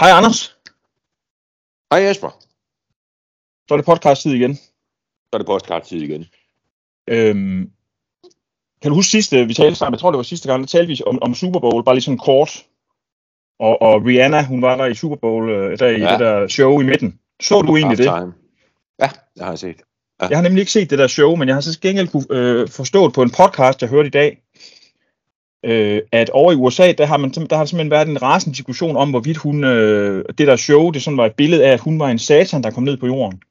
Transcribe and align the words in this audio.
Hej 0.00 0.10
Anders. 0.10 0.56
Hej 1.92 2.02
Jesper. 2.02 2.38
Så 3.68 3.74
er 3.74 3.76
det 3.76 3.86
podcast-tid 3.86 4.32
igen. 4.32 4.54
Så 4.54 5.30
er 5.32 5.38
det 5.38 5.46
podcast-tid 5.46 6.02
igen. 6.02 6.26
Øhm, 7.08 7.70
kan 8.82 8.90
du 8.90 8.94
huske 8.94 9.10
sidste, 9.10 9.46
vi 9.46 9.54
talte 9.54 9.76
sammen, 9.76 9.94
jeg 9.94 10.00
tror 10.00 10.10
det 10.10 10.16
var 10.16 10.22
sidste 10.22 10.48
gang, 10.48 10.60
der 10.60 10.66
talte 10.66 10.86
vi 10.86 11.02
om, 11.06 11.22
om 11.22 11.34
Super 11.34 11.60
Bowl, 11.60 11.84
bare 11.84 11.94
lige 11.94 12.02
sådan 12.02 12.18
kort. 12.18 12.66
Og, 13.58 13.82
og 13.82 14.04
Rihanna, 14.04 14.44
hun 14.46 14.62
var 14.62 14.76
der 14.76 14.86
i 14.86 14.94
Super 14.94 15.16
Bowl, 15.16 15.50
øh, 15.50 15.78
der 15.78 15.86
i 15.88 16.00
Ja. 16.00 16.10
det 16.12 16.20
der 16.20 16.48
show 16.48 16.80
i 16.80 16.84
midten. 16.84 17.18
Så 17.42 17.62
du 17.62 17.76
egentlig 17.76 17.98
det? 17.98 18.04
Ja, 18.98 19.10
det 19.34 19.42
har 19.42 19.48
jeg 19.48 19.58
set. 19.58 19.82
Jeg 20.20 20.38
har 20.38 20.42
nemlig 20.42 20.60
ikke 20.60 20.72
set 20.72 20.90
det 20.90 20.98
der 20.98 21.06
show, 21.06 21.36
men 21.36 21.48
jeg 21.48 21.56
har 21.56 21.60
så 21.60 21.78
gengæld 21.80 22.08
kunne 22.08 22.26
øh, 22.30 22.68
forstået 22.68 23.12
på 23.12 23.22
en 23.22 23.30
podcast, 23.30 23.82
jeg 23.82 23.90
hørte 23.90 24.06
i 24.06 24.10
dag, 24.10 24.42
øh, 25.64 26.02
at 26.12 26.30
over 26.30 26.52
i 26.52 26.54
USA, 26.54 26.92
der 26.92 27.06
har, 27.06 27.16
man, 27.16 27.30
der 27.30 27.56
har 27.56 27.64
simpelthen 27.64 27.90
været 27.90 28.08
en 28.08 28.22
rasende 28.22 28.56
diskussion 28.56 28.96
om, 28.96 29.10
hvorvidt 29.10 29.36
hun, 29.36 29.64
øh, 29.64 30.24
det 30.38 30.46
der 30.46 30.56
show, 30.56 30.90
det 30.90 31.02
sådan 31.02 31.16
var 31.16 31.26
et 31.26 31.34
billede 31.34 31.64
af, 31.64 31.72
at 31.72 31.80
hun 31.80 32.00
var 32.00 32.08
en 32.08 32.18
satan, 32.18 32.62
der 32.62 32.70
kom 32.70 32.82
ned 32.82 32.96
på 32.96 33.06
jorden. 33.06 33.42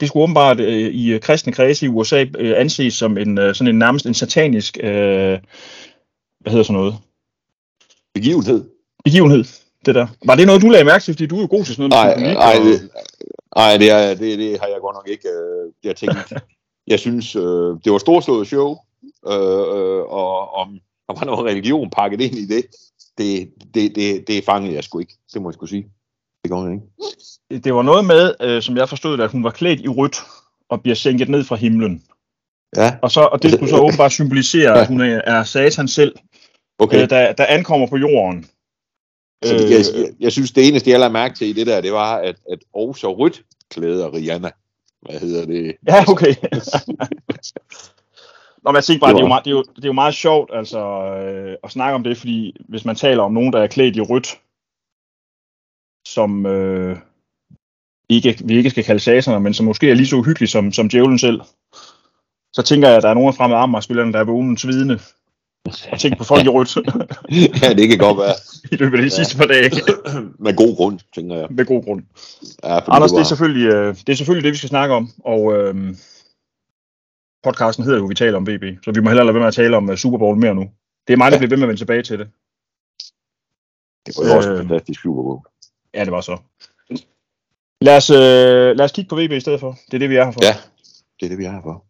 Det 0.00 0.08
skulle 0.08 0.22
åbenbart 0.22 0.60
øh, 0.60 0.90
i 0.90 1.12
øh, 1.12 1.20
kristne 1.20 1.52
kredse 1.52 1.86
i 1.86 1.88
USA 1.88 2.24
øh, 2.38 2.60
anses 2.60 2.94
som 2.94 3.18
en, 3.18 3.38
øh, 3.38 3.54
sådan 3.54 3.74
en 3.74 3.78
nærmest 3.78 4.06
en 4.06 4.14
satanisk, 4.14 4.78
øh, 4.82 5.38
hvad 6.40 6.50
hedder 6.52 6.62
sådan 6.62 6.80
noget, 6.80 6.94
Begivenhed. 8.14 8.64
begivenhed, 9.04 9.44
det 9.86 9.94
der. 9.94 10.06
Var 10.26 10.34
det 10.34 10.46
noget, 10.46 10.62
du 10.62 10.68
lagde 10.68 10.84
mærke 10.84 11.04
til, 11.04 11.14
fordi 11.14 11.26
du 11.26 11.36
er 11.36 11.40
jo 11.40 11.46
god 11.50 11.64
til 11.64 11.74
sådan 11.74 11.90
noget? 11.90 12.18
Nej, 12.18 12.34
nej, 12.34 12.54
det, 12.54 12.90
nej 13.56 13.76
det, 13.76 13.90
er, 13.90 14.14
det, 14.14 14.38
det 14.38 14.60
har 14.60 14.66
jeg 14.66 14.78
godt 14.80 14.96
nok 14.96 15.08
ikke. 15.08 15.28
Øh, 15.28 15.72
jeg 15.84 15.96
tænkt, 15.96 16.32
jeg 16.92 16.98
synes, 16.98 17.36
øh, 17.36 17.70
det 17.84 17.92
var 17.92 17.98
storslået 17.98 18.46
show, 18.46 18.76
øh, 19.26 19.64
øh, 19.76 20.02
og 20.18 20.54
om 20.54 20.78
der 21.08 21.14
var 21.14 21.24
noget 21.24 21.46
religion 21.46 21.90
pakket 21.90 22.20
ind 22.20 22.34
i 22.34 22.46
det, 22.46 22.66
det, 23.18 23.50
det, 23.74 23.94
det, 23.96 24.28
det 24.28 24.44
fangede 24.44 24.74
jeg 24.74 24.84
sgu 24.84 24.98
ikke. 24.98 25.14
Det 25.34 25.42
må 25.42 25.48
jeg 25.48 25.54
skulle 25.54 25.70
sige. 25.70 25.86
Det 26.42 26.50
går 26.50 26.68
ikke. 26.68 27.64
det 27.64 27.74
var 27.74 27.82
noget 27.82 28.04
med, 28.04 28.34
øh, 28.40 28.62
som 28.62 28.76
jeg 28.76 28.88
forstod 28.88 29.20
at 29.20 29.30
hun 29.30 29.44
var 29.44 29.50
klædt 29.50 29.80
i 29.80 29.88
rødt 29.88 30.16
og 30.68 30.82
bliver 30.82 30.94
sænket 30.94 31.28
ned 31.28 31.44
fra 31.44 31.56
himlen. 31.56 32.02
Ja, 32.76 32.96
Og, 33.02 33.10
så, 33.10 33.20
og 33.20 33.42
det 33.42 33.52
skulle 33.52 33.70
så 33.70 33.78
åbenbart 33.78 34.12
symbolisere, 34.12 34.80
at 34.80 34.86
hun 34.86 35.00
er, 35.00 35.20
er 35.24 35.44
satan 35.44 35.88
selv, 35.88 36.16
okay. 36.78 36.96
okay. 36.96 37.02
øh, 37.02 37.10
der, 37.10 37.32
der 37.32 37.46
ankommer 37.46 37.86
på 37.86 37.96
jorden. 37.96 38.46
Så 39.44 39.54
det, 39.54 39.70
jeg, 39.70 39.84
jeg, 39.94 40.12
jeg 40.20 40.32
synes, 40.32 40.52
det 40.52 40.68
eneste, 40.68 40.90
jeg 40.90 40.98
lader 40.98 41.12
mærke 41.12 41.34
til 41.34 41.48
i 41.48 41.52
det 41.52 41.66
der, 41.66 41.80
det 41.80 41.92
var, 41.92 42.16
at, 42.16 42.36
at 42.52 42.58
også 42.74 43.16
rødt 43.16 43.42
klæder 43.70 44.14
Rihanna. 44.14 44.50
Hvad 45.02 45.20
hedder 45.20 45.46
det? 45.46 45.76
Ja, 45.88 46.04
okay. 46.08 46.34
Nå, 48.68 48.72
men 48.72 48.82
jeg 48.88 49.00
bare, 49.00 49.10
det, 49.10 49.16
Det 49.16 49.20
er 49.20 49.24
jo 49.24 49.28
meget, 49.28 49.44
det, 49.44 49.50
er 49.50 49.54
jo, 49.54 49.62
det 49.76 49.84
er 49.84 49.88
jo 49.88 49.92
meget 49.92 50.14
sjovt 50.14 50.50
altså, 50.54 50.80
øh, 51.14 51.56
at 51.64 51.70
snakke 51.70 51.94
om 51.94 52.04
det, 52.04 52.16
fordi 52.18 52.56
hvis 52.68 52.84
man 52.84 52.96
taler 52.96 53.22
om 53.22 53.32
nogen, 53.32 53.52
der 53.52 53.60
er 53.62 53.66
klædt 53.66 53.96
i 53.96 54.00
rødt, 54.00 54.38
som 56.08 56.46
øh, 56.46 56.96
ikke, 58.08 58.38
vi 58.44 58.56
ikke 58.56 58.70
skal 58.70 58.84
kalde 58.84 59.00
sataner, 59.00 59.38
men 59.38 59.54
som 59.54 59.66
måske 59.66 59.90
er 59.90 59.94
lige 59.94 60.06
så 60.06 60.16
uhyggelige 60.16 60.48
som, 60.48 60.72
som 60.72 60.88
djævlen 60.88 61.18
selv, 61.18 61.40
så 62.52 62.62
tænker 62.62 62.88
jeg, 62.88 62.96
at 62.96 63.02
der 63.02 63.08
er 63.08 63.14
nogle 63.14 63.28
af 63.28 63.34
fremme 63.34 63.56
Amager-spillerne, 63.56 64.12
der 64.12 64.18
er 64.18 64.24
vågnen 64.24 64.56
svidende 64.58 64.98
og 65.92 65.98
tænker 66.00 66.18
på 66.18 66.24
folk 66.24 66.44
i 66.44 66.48
rødt 66.48 66.76
ja, 67.62 67.72
det 67.74 67.88
kan 67.88 67.98
godt 67.98 68.18
være. 68.18 68.34
i 68.72 68.76
løbet 68.76 68.96
af 68.98 69.02
de 69.02 69.04
Ja. 69.04 69.08
sidste 69.08 69.36
par 69.38 69.44
dage, 69.46 69.70
Med 70.44 70.56
god 70.56 70.76
grund, 70.76 70.98
tænker 71.14 71.36
jeg. 71.36 71.46
med 71.50 71.64
god 71.66 71.84
grund. 71.84 72.02
Ja, 72.64 72.78
Anders, 72.88 73.10
det 73.10 73.16
var- 73.16 73.20
er, 73.20 73.24
selvfølgelig, 73.24 73.66
øh, 73.66 73.94
det 74.06 74.08
er 74.08 74.16
selvfølgelig 74.16 74.44
det, 74.44 74.52
vi 74.52 74.56
skal 74.56 74.68
snakke 74.68 74.94
om, 74.94 75.10
og 75.24 75.52
øh, 75.54 75.74
podcasten 77.42 77.84
hedder 77.84 77.98
jo, 77.98 78.06
vi 78.06 78.14
taler 78.14 78.36
om 78.36 78.46
VB, 78.46 78.84
så 78.84 78.92
vi 78.92 79.00
må 79.00 79.08
hellere 79.10 79.26
lade 79.26 79.34
være 79.34 79.40
med 79.40 79.48
at 79.48 79.54
tale 79.54 79.76
om 79.76 79.88
uh, 79.88 79.94
Super 79.96 80.18
Bowl 80.18 80.36
mere 80.38 80.54
nu. 80.54 80.70
Det 81.06 81.12
er 81.12 81.16
mig, 81.16 81.30
der 81.32 81.36
Ja. 81.36 81.38
bliver 81.38 81.48
ved 81.50 81.56
med 81.56 81.64
at 81.64 81.68
vende 81.68 81.80
tilbage 81.80 82.02
til 82.02 82.18
det. 82.18 82.28
Det 84.06 84.14
var 84.18 84.28
jo 84.30 84.36
også 84.36 84.50
Øh, 84.52 84.60
en 84.60 84.68
fantastisk 84.68 85.00
Super 85.02 85.22
Bowl. 85.22 85.40
Ja, 85.94 86.04
det 86.04 86.12
var 86.12 86.20
så. 86.20 86.38
Lad 87.80 87.96
os, 87.96 88.10
øh, 88.10 88.76
lad 88.76 88.80
os 88.80 88.92
kigge 88.92 89.08
på 89.08 89.16
VB 89.16 89.32
i 89.32 89.40
stedet 89.40 89.60
for. 89.60 89.72
Det 89.86 89.94
er 89.94 89.98
det, 89.98 90.10
vi 90.10 90.16
er 90.16 90.24
her 90.24 90.32
for. 90.32 90.44
Ja, 90.44 90.54
det 91.20 91.26
er 91.26 91.28
det, 91.28 91.38
vi 91.38 91.44
er 91.44 91.50
her 91.52 91.62
for. 91.62 91.84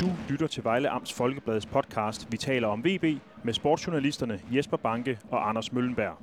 Du 0.00 0.10
lytter 0.28 0.46
til 0.46 0.64
Vejle 0.64 0.88
Amts 0.88 1.12
Folkebladets 1.12 1.66
podcast 1.66 2.26
Vi 2.32 2.36
taler 2.36 2.68
om 2.68 2.84
VB 2.84 3.04
med 3.44 3.52
sportsjournalisterne 3.52 4.40
Jesper 4.52 4.76
Banke 4.76 5.18
og 5.30 5.48
Anders 5.48 5.72
Møllenberg. 5.72 6.16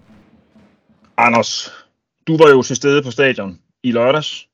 Anders, 1.17 1.69
du 2.27 2.37
var 2.37 2.49
jo 2.49 2.61
til 2.61 2.75
stede 2.75 3.03
på 3.03 3.11
stadion 3.11 3.59
i 3.83 3.91
lørdags, 3.91 4.49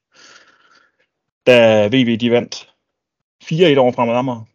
da 1.47 1.87
VB 1.87 2.19
de 2.19 2.31
vandt 2.31 2.73
4-1 3.43 3.77
over 3.77 3.91
fremad 3.91 4.15
Amager. 4.15 4.45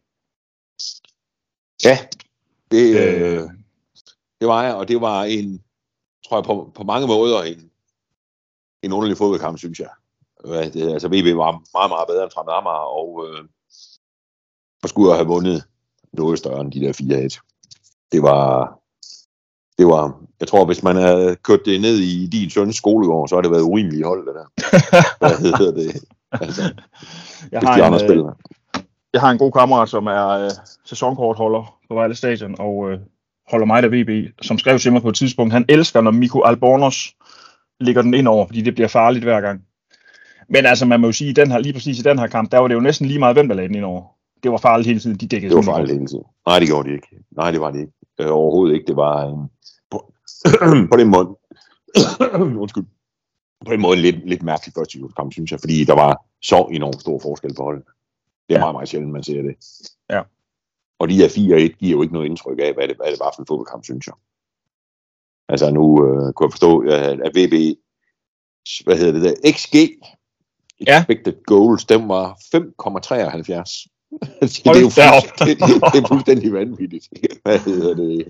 Ja, 1.85 1.99
det, 2.71 2.97
Øh. 2.97 3.43
øh, 3.43 3.51
det 4.41 4.49
var 4.49 4.63
jeg, 4.65 4.75
og 4.75 4.89
det 4.89 5.01
var 5.01 5.25
en, 5.25 5.63
tror 6.29 6.37
jeg, 6.37 6.45
på, 6.45 6.73
på 6.75 6.83
mange 6.83 7.07
måder 7.07 7.43
en, 7.43 7.71
en 8.83 8.93
underlig 8.93 9.17
fodboldkamp, 9.17 9.59
synes 9.59 9.81
jeg. 9.81 9.91
Det, 10.45 10.93
altså, 10.93 11.09
VB 11.09 11.37
var 11.37 11.63
meget, 11.79 11.91
meget 11.91 12.09
bedre 12.09 12.23
end 12.23 12.33
Fremad 12.35 12.55
Amager, 12.55 12.87
og, 13.01 13.27
øh, 13.29 13.45
og 14.83 14.89
skulle 14.89 15.15
have 15.15 15.27
vundet 15.27 15.65
noget 16.13 16.39
større 16.39 16.61
end 16.61 16.73
de 16.73 16.81
der 16.81 16.93
4-1. 16.93 18.09
Det 18.13 18.23
var, 18.23 18.79
det 19.79 19.87
var, 19.87 20.21
jeg 20.41 20.49
tror, 20.49 20.65
hvis 20.65 20.83
man 20.83 20.97
havde 20.97 21.37
kørt 21.43 21.61
det 21.65 21.81
ned 21.81 21.97
i 21.99 22.27
din 22.27 22.51
søns 22.51 22.77
skolegård, 22.77 23.29
så 23.29 23.35
har 23.35 23.43
det 23.43 23.51
været 23.51 23.63
urimeligt 23.63 24.07
hold, 24.07 24.27
det 24.27 24.35
der. 24.35 24.47
Hvad 25.21 25.39
hedder 25.39 25.73
det? 25.73 26.05
Altså, 26.33 26.63
Jeg 27.53 27.61
har, 27.61 27.73
de 27.75 27.79
en, 27.79 27.85
andre 27.85 28.03
øh, 28.03 28.09
spillere. 28.09 28.35
jeg 29.13 29.21
har 29.21 29.31
en 29.31 29.39
god 29.39 29.53
kammerat, 29.53 29.89
som 29.89 30.07
er 30.07 30.29
øh, 30.29 30.51
sæsonkortholder 30.85 31.79
på 31.89 31.95
Vejle 31.95 32.15
Stadion, 32.15 32.55
og 32.59 32.91
øh, 32.91 32.99
holder 33.51 33.67
mig 33.67 33.83
der 33.83 33.89
VB, 33.89 34.31
som 34.43 34.59
skrev 34.59 34.79
til 34.79 34.93
mig 34.93 35.03
på 35.03 35.09
et 35.09 35.15
tidspunkt, 35.15 35.53
han 35.53 35.65
elsker, 35.69 36.01
når 36.01 36.11
Miko 36.11 36.43
Albornoz 36.43 36.97
ligger 37.81 38.03
den 38.03 38.15
ind 38.15 38.29
over, 38.29 38.47
fordi 38.47 38.61
det 38.61 38.75
bliver 38.75 38.89
farligt 38.89 39.25
hver 39.25 39.41
gang. 39.41 39.63
Men 40.49 40.67
altså, 40.67 40.87
man 40.87 41.01
må 41.01 41.07
jo 41.07 41.13
sige, 41.13 41.33
den 41.33 41.51
her, 41.51 41.59
lige 41.59 41.73
præcis 41.73 41.99
i 41.99 42.03
den 42.03 42.19
her 42.19 42.27
kamp, 42.27 42.53
der 42.53 42.59
var 42.59 42.69
det 42.69 42.75
jo 42.75 42.81
næsten 42.81 43.07
lige 43.07 43.19
meget, 43.19 43.37
hvem 43.37 43.49
der 43.49 43.55
lagde 43.55 43.69
den 43.69 43.77
ind 43.77 43.85
over. 43.85 44.03
Det 44.43 44.51
var 44.51 44.57
farligt 44.57 44.87
hele 44.87 45.01
tiden, 45.01 45.17
de 45.17 45.27
dækkede 45.27 45.51
Det 45.51 45.67
var 45.67 45.73
fejl 45.73 45.89
hele 45.89 46.07
tiden. 46.07 46.25
Nej, 46.47 46.59
det 46.59 46.69
gjorde 46.69 46.89
de 46.89 46.95
ikke. 46.95 47.09
Nej, 47.37 47.51
det 47.51 47.61
var 47.61 47.71
det 47.71 47.81
ikke. 47.81 47.93
Øh, 48.21 48.27
overhovedet 48.31 48.75
ikke. 48.75 48.87
Det 48.87 48.97
var 48.97 49.23
en, 49.25 49.51
på, 49.91 50.13
på 50.93 50.97
den 50.97 51.09
måde, 51.09 51.29
undskyld, 52.63 52.85
på 53.67 53.73
den 53.73 53.81
måde 53.81 53.97
en 53.97 54.03
lidt, 54.03 54.29
lidt 54.29 54.43
mærkelig 54.43 54.75
første 54.75 54.99
kamp, 55.17 55.33
synes 55.33 55.53
jeg, 55.53 55.61
fordi 55.61 55.85
der 55.85 55.95
var 55.95 56.25
så 56.43 56.69
enormt 56.73 57.01
stor 57.01 57.19
forskel 57.19 57.55
på 57.55 57.63
holdet. 57.63 57.85
Det 58.49 58.55
er 58.55 58.55
Ja. 58.55 58.55
ja. 58.55 58.61
meget, 58.61 58.75
meget 58.75 58.89
sjældent, 58.89 59.13
man 59.13 59.23
ser 59.23 59.43
det. 59.43 59.55
Ja. 60.11 60.23
Og 60.99 61.09
de 61.09 61.15
her 61.17 61.29
4-1 61.29 61.77
giver 61.79 61.93
jo 61.97 62.03
ikke 62.03 62.15
noget 62.15 62.27
indtryk 62.27 62.59
af, 62.59 62.75
hvad 62.75 62.89
det, 62.89 62.97
hvad 62.97 63.11
det 63.11 63.21
var 63.21 63.33
for 63.35 63.43
en 63.43 63.47
fodboldkamp, 63.47 63.85
synes 63.85 64.07
jeg. 64.07 64.15
Altså 65.49 65.71
nu 65.71 66.07
øh, 66.07 66.33
kunne 66.33 66.47
jeg 66.47 66.53
forstå, 66.53 66.79
at, 66.81 67.33
VB, 67.37 67.79
hvad 68.85 68.97
hedder 68.99 69.13
det 69.13 69.23
der, 69.23 69.53
XG, 69.53 69.75
Ja. 70.87 70.99
expected 71.01 71.45
goals, 71.47 71.85
den 71.85 72.09
var 72.09 72.33
5,73. 72.33 73.87
det, 74.41 74.67
er 74.67 74.81
jo 74.81 74.91
fuldstændig, 74.91 75.59
det 75.93 76.03
er 76.03 76.09
fuldstændig 76.09 76.53
vanvittigt. 76.53 77.09
Hvad 77.45 77.59
hedder 77.59 77.95
det? 77.95 78.29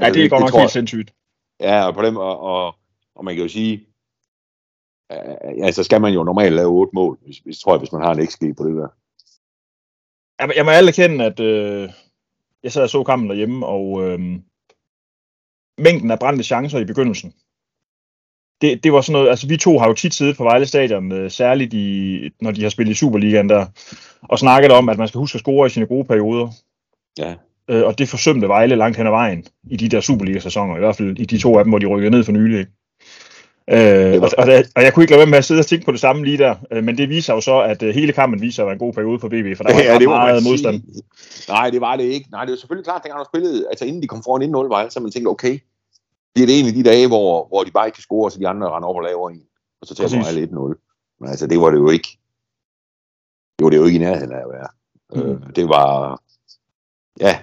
Ja, 0.00 0.10
det 0.10 0.24
er 0.24 0.28
godt 0.28 0.40
nok 0.40 0.50
tror 0.50 0.58
helt 0.58 0.62
jeg- 0.62 0.70
sindssygt. 0.70 1.14
Ja, 1.60 1.86
og 1.86 1.94
på 1.94 2.02
dem, 2.02 2.16
og, 2.16 2.40
og, 2.40 2.74
og 3.14 3.24
man 3.24 3.34
kan 3.34 3.42
jo 3.42 3.48
sige, 3.48 3.86
øh, 5.12 5.58
ja, 5.58 5.70
så 5.72 5.84
skal 5.84 6.00
man 6.00 6.14
jo 6.14 6.24
normalt 6.24 6.54
lave 6.54 6.68
otte 6.68 6.90
mål, 6.94 7.18
hvis, 7.24 7.38
hvis, 7.38 7.60
tror 7.60 7.72
jeg, 7.72 7.78
hvis 7.78 7.92
man 7.92 8.02
har 8.02 8.14
en 8.14 8.26
XG 8.26 8.40
på 8.56 8.64
det 8.68 8.76
der. 8.76 8.88
Jeg, 10.38 10.56
jeg 10.56 10.64
må 10.64 10.70
alle 10.70 10.88
erkende, 10.88 11.24
at 11.24 11.40
øh, 11.40 11.90
jeg 12.62 12.72
sad 12.72 12.82
og 12.82 12.90
så 12.90 13.04
kampen 13.04 13.28
derhjemme, 13.30 13.66
og 13.66 14.02
øh, 14.04 14.18
mængden 15.78 16.10
af 16.10 16.18
brændte 16.18 16.44
chancer 16.44 16.78
i 16.78 16.84
begyndelsen, 16.84 17.34
det, 18.60 18.84
det 18.84 18.92
var 18.92 19.00
sådan 19.00 19.12
noget, 19.12 19.28
altså 19.28 19.46
vi 19.46 19.56
to 19.56 19.78
har 19.78 19.88
jo 19.88 19.94
tit 19.94 20.14
siddet 20.14 20.36
på 20.36 20.44
Vejle 20.44 20.66
Stadion, 20.66 21.12
øh, 21.12 21.30
særligt 21.30 21.74
i, 21.74 22.20
når 22.40 22.50
de 22.50 22.62
har 22.62 22.70
spillet 22.70 22.92
i 22.92 22.98
Superligaen 22.98 23.48
der, 23.48 23.66
og 24.22 24.38
snakket 24.38 24.70
om, 24.70 24.88
at 24.88 24.98
man 24.98 25.08
skal 25.08 25.18
huske 25.18 25.36
at 25.36 25.40
score 25.40 25.66
i 25.66 25.70
sine 25.70 25.86
gode 25.86 26.04
perioder. 26.04 26.48
Ja. 27.18 27.34
Øh, 27.70 27.84
og 27.86 27.98
det 27.98 28.08
forsømte 28.08 28.48
Vejle 28.48 28.76
langt 28.76 28.96
hen 28.96 29.06
ad 29.06 29.10
vejen 29.10 29.44
i 29.70 29.76
de 29.76 29.88
der 29.88 30.00
Superliga-sæsoner, 30.00 30.76
i 30.76 30.78
hvert 30.78 30.96
fald 30.96 31.18
i 31.18 31.24
de 31.24 31.38
to 31.38 31.58
af 31.58 31.64
dem, 31.64 31.70
hvor 31.70 31.78
de 31.78 31.86
rykkede 31.86 32.10
ned 32.10 32.24
for 32.24 32.32
nylig. 32.32 32.58
Ikke? 32.58 32.70
Øh, 33.70 34.22
og, 34.22 34.30
og, 34.38 34.44
og, 34.76 34.82
jeg 34.82 34.94
kunne 34.94 35.02
ikke 35.02 35.12
lade 35.12 35.18
være 35.18 35.30
med 35.30 35.38
at 35.38 35.44
sidde 35.44 35.60
og 35.60 35.66
tænke 35.66 35.84
på 35.84 35.92
det 35.92 36.00
samme 36.00 36.24
lige 36.24 36.38
der, 36.38 36.54
øh, 36.70 36.84
men 36.84 36.98
det 36.98 37.08
viser 37.08 37.34
jo 37.34 37.40
så, 37.40 37.60
at 37.60 37.82
øh, 37.82 37.94
hele 37.94 38.12
kampen 38.12 38.40
viser 38.40 38.62
at 38.62 38.66
være 38.66 38.72
en 38.72 38.78
god 38.78 38.92
periode 38.92 39.18
for 39.20 39.28
BB, 39.28 39.56
for 39.56 39.64
der 39.64 39.74
var 39.74 39.82
ja, 39.92 39.98
det 39.98 40.08
må 40.08 40.14
meget 40.14 40.42
sige. 40.42 40.50
modstand. 40.50 40.82
Nej, 41.48 41.70
det 41.70 41.80
var 41.80 41.96
det 41.96 42.04
ikke. 42.04 42.28
Nej, 42.30 42.44
det 42.44 42.50
var 42.50 42.56
selvfølgelig 42.56 42.84
klart, 42.84 43.00
at 43.00 43.04
dengang 43.04 43.20
de 43.20 43.28
spillede, 43.32 43.66
altså 43.70 43.84
inden 43.84 44.02
de 44.02 44.08
kom 44.08 44.22
foran 44.22 44.54
1-0, 44.54 44.68
var 44.68 44.88
så 44.88 45.00
man 45.00 45.10
tænkte, 45.10 45.28
okay, 45.28 45.58
det 46.36 46.42
er 46.42 46.46
det 46.46 46.60
en 46.60 46.66
af 46.66 46.72
de 46.72 46.82
dage, 46.82 47.08
hvor, 47.08 47.48
hvor 47.48 47.64
de 47.64 47.70
bare 47.70 47.86
ikke 47.86 47.96
kan 47.96 48.02
score, 48.02 48.30
så 48.30 48.38
de 48.38 48.48
andre 48.48 48.70
render 48.70 48.88
op 48.88 48.96
og 48.96 49.02
laver 49.02 49.30
en. 49.30 49.42
Og 49.80 49.86
så 49.86 49.94
tager 49.94 50.08
Præcis. 50.08 50.36
Vejle 50.36 50.48
1-0. 50.52 51.16
Men 51.20 51.30
altså, 51.30 51.46
det 51.46 51.60
var 51.60 51.70
det 51.70 51.78
jo 51.78 51.90
ikke. 51.90 52.18
Det 53.58 53.64
var 53.64 53.70
det 53.70 53.76
jo 53.76 53.84
ikke 53.84 53.96
i 53.96 54.02
nærheden 54.02 54.32
af 54.32 54.40
at 54.40 54.48
være. 54.48 54.68
Mm. 55.14 55.20
Mm. 55.20 55.30
Øh, 55.30 55.56
det 55.56 55.68
var, 55.68 56.20
ja, 57.20 57.38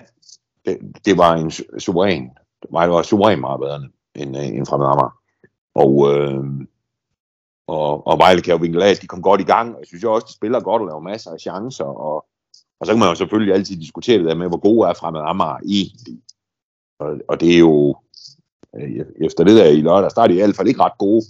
det, 0.66 0.78
det 1.06 1.18
var 1.18 1.34
en 1.36 1.48
su- 1.48 1.80
suveræn, 1.80 2.32
Vejle 2.72 2.92
var 2.92 3.02
suveræn 3.02 3.40
meget 3.40 3.60
bedre 3.60 3.90
end, 4.16 4.38
øh, 4.38 4.48
end 4.48 4.66
Fremad 4.66 4.88
Amager. 4.88 5.20
Og, 5.76 6.14
øh, 6.14 6.44
og, 7.68 8.08
og 8.08 8.18
Vejle 8.18 8.42
kan 8.42 8.52
jo 8.52 8.58
vinkle 8.58 8.86
af, 8.86 8.96
de 8.96 9.08
kom 9.08 9.22
godt 9.22 9.42
i 9.42 9.44
gang, 9.44 9.74
og 9.74 9.80
jeg 9.80 9.88
synes 9.88 10.04
jo 10.04 10.14
også, 10.14 10.28
de 10.28 10.34
spiller 10.34 10.60
godt 10.60 10.82
og 10.82 10.88
laver 10.88 11.00
masser 11.00 11.32
af 11.32 11.40
chancer, 11.40 11.86
og, 11.86 12.26
og 12.80 12.86
så 12.86 12.92
kan 12.92 13.00
man 13.00 13.10
jo 13.10 13.16
selvfølgelig 13.16 13.54
altid 13.54 13.76
diskutere 13.76 14.18
det 14.18 14.26
der 14.26 14.36
med, 14.36 14.48
hvor 14.48 14.60
gode 14.60 14.90
er 14.90 14.94
Fremad 14.94 15.22
Amager 15.26 15.58
egentlig. 15.66 16.22
Og, 17.00 17.20
og 17.28 17.40
det 17.40 17.56
er 17.56 17.60
jo, 17.60 17.90
øh, 17.90 18.03
efter 19.22 19.44
det 19.44 19.58
der 19.58 19.66
i 19.66 19.82
lørdag, 19.82 20.12
der 20.16 20.22
er 20.22 20.28
de 20.28 20.34
i 20.34 20.38
hvert 20.38 20.56
fald 20.56 20.68
ikke 20.68 20.84
ret 20.84 20.98
gode. 20.98 21.26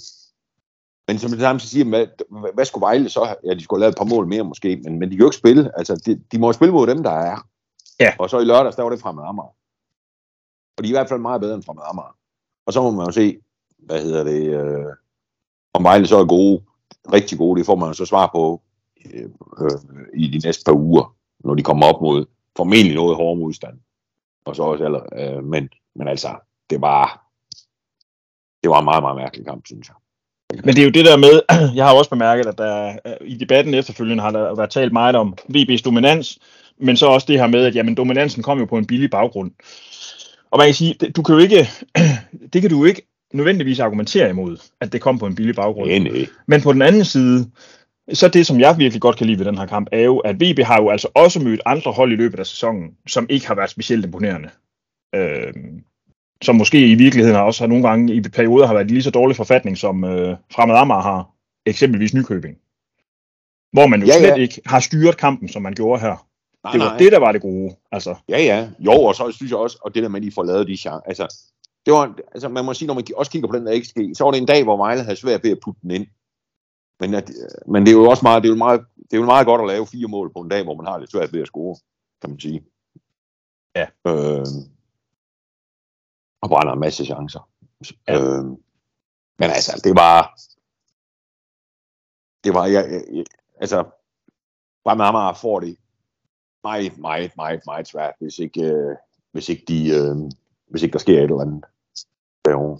Men 1.07 1.19
som 1.19 1.31
det 1.31 1.40
samme 1.40 1.60
så 1.60 1.68
siger, 1.68 1.86
hvad, 1.86 2.07
hvad 2.54 2.66
skulle 2.66 2.81
Vejle 2.81 3.10
så? 3.10 3.36
Ja, 3.45 3.54
de 3.54 3.63
skulle 3.63 3.78
have 3.78 3.81
lavet 3.81 3.92
et 3.92 3.98
par 3.98 4.16
mål 4.16 4.28
mere 4.28 4.44
måske, 4.44 4.81
men, 4.84 5.00
men 5.00 5.10
de 5.10 5.16
kan 5.16 5.19
jo 5.19 5.28
ikke 5.28 5.38
spille. 5.38 5.78
Altså, 5.78 5.95
de, 6.06 6.22
de 6.31 6.40
må 6.40 6.48
jo 6.48 6.54
spille 6.54 6.74
mod 6.74 6.88
dem, 6.88 7.04
der 7.04 7.12
er. 7.12 7.48
Ja. 8.00 8.13
Og 8.19 8.30
så 8.30 8.40
i 8.40 8.45
lørdags, 8.45 8.75
der 8.75 8.84
var 8.84 8.90
det 8.90 9.00
fremad 9.00 9.24
Amager. 9.28 9.56
Og 10.78 10.84
de 10.84 10.88
er 10.88 10.92
i 10.92 10.98
hvert 10.98 11.10
fald 11.10 11.19
meget 11.19 11.42
bedre 11.42 11.56
end 11.56 11.63
fremad 11.63 11.84
Amager. 11.86 12.16
Og 12.66 12.74
så 12.74 12.81
må 12.81 12.92
man 12.92 13.06
jo 13.06 13.12
se, 13.12 13.38
hvad 13.78 14.04
hedder 14.04 14.24
det, 14.24 14.44
øh, 14.50 14.94
om 15.74 15.84
Vejle 15.84 16.07
så 16.07 16.18
er 16.18 16.25
gode, 16.25 16.63
rigtig 17.13 17.38
gode, 17.38 17.60
det 17.60 17.66
får 17.66 17.75
man 17.75 17.88
jo 17.88 17.94
så 17.94 18.06
svar 18.06 18.30
på 18.36 18.62
øh, 19.13 19.30
øh, 19.62 19.80
i 20.13 20.28
de 20.28 20.48
næste 20.48 20.63
par 20.66 20.74
uger, 20.74 21.16
når 21.39 21.56
de 21.56 21.63
kommer 21.63 21.86
op 21.86 22.01
mod 22.01 22.25
formentlig 22.57 22.96
noget 22.96 23.16
hård 23.16 23.38
modstand. 23.38 23.80
Og 24.46 24.56
så 24.56 24.63
også, 24.63 24.86
eller, 24.86 25.01
øh, 25.13 25.44
men, 25.44 25.69
men 25.96 26.07
altså, 26.07 26.36
det 26.69 26.81
var, 26.81 27.23
det 28.63 28.69
var 28.69 28.80
en 28.80 28.86
meget, 28.86 29.04
meget 29.04 29.18
mærkelig 29.18 29.45
kamp, 29.45 29.65
synes 29.65 29.88
jeg. 29.88 29.95
Men 30.63 30.75
det 30.75 30.81
er 30.81 30.86
jo 30.86 30.92
det 30.92 31.06
der 31.06 31.18
med, 31.18 31.42
jeg 31.77 31.86
har 31.86 31.94
også 31.94 32.10
bemærket, 32.10 32.45
at 32.45 32.57
der 32.57 32.94
i 33.21 33.36
debatten 33.36 33.74
efterfølgende 33.74 34.24
har 34.24 34.31
der 34.31 34.56
været 34.56 34.69
talt 34.69 34.94
meget 34.94 35.15
om 35.15 35.38
VB's 35.50 35.81
dominans, 35.86 36.39
men 36.77 36.98
så 36.98 37.07
også 37.07 37.25
det 37.30 37.39
her 37.39 37.48
med, 37.48 37.65
at 37.65 37.75
jamen, 37.75 37.95
dominansen 37.95 38.44
kom 38.44 38.60
jo 38.60 38.65
på 38.65 38.77
en 38.77 38.86
billig 38.86 39.10
baggrund. 39.10 39.51
Og 40.51 40.57
man 40.57 40.68
kan 40.68 40.74
sige, 40.74 40.94
du 40.94 41.24
kan 41.24 41.36
jo 41.36 41.42
ikke, 41.42 41.69
det 42.54 42.62
kan 42.62 42.71
du 42.71 42.86
ikke 42.86 43.01
nødvendigvis 43.33 43.80
argumentere 43.80 44.30
imod, 44.30 44.57
at 44.81 44.94
det 44.94 45.01
kom 45.01 45.19
på 45.19 45.25
en 45.25 45.36
billig 45.36 45.56
baggrund. 45.56 45.89
Nej, 45.89 46.00
nej. 46.00 46.25
Men 46.48 46.62
på 46.62 46.74
den 46.74 46.81
anden 46.81 47.06
side, 47.06 47.51
så 48.13 48.27
det, 48.27 48.48
som 48.48 48.60
jeg 48.60 48.77
virkelig 48.77 49.01
godt 49.01 49.18
kan 49.18 49.27
lide 49.27 49.39
ved 49.39 49.45
den 49.45 49.57
her 49.57 49.65
kamp, 49.65 49.88
er 49.92 50.01
jo, 50.01 50.18
at 50.18 50.36
VB 50.36 50.60
har 50.60 50.81
jo 50.81 50.89
altså 50.89 51.07
også 51.15 51.39
mødt 51.39 51.62
andre 51.65 51.92
hold 51.92 52.12
i 52.12 52.15
løbet 52.15 52.39
af 52.39 52.45
sæsonen, 52.45 52.89
som 53.07 53.25
ikke 53.30 53.48
har 53.48 53.56
været 53.56 53.69
specielt 53.69 54.06
imponerende. 54.06 54.50
Øh, 55.15 55.54
som 56.44 56.56
måske 56.56 56.88
i 56.92 56.95
virkeligheden 56.95 57.40
også 57.42 57.63
har 57.63 57.68
nogle 57.68 57.88
gange 57.88 58.13
i 58.13 58.22
perioder 58.22 58.68
har 58.68 58.74
været 58.74 58.88
lige 58.88 59.04
så 59.04 59.12
dårlig 59.12 59.36
forfatning, 59.36 59.78
som 59.78 60.04
øh, 60.04 60.38
Fremad 60.51 60.75
Amager 60.75 61.01
har, 61.01 61.30
eksempelvis 61.66 62.13
Nykøbing. 62.13 62.57
Hvor 63.72 63.88
man 63.88 64.01
jo 64.01 64.07
Ja, 64.07 64.13
ja, 64.13 64.19
slet 64.19 64.30
ja. 64.30 64.36
ikke 64.36 64.62
har 64.66 64.80
styret 64.80 65.18
kampen, 65.18 65.50
som 65.50 65.62
man 65.62 65.74
gjorde 65.74 66.01
her. 66.01 66.28
Nej, 66.63 66.72
Det 66.72 66.81
var 66.81 66.88
nej. 66.88 66.98
det, 66.98 67.12
der 67.12 67.19
var 67.19 67.31
det 67.31 67.42
gode. 67.42 67.75
Altså, 67.92 68.16
Ja, 68.30 68.38
ja. 68.38 68.69
Jo, 68.80 68.92
og 68.92 69.16
så 69.16 69.31
synes 69.31 69.51
jeg 69.51 69.60
også, 69.60 69.78
og 69.81 69.95
det 69.95 70.04
der 70.04 70.10
med, 70.10 70.19
at 70.19 70.24
de 70.24 70.31
får 70.31 70.44
lavet 70.44 70.68
de 70.68 70.78
chancer. 70.78 71.01
Altså, 71.07 71.36
det 71.86 71.94
var, 71.94 72.16
altså, 72.31 72.50
man 72.50 72.66
må 72.66 72.74
sige, 72.74 72.88
når 72.88 72.94
man 72.94 73.04
også 73.16 73.31
kigger 73.31 73.50
på 73.50 73.57
den 73.57 73.66
der 73.66 73.80
XG, 73.84 74.18
så 74.18 74.24
var 74.24 74.31
det 74.31 74.38
en 74.38 74.46
dag, 74.46 74.63
hvor 74.63 74.78
Vejle 74.78 75.04
havde 75.04 75.16
svært 75.16 75.44
ved 75.44 75.51
at 75.51 75.60
putte 75.63 75.81
den 75.81 75.92
ind. 75.92 76.07
Men, 77.00 77.13
at, 77.13 77.31
men 77.68 77.86
det 77.86 77.92
er 77.92 77.96
jo 77.96 78.10
også 78.10 78.24
meget, 78.24 78.44
det 78.44 78.50
er 78.50 78.54
jo 78.54 78.57
meget, 78.57 78.81
det 78.96 79.13
er 79.13 79.18
jo 79.18 79.25
meget 79.25 79.46
godt 79.46 79.62
at 79.62 79.68
lave 79.68 79.88
fire 79.88 80.07
mål 80.07 80.34
på 80.34 80.39
en 80.39 80.50
dag, 80.50 80.63
hvor 80.63 80.75
man 80.75 80.86
har 80.86 80.98
lidt 80.98 81.12
svært 81.12 81.34
ved 81.34 81.42
at 81.42 81.48
score, 81.48 81.75
kan 82.22 82.30
man 82.30 82.39
sige. 82.39 82.63
Ja. 83.75 83.86
Øh, 84.07 84.46
og 86.44 86.50
brænder 86.50 86.74
en 86.74 86.80
masse 86.80 87.06
chancer. 87.06 87.50
Ja. 88.07 88.13
Øh, 88.13 88.44
men 89.40 89.50
altså, 89.57 89.81
det 89.84 89.95
var, 89.95 90.40
det 92.44 92.54
var, 92.54 92.66
jeg, 92.66 92.92
jeg, 92.92 93.04
jeg 93.13 93.25
altså, 93.62 93.84
Fremad 94.84 95.06
Amager 95.06 95.34
får 95.34 95.60
det 95.60 95.78
meget, 96.63 96.98
meget, 96.98 97.31
meget, 97.38 97.62
meget 97.66 97.88
svært, 97.88 98.13
hvis 98.19 98.40
ikke, 98.40 98.62
øh, 98.62 98.95
hvis 99.31 99.50
ikke, 99.50 99.63
de, 99.68 99.90
øh, 99.90 100.16
hvis 100.69 100.84
ikke 100.84 100.94
der 100.94 101.00
sker 101.00 101.18
et 101.18 101.24
eller 101.24 101.42
andet 101.42 101.66
derovre. 102.46 102.80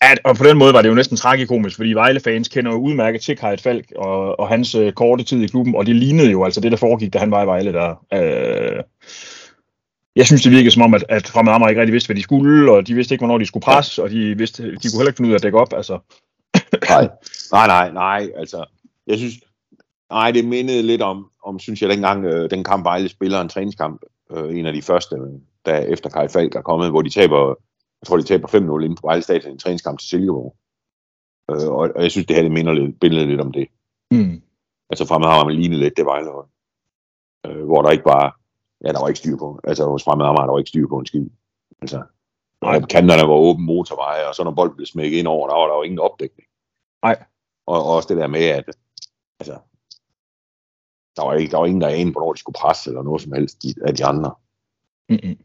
at, 0.00 0.18
og 0.24 0.36
på 0.36 0.44
den 0.44 0.58
måde 0.58 0.74
var 0.74 0.82
det 0.82 0.88
jo 0.88 0.94
næsten 0.94 1.16
tragikomisk, 1.16 1.76
fordi 1.76 1.92
Vejle-fans 1.92 2.48
kender 2.48 2.72
jo 2.72 2.78
udmærket 2.78 3.20
til 3.20 3.36
Kajt 3.36 3.60
Falk 3.60 3.92
og, 3.96 4.40
og 4.40 4.48
hans 4.48 4.74
øh, 4.74 4.92
korte 4.92 5.24
tid 5.24 5.42
i 5.42 5.46
klubben, 5.46 5.74
og 5.74 5.86
det 5.86 5.96
lignede 5.96 6.30
jo 6.30 6.44
altså 6.44 6.60
det, 6.60 6.72
der 6.72 6.78
foregik, 6.78 7.12
da 7.12 7.18
han 7.18 7.30
var 7.30 7.42
i 7.42 7.46
Vejle 7.46 7.72
der. 7.72 8.04
Øh, 8.12 8.82
jeg 10.16 10.26
synes, 10.26 10.42
det 10.42 10.52
virkede 10.52 10.70
som 10.70 10.82
om, 10.82 10.94
at, 10.94 11.04
at 11.08 11.26
Fremad 11.26 11.52
Amager 11.52 11.68
ikke 11.68 11.80
rigtig 11.80 11.92
vidste, 11.92 12.08
hvad 12.08 12.16
de 12.16 12.22
skulle, 12.22 12.72
og 12.72 12.86
de 12.86 12.94
vidste 12.94 13.14
ikke, 13.14 13.20
hvornår 13.20 13.38
de 13.38 13.46
skulle 13.46 13.64
presse, 13.64 14.02
og 14.02 14.10
de, 14.10 14.38
vidste, 14.38 14.62
de 14.62 14.70
kunne 14.70 14.98
heller 14.98 15.10
ikke 15.10 15.16
finde 15.16 15.28
ud 15.28 15.34
af 15.34 15.38
at 15.38 15.42
dække 15.42 15.58
op. 15.58 15.72
Altså, 15.72 15.98
Nej, 16.88 17.08
nej, 17.52 17.66
nej, 17.66 17.92
nej, 17.92 18.32
altså, 18.36 18.64
jeg 19.06 19.18
synes, 19.18 19.34
nej, 20.10 20.30
det 20.30 20.44
mindede 20.44 20.82
lidt 20.82 21.02
om, 21.02 21.30
om 21.44 21.58
synes 21.58 21.82
jeg, 21.82 21.90
dengang, 21.90 22.24
øh, 22.24 22.50
den 22.50 22.64
kamp 22.64 22.84
Vejle 22.84 23.08
spiller 23.08 23.40
en 23.40 23.48
træningskamp, 23.48 24.02
øh, 24.30 24.58
en 24.58 24.66
af 24.66 24.72
de 24.72 24.82
første, 24.82 25.16
der 25.66 25.78
efter 25.78 26.10
Kai 26.10 26.28
Falk 26.28 26.54
er 26.54 26.62
kommet, 26.62 26.90
hvor 26.90 27.02
de 27.02 27.10
taber, 27.10 27.48
jeg 28.00 28.06
tror, 28.06 28.16
de 28.16 28.22
taber 28.22 28.48
5-0 28.48 28.84
inde 28.84 28.96
på 28.96 29.06
Vejle 29.06 29.22
Stadion, 29.22 29.52
en 29.52 29.58
træningskamp 29.58 29.98
til 29.98 30.08
Silkeborg. 30.08 30.56
Øh, 31.50 31.68
og, 31.68 31.90
og, 31.96 32.02
jeg 32.02 32.10
synes, 32.10 32.26
det 32.26 32.36
her, 32.36 32.42
det 32.42 32.52
minder 32.52 32.72
lidt, 32.72 33.00
billedet 33.00 33.28
lidt 33.28 33.40
om 33.40 33.52
det. 33.52 33.68
mm, 34.10 34.42
Altså 34.90 35.06
fremad 35.06 35.28
har 35.28 35.44
man 35.44 35.54
lignet 35.54 35.78
lidt 35.78 35.96
det 35.96 36.06
Vejle 36.06 36.30
øh, 37.46 37.64
hvor 37.64 37.82
der 37.82 37.90
ikke 37.90 38.04
var, 38.04 38.40
ja, 38.84 38.92
der 38.92 39.00
var 39.00 39.08
ikke 39.08 39.18
styr 39.18 39.36
på, 39.36 39.60
altså 39.64 39.84
hos 39.84 40.04
fremad 40.04 40.26
Amager, 40.26 40.46
der 40.46 40.52
var 40.52 40.58
ikke 40.58 40.68
styr 40.68 40.88
på 40.88 40.98
en 40.98 41.06
skid. 41.06 41.26
Altså, 41.80 42.02
Nej. 42.62 42.76
og 42.76 42.88
kanterne 42.88 43.28
var 43.28 43.34
åben 43.34 43.66
motorveje, 43.66 44.28
og 44.28 44.34
så 44.34 44.44
når 44.44 44.50
bolden 44.50 44.76
blev 44.76 44.86
smækket 44.86 45.18
ind 45.18 45.28
over, 45.28 45.48
der 45.48 45.56
var 45.56 45.66
der 45.66 45.74
jo 45.74 45.82
ingen 45.82 45.98
opdækning. 45.98 46.48
Nej. 47.02 47.24
Og, 47.66 47.84
og 47.84 47.94
også 47.96 48.08
det 48.08 48.16
der 48.16 48.26
med, 48.26 48.44
at 48.44 48.64
altså, 49.40 49.58
der 51.16 51.22
var, 51.24 51.34
ikke, 51.34 51.50
der 51.50 51.58
var 51.58 51.66
ingen, 51.66 51.80
der 51.80 51.88
anede, 51.88 52.12
hvornår 52.12 52.32
de 52.32 52.38
skulle 52.38 52.60
presse, 52.60 52.90
eller 52.90 53.02
noget 53.02 53.22
som 53.22 53.32
helst 53.32 53.62
de, 53.62 53.74
af 53.86 53.94
de 53.94 54.04
andre. 54.04 54.34
mm, 55.08 55.18
mm. 55.22 55.38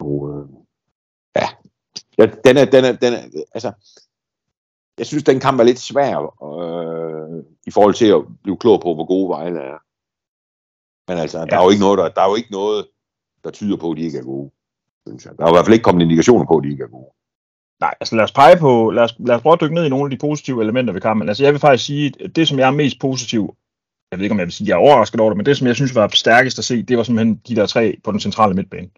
Og, 0.00 0.30
øh, 0.30 0.48
ja. 1.36 1.48
ja, 2.18 2.26
den 2.44 2.56
er, 2.56 2.64
den 2.64 2.84
er, 2.84 2.92
den 2.92 3.12
er, 3.12 3.44
altså, 3.54 3.72
jeg 4.98 5.06
synes, 5.06 5.24
den 5.24 5.40
kamp 5.40 5.60
er 5.60 5.64
lidt 5.64 5.78
svær, 5.78 6.16
øh, 6.18 7.44
i 7.66 7.70
forhold 7.70 7.94
til 7.94 8.06
at 8.06 8.22
blive 8.42 8.56
klog 8.56 8.80
på, 8.80 8.94
hvor 8.94 9.06
gode 9.06 9.28
Vejle 9.28 9.60
er. 9.60 9.78
Men 11.08 11.18
altså, 11.18 11.38
der 11.38 11.46
Ja. 11.50 11.58
er 11.60 11.64
jo 11.64 11.70
ikke 11.70 11.80
noget, 11.80 11.98
der, 11.98 12.08
der 12.08 12.20
er 12.22 12.28
jo 12.28 12.34
ikke 12.34 12.52
noget, 12.52 12.86
der 13.44 13.50
tyder 13.50 13.76
på, 13.76 13.90
at 13.90 13.96
de 13.96 14.02
ikke 14.02 14.18
er 14.18 14.22
gode. 14.22 14.50
Synes 15.06 15.24
jeg. 15.24 15.32
Der 15.38 15.44
er 15.44 15.48
i 15.48 15.52
hvert 15.52 15.64
fald 15.64 15.72
ikke 15.74 15.82
kommet 15.84 16.02
indikationer 16.02 16.46
på, 16.46 16.56
at 16.56 16.64
de 16.64 16.70
ikke 16.70 16.84
er 16.84 16.88
gode. 16.88 17.10
Nej, 17.80 17.94
altså 18.00 18.16
lad 18.16 18.24
os 18.24 18.32
pege 18.32 18.56
på, 18.56 18.90
lad 18.90 19.02
os, 19.02 19.14
lad 19.18 19.34
os 19.36 19.42
prøve 19.42 19.52
at 19.52 19.60
dykke 19.60 19.74
ned 19.74 19.84
i 19.84 19.88
nogle 19.88 20.04
af 20.06 20.10
de 20.10 20.16
positive 20.26 20.62
elementer 20.62 20.92
ved 20.92 21.00
kampen. 21.00 21.28
Altså 21.28 21.44
jeg 21.44 21.52
vil 21.52 21.60
faktisk 21.60 21.84
sige, 21.86 22.12
at 22.24 22.36
det 22.36 22.48
som 22.48 22.58
jeg 22.58 22.66
er 22.66 22.70
mest 22.70 23.00
positiv, 23.00 23.54
jeg 24.10 24.18
ved 24.18 24.24
ikke 24.24 24.32
om 24.32 24.38
jeg 24.38 24.46
vil 24.46 24.52
sige, 24.52 24.64
at 24.64 24.68
jeg 24.68 24.74
er 24.74 24.78
overrasket 24.88 25.20
over 25.20 25.30
det, 25.30 25.36
men 25.36 25.46
det 25.46 25.56
som 25.56 25.66
jeg 25.66 25.74
synes 25.76 25.94
var 25.94 26.08
stærkest 26.08 26.58
at 26.58 26.64
se, 26.64 26.82
det 26.82 26.96
var 26.96 27.02
simpelthen 27.02 27.40
de 27.48 27.56
der 27.56 27.66
tre 27.66 27.96
på 28.04 28.12
den 28.12 28.20
centrale 28.20 28.54
midtbane. 28.54 28.88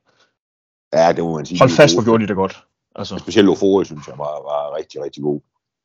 Ja, 0.92 1.12
det 1.12 1.24
må 1.24 1.36
man 1.36 1.46
sige. 1.46 1.58
Hold 1.58 1.70
fast, 1.70 1.94
hvor 1.94 2.04
gjorde 2.04 2.22
de 2.22 2.28
det 2.28 2.36
godt. 2.36 2.64
Altså, 2.96 3.18
Specielt 3.18 3.48
Ofori, 3.48 3.84
synes 3.84 4.06
jeg, 4.08 4.18
var, 4.18 4.24
var 4.24 4.76
rigtig, 4.76 5.02
rigtig 5.04 5.22
god. 5.22 5.40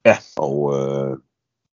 Ja. 0.05 0.17
Og, 0.37 0.55
øh, 0.79 1.17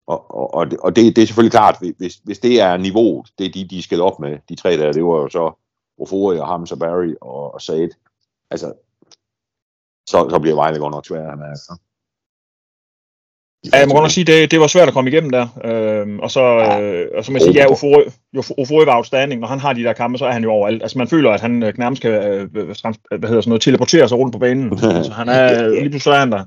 og, 0.08 0.36
og, 0.36 0.54
og, 0.54 0.72
det, 0.72 0.80
og 0.80 0.96
det, 0.96 1.16
det 1.16 1.22
er 1.22 1.26
selvfølgelig 1.26 1.52
klart, 1.52 1.78
hvis, 1.98 2.16
hvis 2.24 2.40
det 2.40 2.62
er 2.62 2.78
niveauet, 2.78 3.28
det 3.38 3.46
er 3.46 3.52
de, 3.52 3.68
de 3.68 3.82
skal 3.82 4.02
op 4.02 4.20
med, 4.20 4.38
de 4.50 4.56
tre 4.56 4.78
der, 4.78 4.92
det 4.92 5.04
var 5.04 5.18
jo 5.18 5.30
så 5.30 5.52
Ofori 6.02 6.38
og 6.38 6.48
Hamza 6.48 6.76
Barry 6.76 7.14
og, 7.22 7.54
og 7.54 7.62
Said. 7.62 7.90
Altså, 8.52 8.74
så, 10.10 10.28
så 10.30 10.40
bliver 10.40 10.56
Vejle 10.56 10.80
godt 10.80 10.92
nok 10.92 11.06
sværere 11.06 11.38
med. 11.38 11.46
Altså. 11.46 11.74
ja, 13.74 13.78
jeg 13.80 13.88
må 13.88 13.94
godt 13.94 14.04
nok 14.04 14.12
sige, 14.12 14.26
det, 14.26 14.52
det 14.52 14.60
var 14.60 14.68
svært 14.68 14.88
at 14.88 14.94
komme 14.94 15.10
igennem 15.10 15.32
der. 15.32 15.48
Øhm, 15.64 16.20
og, 16.20 16.32
så, 16.32 16.44
øh, 16.82 17.08
og 17.18 17.26
så 17.26 17.32
må 17.32 17.38
jeg 17.38 17.42
sige, 17.42 17.54
ja, 17.54 17.72
Ofori, 18.58 18.86
var 18.86 18.96
outstanding. 18.96 19.42
Når 19.42 19.48
han 19.48 19.60
har 19.60 19.74
de 19.74 19.84
der 19.84 19.94
kampe, 19.94 20.18
så 20.18 20.26
er 20.26 20.32
han 20.32 20.44
jo 20.44 20.52
overalt. 20.52 20.82
Altså 20.82 20.98
man 20.98 21.08
føler, 21.08 21.32
at 21.32 21.42
han 21.42 21.64
øh, 21.64 21.74
nærmest 21.78 22.02
kan 22.02 22.12
øh, 22.12 22.76
trans- 22.76 23.18
hvad 23.18 23.30
hedder 23.30 23.42
sådan 23.42 23.50
noget, 23.50 23.62
teleportere 23.62 24.10
sig 24.10 24.18
rundt 24.18 24.34
på 24.34 24.40
banen. 24.40 24.80
altså, 25.00 25.12
han 25.12 25.30
er, 25.30 25.70
lige 25.70 25.90
pludselig 25.90 26.14
er 26.14 26.20
han 26.20 26.32
der. 26.32 26.44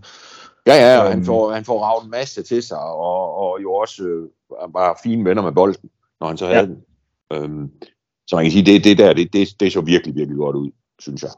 Ja, 0.67 0.75
ja, 0.75 0.99
og 1.03 1.09
han 1.09 1.19
Øhm. 1.19 1.25
får, 1.27 1.53
han 1.53 1.65
får 1.65 1.83
ravet 1.85 2.05
en 2.05 2.11
masse 2.11 2.43
til 2.43 2.63
sig, 2.63 2.79
og, 2.79 3.35
og 3.35 3.63
jo 3.63 3.73
også 3.75 4.05
øh, 4.05 4.29
bare 4.73 4.95
fine 5.03 5.25
venner 5.25 5.43
med 5.43 5.53
bolden, 5.53 5.91
når 6.21 6.27
han 6.29 6.37
så 6.37 6.47
havde 6.47 6.59
Ja. 6.59 7.37
ja. 7.37 7.43
den. 7.43 7.53
Øhm, 7.53 7.71
så 8.27 8.37
man 8.37 8.45
kan 8.45 8.53
sige, 8.53 8.67
det, 8.67 8.85
det 8.85 8.99
der, 8.99 9.13
det, 9.13 9.33
det, 9.33 9.61
det 9.61 9.73
så 9.73 9.81
virkelig, 9.81 10.15
virkelig 10.15 10.37
godt 10.37 10.57
ud, 10.57 10.71
synes 10.99 11.23
jeg. 11.23 11.31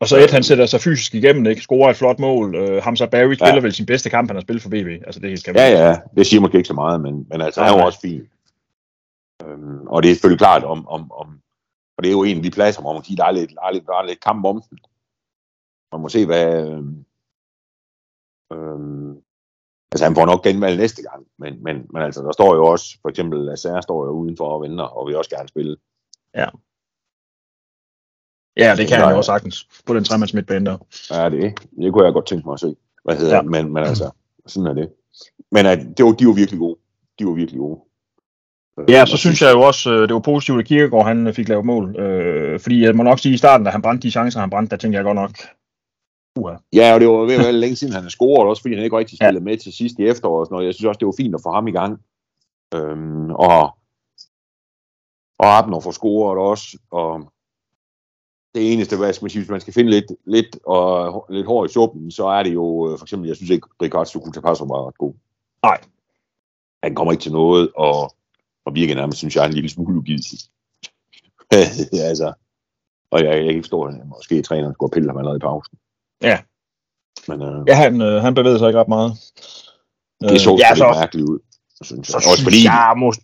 Og 0.00 0.08
så 0.08 0.16
et, 0.16 0.30
han 0.30 0.42
sætter 0.42 0.66
sig 0.66 0.80
fysisk 0.80 1.14
igennem, 1.14 1.46
ikke? 1.46 1.62
Scorer 1.62 1.90
et 1.90 1.96
flot 1.96 2.18
mål. 2.18 2.54
Øh, 2.54 2.82
Hamza 2.82 3.06
Barry 3.06 3.34
spiller 3.34 3.54
Ja. 3.54 3.60
vel 3.60 3.72
sin 3.72 3.86
bedste 3.86 4.10
kamp, 4.10 4.28
han 4.28 4.36
har 4.36 4.40
spillet 4.40 4.62
for 4.62 4.68
BB. 4.70 5.04
Altså 5.06 5.20
det 5.20 5.40
skal 5.40 5.54
Ja, 5.56 5.68
ja, 5.88 5.96
det 6.16 6.26
siger 6.26 6.40
måske 6.40 6.56
ikke 6.56 6.66
så 6.68 6.74
meget, 6.74 7.00
men, 7.00 7.26
men 7.30 7.40
altså, 7.40 7.60
Nej, 7.60 7.68
han 7.70 7.78
var 7.78 7.84
også 7.84 8.00
fin. 8.00 8.22
Øhm, 9.46 9.86
og 9.86 10.02
det 10.02 10.10
er 10.10 10.14
selvfølgelig 10.14 10.38
klart 10.38 10.64
om, 10.64 10.88
om, 10.88 11.12
om, 11.12 11.40
og 11.98 12.04
det 12.04 12.08
er 12.08 12.12
jo 12.12 12.22
en 12.24 12.36
af 12.36 12.42
de 12.42 12.50
pladser, 12.50 12.80
hvor 12.80 12.92
man 12.92 13.02
kan 13.02 13.06
sige, 13.06 13.16
der 13.16 13.24
er 13.24 13.30
lidt, 13.30 13.50
der 13.50 13.62
er 13.62 13.72
lidt, 13.72 13.86
der 13.86 13.92
er 13.92 14.06
lidt 14.06 14.20
kamp 14.20 14.44
om 14.44 14.62
den. 14.70 14.78
Man 15.92 16.00
må 16.00 16.08
se, 16.08 16.26
hvad, 16.26 16.66
øhm, 18.52 19.10
altså 19.92 20.04
han 20.04 20.14
får 20.14 20.26
nok 20.26 20.42
genvalg 20.44 20.76
næste 20.76 21.02
gang, 21.02 21.26
men, 21.38 21.62
men, 21.62 21.86
men 21.92 22.02
altså, 22.02 22.22
der 22.22 22.32
står 22.32 22.54
jo 22.54 22.66
også, 22.66 22.98
for 23.02 23.08
eksempel, 23.08 23.40
Lazare 23.40 23.82
står 23.82 24.04
jo 24.04 24.10
udenfor 24.10 24.48
og 24.48 24.62
venter, 24.62 24.84
og 24.84 25.06
vil 25.06 25.16
også 25.16 25.30
gerne 25.30 25.48
spille. 25.48 25.76
Ja, 28.56 28.76
det 28.76 28.88
kan 28.88 28.96
han 28.96 29.04
Nej. 29.04 29.10
jo 29.10 29.16
også 29.16 29.28
sagtens 29.28 29.68
på 29.86 29.94
den 29.94 30.04
tremands 30.04 30.34
midtbane 30.34 30.66
der. 30.66 30.78
Ja, 31.10 31.30
det, 31.30 31.60
det 31.80 31.92
kunne 31.92 32.04
jeg 32.04 32.12
godt 32.12 32.26
tænke 32.26 32.46
mig 32.48 32.52
at 32.52 32.60
se. 32.60 32.76
Hvad 33.04 33.16
hedder 33.16 33.30
Ja. 33.34 33.36
ja. 33.36 33.42
men, 33.42 33.72
men 33.72 33.84
altså, 33.84 34.10
sådan 34.46 34.66
er 34.66 34.72
det. 34.74 34.92
Men 35.52 35.66
at, 35.66 35.78
det 35.96 36.04
var, 36.04 36.12
de 36.12 36.26
var 36.26 36.32
virkelig 36.32 36.58
gode. 36.60 36.78
De 37.18 37.26
var 37.26 37.32
virkelig 37.32 37.58
gode. 37.58 37.80
Øh, 38.78 38.90
Ja, 38.90 39.06
så 39.06 39.16
synes 39.16 39.42
jeg 39.42 39.54
jo 39.54 39.60
også, 39.60 39.92
øh, 39.92 40.02
det 40.08 40.14
var 40.14 40.20
positivt, 40.20 40.58
at 40.60 40.66
Kirkegaard 40.66 41.06
han 41.06 41.26
øh, 41.26 41.34
fik 41.34 41.48
lavet 41.48 41.64
mål. 41.66 41.96
Øh, 41.96 42.60
fordi 42.60 42.84
jeg 42.84 42.96
må 42.96 43.02
nok 43.02 43.18
sige, 43.18 43.34
i 43.34 43.36
starten, 43.36 43.64
da 43.64 43.70
han 43.70 43.82
brændte 43.82 44.02
de 44.06 44.10
chancer, 44.10 44.40
han 44.40 44.50
brændte, 44.50 44.70
der 44.70 44.76
tænkte 44.76 44.96
jeg 44.96 45.04
godt 45.04 45.14
nok, 45.16 45.30
uha. 46.36 46.56
Ja, 46.72 46.94
og 46.94 47.00
det 47.00 47.08
var 47.08 47.14
ved 47.14 47.34
at 47.34 47.40
være 47.40 47.52
længe 47.52 47.76
siden, 47.76 47.94
han 47.94 48.02
har 48.02 48.10
scoret, 48.10 48.48
også 48.48 48.62
fordi 48.62 48.74
han 48.74 48.84
ikke 48.84 48.98
rigtig 48.98 49.18
Ja. 49.20 49.26
spillede 49.26 49.44
med 49.44 49.56
til 49.56 49.72
sidst 49.72 49.98
i 49.98 50.02
efteråret. 50.06 50.40
Og 50.40 50.46
sådan 50.46 50.54
noget. 50.54 50.66
Jeg 50.66 50.74
synes 50.74 50.86
også, 50.88 50.98
det 50.98 51.06
var 51.06 51.14
fint 51.16 51.34
at 51.34 51.40
få 51.42 51.50
ham 51.52 51.68
i 51.68 51.72
gang. 51.72 52.00
Øhm, 52.74 53.30
og 53.30 53.70
og 55.38 55.58
Abner 55.58 55.80
får 55.80 55.90
scoret 55.90 56.38
også. 56.38 56.78
Og 56.90 57.32
det 58.54 58.72
eneste, 58.72 58.96
hvad 58.96 59.12
skal 59.12 59.24
man 59.24 59.30
sige, 59.30 59.40
hvis 59.42 59.50
man 59.50 59.60
skal 59.60 59.74
finde 59.74 59.90
lidt, 59.90 60.12
lidt, 60.24 60.58
og, 60.66 61.26
lidt 61.30 61.46
hår 61.46 61.64
i 61.64 61.68
suppen, 61.68 62.10
så 62.10 62.26
er 62.26 62.42
det 62.42 62.54
jo, 62.54 62.92
øh, 62.92 62.98
for 62.98 63.04
eksempel, 63.04 63.28
jeg 63.28 63.36
synes 63.36 63.50
ikke, 63.50 63.68
Ricard 63.82 64.06
Sukutapasso 64.06 64.64
var 64.64 64.86
ret 64.86 64.98
god. 64.98 65.14
Nej. 65.62 65.80
Han 66.82 66.94
kommer 66.94 67.12
ikke 67.12 67.22
til 67.22 67.32
noget, 67.32 67.72
og, 67.76 68.14
og 68.64 68.74
virker 68.74 68.94
nærmest, 68.94 69.18
synes 69.18 69.36
jeg, 69.36 69.46
en 69.46 69.52
lille 69.52 69.68
smule 69.68 69.98
ugidig. 69.98 70.38
altså, 72.10 72.32
og 73.10 73.20
jeg, 73.20 73.28
jeg 73.28 73.38
kan 73.38 73.48
ikke 73.48 73.62
forstå, 73.62 73.82
at 73.82 74.06
måske 74.06 74.42
træneren 74.42 74.74
skulle 74.74 74.88
have 74.90 74.94
pillet 74.94 75.10
ham 75.10 75.18
allerede 75.18 75.36
i 75.36 75.46
pausen. 75.48 75.78
Ja. 76.22 76.38
Men 77.28 77.42
øh, 77.42 77.64
Ja, 77.68 77.74
han, 77.74 78.00
øh, 78.02 78.22
han 78.22 78.34
bevægede 78.34 78.58
sig 78.58 78.68
ikke 78.68 78.80
ret 78.80 78.88
meget. 78.88 79.12
det 80.20 80.40
så 80.40 80.52
Øh, 80.52 80.58
ja, 80.58 80.66
ja, 80.66 80.70
lidt 80.70 80.78
så, 80.78 80.98
mærkeligt 81.00 81.28
ud, 81.28 81.38
synes 81.82 82.08
så 82.08 82.12
jeg. 82.12 82.16
Også 82.16 82.28
synes 82.28 82.42
fordi, 82.42 82.64
jeg 82.64 82.92
måske... 82.96 83.22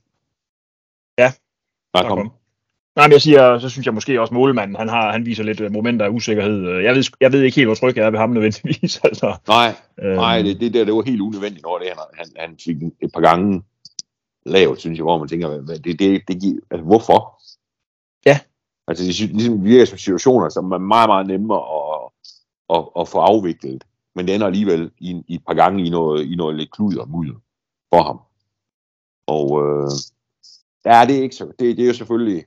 der 1.95 2.09
kom, 2.09 2.33
Nej, 2.97 3.07
men 3.07 3.13
jeg 3.13 3.23
siger, 3.23 3.59
så 3.59 3.69
synes 3.69 3.87
jeg 3.87 3.95
måske 3.95 4.21
også, 4.21 4.35
målmanden, 4.35 4.77
han, 4.77 4.89
har, 4.89 5.13
han 5.13 5.27
viser 5.27 5.45
lidt 5.45 5.61
øh, 5.61 5.73
momenter 5.73 6.07
af 6.07 6.11
usikkerhed. 6.11 6.67
Øh, 6.69 6.85
Jeg 6.85 6.95
ved, 6.95 7.05
jeg 7.21 7.33
ved 7.33 7.43
ikke 7.43 7.57
helt, 7.57 7.69
hvor 7.69 7.75
tryg 7.75 7.97
jeg 7.97 8.07
er 8.07 8.11
ved 8.11 8.19
ham 8.19 8.31
nødvendigvis. 8.31 9.01
Altså, 9.05 9.37
nej, 9.49 9.75
øhm, 10.03 10.15
nej 10.15 10.43
det, 10.43 10.61
det 10.61 10.75
der, 10.75 10.85
det 10.85 10.95
var 10.95 11.03
helt 11.03 11.21
unødvendigt, 11.21 11.63
når 11.63 11.79
det, 11.79 11.87
han, 11.89 11.99
han, 12.19 12.27
han 12.37 12.59
fik 12.65 12.77
et 13.03 13.13
par 13.15 13.21
gange 13.21 13.63
lavt, 14.47 14.81
synes 14.81 14.99
jeg, 14.99 15.03
hvor 15.03 15.19
man 15.19 15.29
tænker, 15.29 15.61
hvad, 15.61 15.79
det, 15.79 15.99
det, 15.99 16.23
det 16.29 16.41
giver, 16.41 16.61
altså, 16.71 16.85
hvorfor? 16.85 17.43
Ja. 18.27 18.39
Altså, 18.89 19.05
det 19.05 19.21
ligesom 19.21 19.65
virker 19.65 19.85
som 19.85 19.99
situationer, 19.99 20.49
som 20.49 20.73
er 20.73 20.79
meget, 20.79 21.09
meget 21.09 21.27
nemmere 21.27 21.59
at, 21.59 21.92
at, 22.75 22.89
at 23.01 23.09
få 23.09 23.19
afviklet, 23.19 23.85
men 24.15 24.27
det 24.27 24.35
ender 24.35 24.47
alligevel 24.47 24.91
i, 24.99 25.25
i 25.29 25.35
et 25.35 25.45
par 25.47 25.55
gange 25.55 25.87
i 25.87 25.91
noget, 25.91 26.33
i 26.33 26.35
noget 26.35 26.57
lidt 26.57 26.71
klud 26.71 26.97
og 26.97 27.09
mudder 27.11 27.35
for 27.95 28.03
ham. 28.03 28.19
Og 29.27 29.47
øh, 29.63 29.91
ja, 30.85 31.05
det 31.07 31.19
er 31.19 31.23
ikke 31.23 31.37
så, 31.37 31.47
det, 31.59 31.77
det 31.77 31.83
er 31.83 31.87
jo 31.87 31.95
selvfølgelig, 31.95 32.45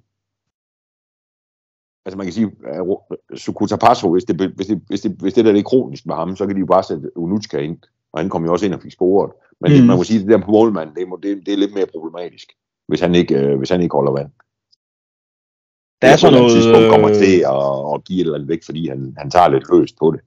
altså 2.05 2.17
man 2.17 2.25
kan 2.25 2.33
sige, 2.33 2.51
at 2.65 3.39
Sukuta 3.39 3.75
Passo, 3.75 4.11
hvis 4.11 4.23
det, 4.23 4.51
hvis, 4.55 4.67
det, 4.67 4.81
hvis, 4.87 5.01
det, 5.01 5.11
hvis 5.11 5.33
det 5.33 5.45
der 5.45 5.53
er 5.53 5.61
kronisk 5.61 6.05
med 6.05 6.15
ham, 6.15 6.35
så 6.35 6.45
kan 6.45 6.55
de 6.55 6.59
jo 6.59 6.65
bare 6.65 6.83
sætte 6.83 7.17
Unutska 7.17 7.57
ind, 7.57 7.77
og 8.13 8.19
han 8.19 8.29
kom 8.29 8.45
jo 8.45 8.51
også 8.51 8.65
ind 8.65 8.73
og 8.73 8.81
fik 8.81 8.91
sporet. 8.91 9.31
Men 9.61 9.71
mm. 9.71 9.77
det, 9.77 9.87
man 9.87 9.97
må 9.97 10.03
sige, 10.03 10.19
at 10.19 10.27
det 10.27 10.39
der 10.39 10.45
på 10.45 10.51
målmanden, 10.51 10.95
det, 10.95 11.23
det, 11.23 11.45
det 11.45 11.53
er 11.53 11.57
lidt 11.57 11.73
mere 11.73 11.85
problematisk, 11.85 12.53
hvis 12.87 12.99
han 12.99 13.15
ikke, 13.15 13.35
øh, 13.35 13.57
hvis 13.57 13.69
han 13.69 13.81
ikke 13.81 13.93
holder 13.93 14.11
vand. 14.11 14.31
Der 16.05 16.13
er 16.13 16.17
sådan 16.17 16.39
noget... 16.39 16.51
tidspunkt 16.53 16.89
kommer 16.89 17.09
øh, 17.09 17.15
til 17.15 17.35
at, 17.55 17.93
at 17.93 18.03
give 18.03 18.19
et 18.19 18.25
eller 18.25 18.35
andet 18.35 18.49
væk, 18.49 18.63
fordi 18.65 18.87
han, 18.87 19.15
han 19.17 19.29
tager 19.31 19.49
lidt 19.49 19.63
løst 19.71 19.95
på 19.99 20.11
det. 20.11 20.21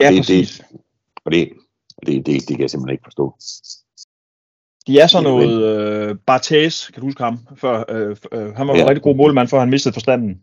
Ja, 0.00 0.10
det, 0.10 0.18
præcis. 0.18 0.58
det, 0.58 0.80
og 1.24 1.32
det, 1.32 1.48
det, 2.06 2.26
det, 2.26 2.34
det 2.48 2.56
kan 2.56 2.60
jeg 2.60 2.70
simpelthen 2.70 2.92
ikke 2.94 3.04
forstå. 3.04 3.34
De 4.86 4.98
er 4.98 5.06
sådan 5.06 5.40
Det 5.40 5.48
noget... 5.48 6.08
Øh, 6.08 6.16
Barthez, 6.26 6.90
kan 6.90 7.00
du 7.00 7.06
huske 7.06 7.22
ham? 7.22 7.38
Før, 7.56 7.84
øh, 7.88 8.16
øh, 8.32 8.54
han 8.56 8.68
var 8.68 8.74
ja. 8.74 8.82
En 8.82 8.88
rigtig 8.88 9.02
god 9.02 9.16
målmand, 9.16 9.48
før 9.48 9.58
han 9.58 9.70
mistede 9.70 9.92
forstanden. 9.92 10.40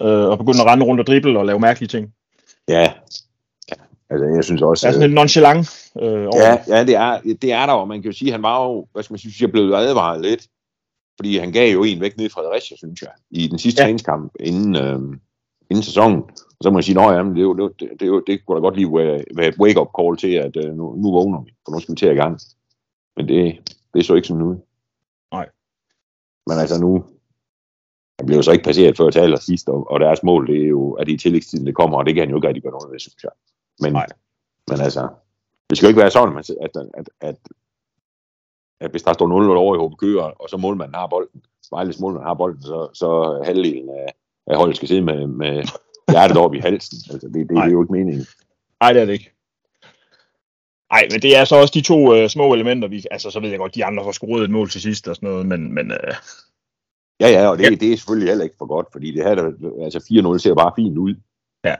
Øh, 0.00 0.28
og 0.28 0.38
begyndte 0.38 0.60
at 0.60 0.66
rende 0.66 0.86
rundt 0.86 1.00
og 1.00 1.06
drible 1.06 1.38
og 1.38 1.46
lave 1.46 1.60
mærkelige 1.60 1.88
ting. 1.88 2.12
Ja, 2.68 2.80
ja. 2.80 3.74
altså 4.10 4.26
jeg 4.34 4.44
synes 4.44 4.62
også... 4.62 4.86
Der 4.86 4.88
er 4.88 4.92
sådan 4.92 5.08
lidt 5.08 5.14
nonchalant 5.14 5.90
øh, 6.02 6.26
over 6.26 6.36
Ja, 6.36 6.52
det. 6.52 6.60
ja 6.68 6.84
det, 6.84 6.94
er, 6.94 7.20
det 7.42 7.52
er 7.52 7.66
der, 7.66 7.72
og 7.72 7.88
man 7.88 8.02
kan 8.02 8.10
jo 8.10 8.16
sige, 8.18 8.28
at 8.28 8.32
han 8.32 8.42
var 8.42 8.64
jo, 8.64 8.86
hvad 8.92 9.02
skal 9.02 9.12
man 9.12 9.18
sige, 9.18 9.32
synes 9.32 9.42
jeg 9.42 9.52
blev 9.52 9.72
advaret 9.74 10.20
lidt, 10.20 10.46
fordi 11.18 11.36
han 11.38 11.52
gav 11.52 11.72
jo 11.72 11.84
en 11.84 12.00
væk 12.00 12.16
ned 12.16 12.26
i 12.26 12.28
Fredericia, 12.28 12.76
synes 12.76 13.02
jeg, 13.02 13.10
i 13.30 13.46
den 13.48 13.58
sidste 13.58 13.80
Ja. 13.80 13.84
træningskamp 13.86 14.32
inden, 14.40 14.76
øh, 14.76 15.18
inden 15.70 15.82
sæsonen. 15.82 16.22
Og 16.22 16.62
så 16.62 16.70
må 16.70 16.74
man 16.74 16.82
sige, 16.82 17.00
at 17.00 17.24
det, 17.24 17.42
jo- 17.42 17.56
det, 17.56 17.90
det, 18.00 18.06
jo- 18.06 18.22
det 18.26 18.46
kunne 18.46 18.56
da 18.56 18.60
godt 18.60 18.76
lige 18.76 18.94
være, 18.94 19.24
være 19.36 19.48
et 19.48 19.58
wake-up 19.60 19.88
call 20.00 20.16
til, 20.16 20.32
at 20.34 20.56
øh, 20.56 20.74
nu, 20.76 20.94
nu 20.96 21.12
vågner 21.12 21.42
vi, 21.42 21.54
for 21.64 21.72
nu 21.72 21.80
skal 21.80 21.92
vi 21.92 21.96
til 21.96 22.10
i 22.10 22.14
gang. 22.14 22.38
Men 23.16 23.28
det, 23.28 23.70
det 23.94 24.04
så 24.06 24.14
ikke 24.14 24.28
sådan 24.28 24.42
ud. 24.42 24.56
Nej. 25.32 25.48
Men 26.46 26.58
altså 26.58 26.80
nu, 26.80 27.04
han 28.18 28.26
blev 28.26 28.36
jo 28.36 28.42
så 28.42 28.52
ikke 28.52 28.64
passeret 28.64 28.96
før 28.96 29.10
til 29.10 29.18
allersidst, 29.18 29.68
og, 29.68 29.90
og 29.90 30.00
deres 30.00 30.22
mål, 30.22 30.46
det 30.46 30.62
er 30.64 30.68
jo, 30.68 30.92
at 30.92 31.06
det 31.06 31.12
i 31.12 31.16
tillægstiden 31.16 31.66
det 31.66 31.74
kommer, 31.74 31.98
og 31.98 32.06
det 32.06 32.14
kan 32.14 32.20
han 32.22 32.30
jo 32.30 32.36
ikke 32.36 32.48
rigtig 32.48 32.62
gøre 32.62 32.72
noget 32.72 32.92
ved, 32.92 32.98
synes 32.98 33.22
jeg. 33.22 33.30
Men, 33.80 33.92
Nej. 33.92 34.06
men 34.70 34.80
altså, 34.80 35.08
det 35.70 35.78
skal 35.78 35.86
jo 35.86 35.88
ikke 35.88 36.00
være 36.00 36.10
sådan, 36.10 36.36
at, 36.38 36.50
at, 36.60 36.70
at, 36.94 37.08
at, 37.20 37.36
at 38.84 38.90
hvis 38.90 39.02
der 39.02 39.12
står 39.12 39.26
0 39.28 39.56
over 39.56 39.76
i 39.76 39.86
HB 39.88 39.98
Køge, 39.98 40.22
og 40.22 40.48
så 40.50 40.56
målmanden 40.56 40.94
har 40.94 41.06
bolden, 41.06 41.42
Vejles 41.70 42.00
målmand 42.00 42.24
har 42.24 42.34
bolden, 42.34 42.62
så, 42.62 42.88
så 42.94 43.40
halvdelen 43.44 43.88
af, 43.90 44.06
af 44.46 44.56
holdet 44.56 44.76
skal 44.76 44.88
sidde 44.88 45.02
med, 45.02 45.26
med 45.26 45.64
hjertet 46.10 46.36
op 46.36 46.54
i 46.54 46.58
halsen. 46.58 46.98
Altså, 47.12 47.26
det, 47.28 47.34
det, 47.34 47.48
det 47.48 47.58
er 47.58 47.70
jo 47.70 47.82
ikke 47.82 47.92
meningen. 47.92 48.26
Nej, 48.80 48.92
det 48.92 49.02
er 49.02 49.06
det 49.06 49.12
ikke. 49.12 49.32
Nej, 50.92 51.08
men 51.10 51.20
det 51.22 51.36
er 51.36 51.44
så 51.44 51.56
også 51.56 51.72
de 51.74 51.80
to 51.80 52.14
øh, 52.14 52.28
små 52.28 52.54
elementer, 52.54 52.88
vi, 52.88 53.04
altså 53.10 53.30
så 53.30 53.40
ved 53.40 53.48
jeg 53.50 53.58
godt, 53.58 53.74
de 53.74 53.84
andre 53.84 54.04
får 54.04 54.12
scoret 54.12 54.44
et 54.44 54.50
mål 54.50 54.68
til 54.70 54.80
sidst 54.80 55.08
og 55.08 55.16
sådan 55.16 55.28
noget, 55.28 55.46
men, 55.46 55.74
men 55.74 55.90
øh, 55.92 56.14
Ja, 57.20 57.28
ja, 57.28 57.48
og 57.48 57.58
det, 57.58 57.64
Ja. 57.64 57.70
ja. 57.70 57.74
det 57.76 57.92
er 57.92 57.96
selvfølgelig 57.96 58.28
heller 58.28 58.44
ikke 58.44 58.56
for 58.58 58.66
godt, 58.66 58.86
fordi 58.92 59.12
det 59.14 59.24
her, 59.24 59.34
der- 59.34 59.84
altså 59.84 59.98
4-0 60.34 60.38
ser 60.38 60.54
bare 60.54 60.72
fint 60.76 60.98
ud. 60.98 61.14
Ja. 61.64 61.76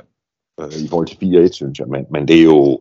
Øh, 0.60 0.84
I 0.84 0.88
forhold 0.88 1.06
til 1.06 1.46
4-1, 1.48 1.52
synes 1.52 1.78
jeg, 1.78 1.88
men, 1.88 2.06
men 2.10 2.28
det 2.28 2.38
er 2.38 2.44
jo, 2.44 2.80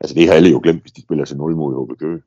altså 0.00 0.14
det 0.14 0.26
har 0.26 0.34
alle 0.34 0.50
jo 0.50 0.60
glemt, 0.62 0.80
hvis 0.80 0.92
de 0.92 1.02
spiller 1.02 1.24
til 1.24 1.36
0 1.36 1.56
mod 1.56 1.86
HB 1.86 1.98
Køge. 1.98 2.22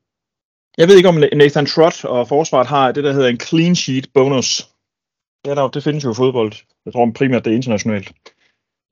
Jeg 0.80 0.88
ved 0.88 0.96
ikke 0.96 1.08
om 1.08 1.14
Nathan 1.42 1.66
Trott 1.66 2.04
og 2.04 2.28
forsvaret 2.28 2.66
har 2.66 2.92
det, 2.92 3.04
der 3.04 3.12
hedder 3.12 3.28
en 3.28 3.40
clean 3.40 3.74
sheet 3.76 4.06
bonus. 4.14 4.68
Ja, 5.46 5.54
der, 5.54 5.68
det 5.68 5.82
findes 5.84 6.04
jo 6.04 6.10
i 6.10 6.14
fodbold. 6.14 6.52
Jeg 6.84 6.92
tror 6.92 7.12
primært, 7.14 7.44
det 7.44 7.50
er 7.50 7.54
internationalt. 7.56 8.08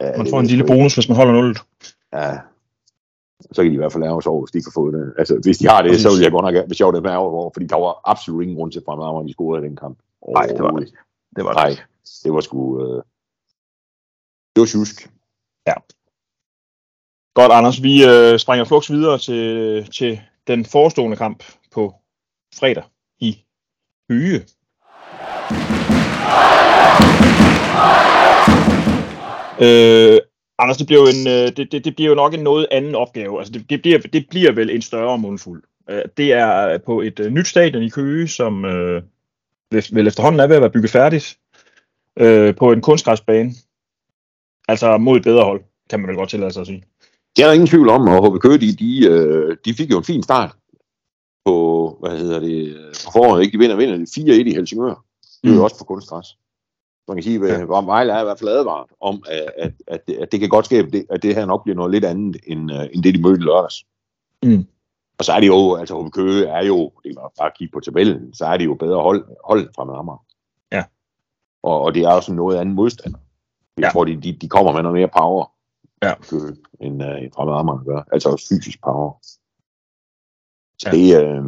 Ja, 0.00 0.11
Man 0.16 0.21
det 0.26 0.30
får 0.33 0.40
en 0.40 0.47
lille 0.47 0.64
ikke- 0.64 0.75
bonus, 0.75 0.95
hvis 0.95 1.09
man 1.09 1.16
holder 1.16 1.33
nullet. 1.33 1.59
Ja. 2.12 2.38
Så 3.52 3.62
kan 3.62 3.71
de 3.71 3.75
i 3.75 3.83
hvert 3.83 3.92
fald 3.92 4.04
lave 4.04 4.23
sig 4.23 4.33
over, 4.33 4.42
hvis 4.45 4.52
de 4.57 4.62
kan 4.62 4.73
få 4.75 4.90
det. 4.90 5.14
Altså, 5.18 5.35
hvis 5.45 5.59
de 5.59 5.68
har 5.68 5.83
det, 5.83 6.00
så 6.00 6.09
vil 6.11 6.23
jeg 6.23 6.33
godt 6.33 6.45
nok, 6.54 6.66
hvis 6.66 6.78
jeg 6.80 6.87
var 6.87 6.92
det 6.92 7.02
med 7.02 7.11
over, 7.16 7.50
fordi 7.54 7.66
der 7.66 7.76
var 7.76 8.00
absolut 8.04 8.42
ingen 8.42 8.57
grund 8.57 8.73
til 8.73 8.78
at 8.78 9.26
de 9.26 9.33
scorede 9.33 9.64
i 9.64 9.68
den 9.68 9.76
kamp. 9.76 9.99
Nej, 10.28 10.47
det 10.47 10.62
var 10.62 10.71
det. 10.71 10.88
Det 11.37 11.45
var 11.45 11.54
Nej, 11.54 11.71
det 12.25 12.33
var 12.33 12.40
sgu... 12.40 12.61
Øh, 12.83 13.02
det 14.54 14.61
var 14.61 14.66
tjusk. 14.66 15.11
Godt, 17.35 17.52
Anders. 17.52 17.83
Vi 17.83 18.04
øh, 18.04 18.38
springer 18.38 18.64
flux 18.64 18.90
videre 18.90 19.18
til, 19.18 19.42
til 19.92 20.21
den 20.47 20.64
forestående 20.64 21.16
kamp 21.16 21.45
på 21.72 21.94
fredag 22.54 22.84
i 23.20 23.44
Høge. 24.10 24.44
Øh, 29.60 30.20
Anders, 30.58 30.76
det 30.76 30.87
bliver 30.87 31.00
jo 31.00 31.06
en, 31.06 31.28
øh, 31.28 31.56
det, 31.56 31.72
det, 31.72 31.84
det 31.84 31.94
bliver 31.96 32.08
jo 32.08 32.14
nok 32.14 32.34
en 32.34 32.40
noget 32.40 32.66
anden 32.70 32.94
opgave. 32.94 33.38
Altså, 33.38 33.52
det, 33.52 33.70
det, 33.70 33.82
bliver, 33.82 33.98
det 33.98 34.26
bliver 34.30 34.52
vel 34.52 34.70
en 34.70 34.82
større 34.82 35.18
mundfuld. 35.18 35.62
Øh, 35.90 36.02
det 36.16 36.32
er 36.32 36.68
øh, 36.68 36.80
på 36.87 37.00
et 37.00 37.20
øh, 37.20 37.30
nyt 37.30 37.46
stadion 37.46 37.82
i 37.82 37.88
Køge, 37.88 38.28
som 38.28 38.64
øh, 38.64 39.02
vel- 39.75 40.06
efterhånden 40.06 40.40
er 40.40 40.46
ved 40.46 40.56
at 40.56 40.62
være 40.62 40.70
bygget 40.70 40.90
færdigt, 40.90 41.38
øh, 42.18 42.54
på 42.56 42.72
en 42.72 42.80
kunstgræsbane. 42.80 43.50
Altså 44.68 44.98
mod 44.98 45.16
et 45.16 45.22
bedre 45.22 45.44
hold, 45.44 45.60
kan 45.90 46.00
man 46.00 46.08
vel 46.08 46.16
godt 46.16 46.30
tillade 46.30 46.52
sig 46.52 46.60
at 46.60 46.66
sige. 46.66 46.84
Det 47.37 47.42
er 47.42 47.46
der 47.46 47.54
ingen 47.54 47.66
tvivl 47.66 47.88
om, 47.88 48.08
og 48.08 48.30
HB 48.30 48.40
Køge, 48.42 48.58
de, 48.58 48.72
de, 48.72 49.06
øh, 49.06 49.56
de 49.64 49.75
fik 49.75 49.90
jo 49.90 49.98
en 49.98 50.04
fin 50.04 50.22
start 50.22 50.50
på, 51.49 51.97
hvad 52.00 52.19
hedder 52.19 52.40
det, 52.40 52.76
på 53.07 53.12
foråret, 53.12 53.43
ikke? 53.43 53.52
De 53.52 53.59
vinder, 53.59 53.76
vinder 53.76 53.97
4-1 54.45 54.49
i 54.49 54.55
Helsingør. 54.55 54.95
Det 55.43 55.50
er 55.50 55.55
jo 55.55 55.59
Mm. 55.59 55.64
også 55.64 55.78
på 55.78 55.85
kunstgræs. 55.85 56.38
Man 57.09 57.17
kan 57.17 57.23
sige, 57.25 57.49
at 57.52 57.61
ja. 57.61 57.64
Vejle 57.81 58.12
er 58.12 58.21
i 58.21 58.25
hvert 58.25 58.38
fald 58.38 58.50
advaret 58.50 58.87
om, 59.00 59.23
at, 59.28 59.50
at, 59.57 59.73
at, 59.87 60.07
det, 60.09 60.14
at 60.17 60.33
det 60.33 60.40
kan 60.40 60.49
godt 60.49 60.73
at 60.73 60.93
det, 60.93 61.07
at 61.11 61.23
det 61.23 61.35
her 61.35 61.47
nok 61.47 61.62
bliver 61.64 61.76
noget 61.76 61.90
lidt 61.93 62.05
andet, 62.05 62.37
end, 62.47 62.71
uh, 62.73 62.85
end 62.93 63.02
det, 63.02 63.14
de 63.14 63.23
mødte 63.23 63.43
lørdags. 63.45 63.87
Mm. 64.43 64.64
Og 65.19 65.25
så 65.25 65.33
er 65.33 65.40
det 65.40 65.47
jo, 65.47 65.75
altså 65.76 66.02
HB 66.02 66.12
Køge 66.12 66.47
er 66.47 66.64
jo, 66.67 66.90
det 67.05 67.11
er 67.17 67.33
bare 67.38 67.50
kigge 67.59 67.73
på 67.73 67.81
tabellen, 67.81 68.35
så 68.35 68.45
er 68.47 68.57
det 68.57 68.64
jo 68.64 68.75
bedre 68.75 69.02
hold, 69.02 69.25
hold 69.45 69.69
fra 69.76 69.99
Amager. 69.99 70.25
Ja. 70.73 70.85
Og, 71.62 71.81
og 71.81 71.95
det 71.95 72.02
er 72.02 72.09
også 72.09 72.33
noget 72.33 72.57
andet 72.57 72.75
modstander. 72.75 73.19
Jeg 73.76 73.85
Ja. 73.85 73.90
tror, 73.90 74.05
de, 74.05 74.17
de, 74.23 74.33
de 74.33 74.49
kommer 74.49 74.73
med 74.73 74.83
noget 74.83 74.99
mere 74.99 75.09
power, 75.19 75.52
Ja. 76.02 76.14
Køge, 76.31 76.57
end 76.81 77.02
uh, 77.02 77.23
en 77.25 77.33
fremad 77.35 77.55
Amager 77.55 77.85
gør. 77.85 78.02
Altså 78.12 78.28
også 78.28 78.47
fysisk 78.49 78.78
power. 78.85 79.12
Så 80.78 80.88
Ja. 80.88 80.97
det, 80.97 81.25
øh, 81.25 81.44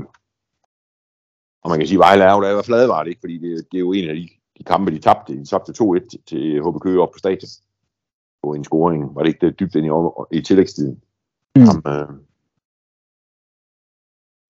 og 1.62 1.70
man 1.70 1.78
kan 1.78 1.86
sige, 1.88 1.96
at 1.96 2.00
Vejle 2.00 2.24
er 2.24 2.32
jo 2.34 2.42
der 2.42 2.52
hvert 2.52 2.66
fald 2.66 2.76
advaret, 2.78 3.08
ikke? 3.08 3.20
fordi 3.20 3.38
det, 3.38 3.66
det 3.72 3.76
er 3.78 3.80
jo 3.80 3.92
en 3.92 4.08
af 4.08 4.14
de, 4.14 4.28
de 4.58 4.64
kampe, 4.64 4.90
de 4.90 4.98
tabte. 4.98 5.32
De 5.38 5.44
tabte 5.46 5.72
2-1 5.72 6.08
til, 6.08 6.22
til 6.26 6.60
HB 6.62 6.80
Køge 6.82 7.02
op 7.02 7.10
på 7.12 7.18
stadion. 7.18 7.48
På 8.42 8.52
en 8.54 8.64
scoring. 8.64 9.14
Var 9.14 9.22
det 9.22 9.28
ikke 9.28 9.46
det 9.46 9.60
dybt 9.60 9.74
ind 9.74 9.86
i, 9.86 10.36
i 10.38 10.42
tillægstiden? 10.42 11.02
Mm. 11.56 11.62
Ham, 11.62 11.82
øh, 11.86 12.08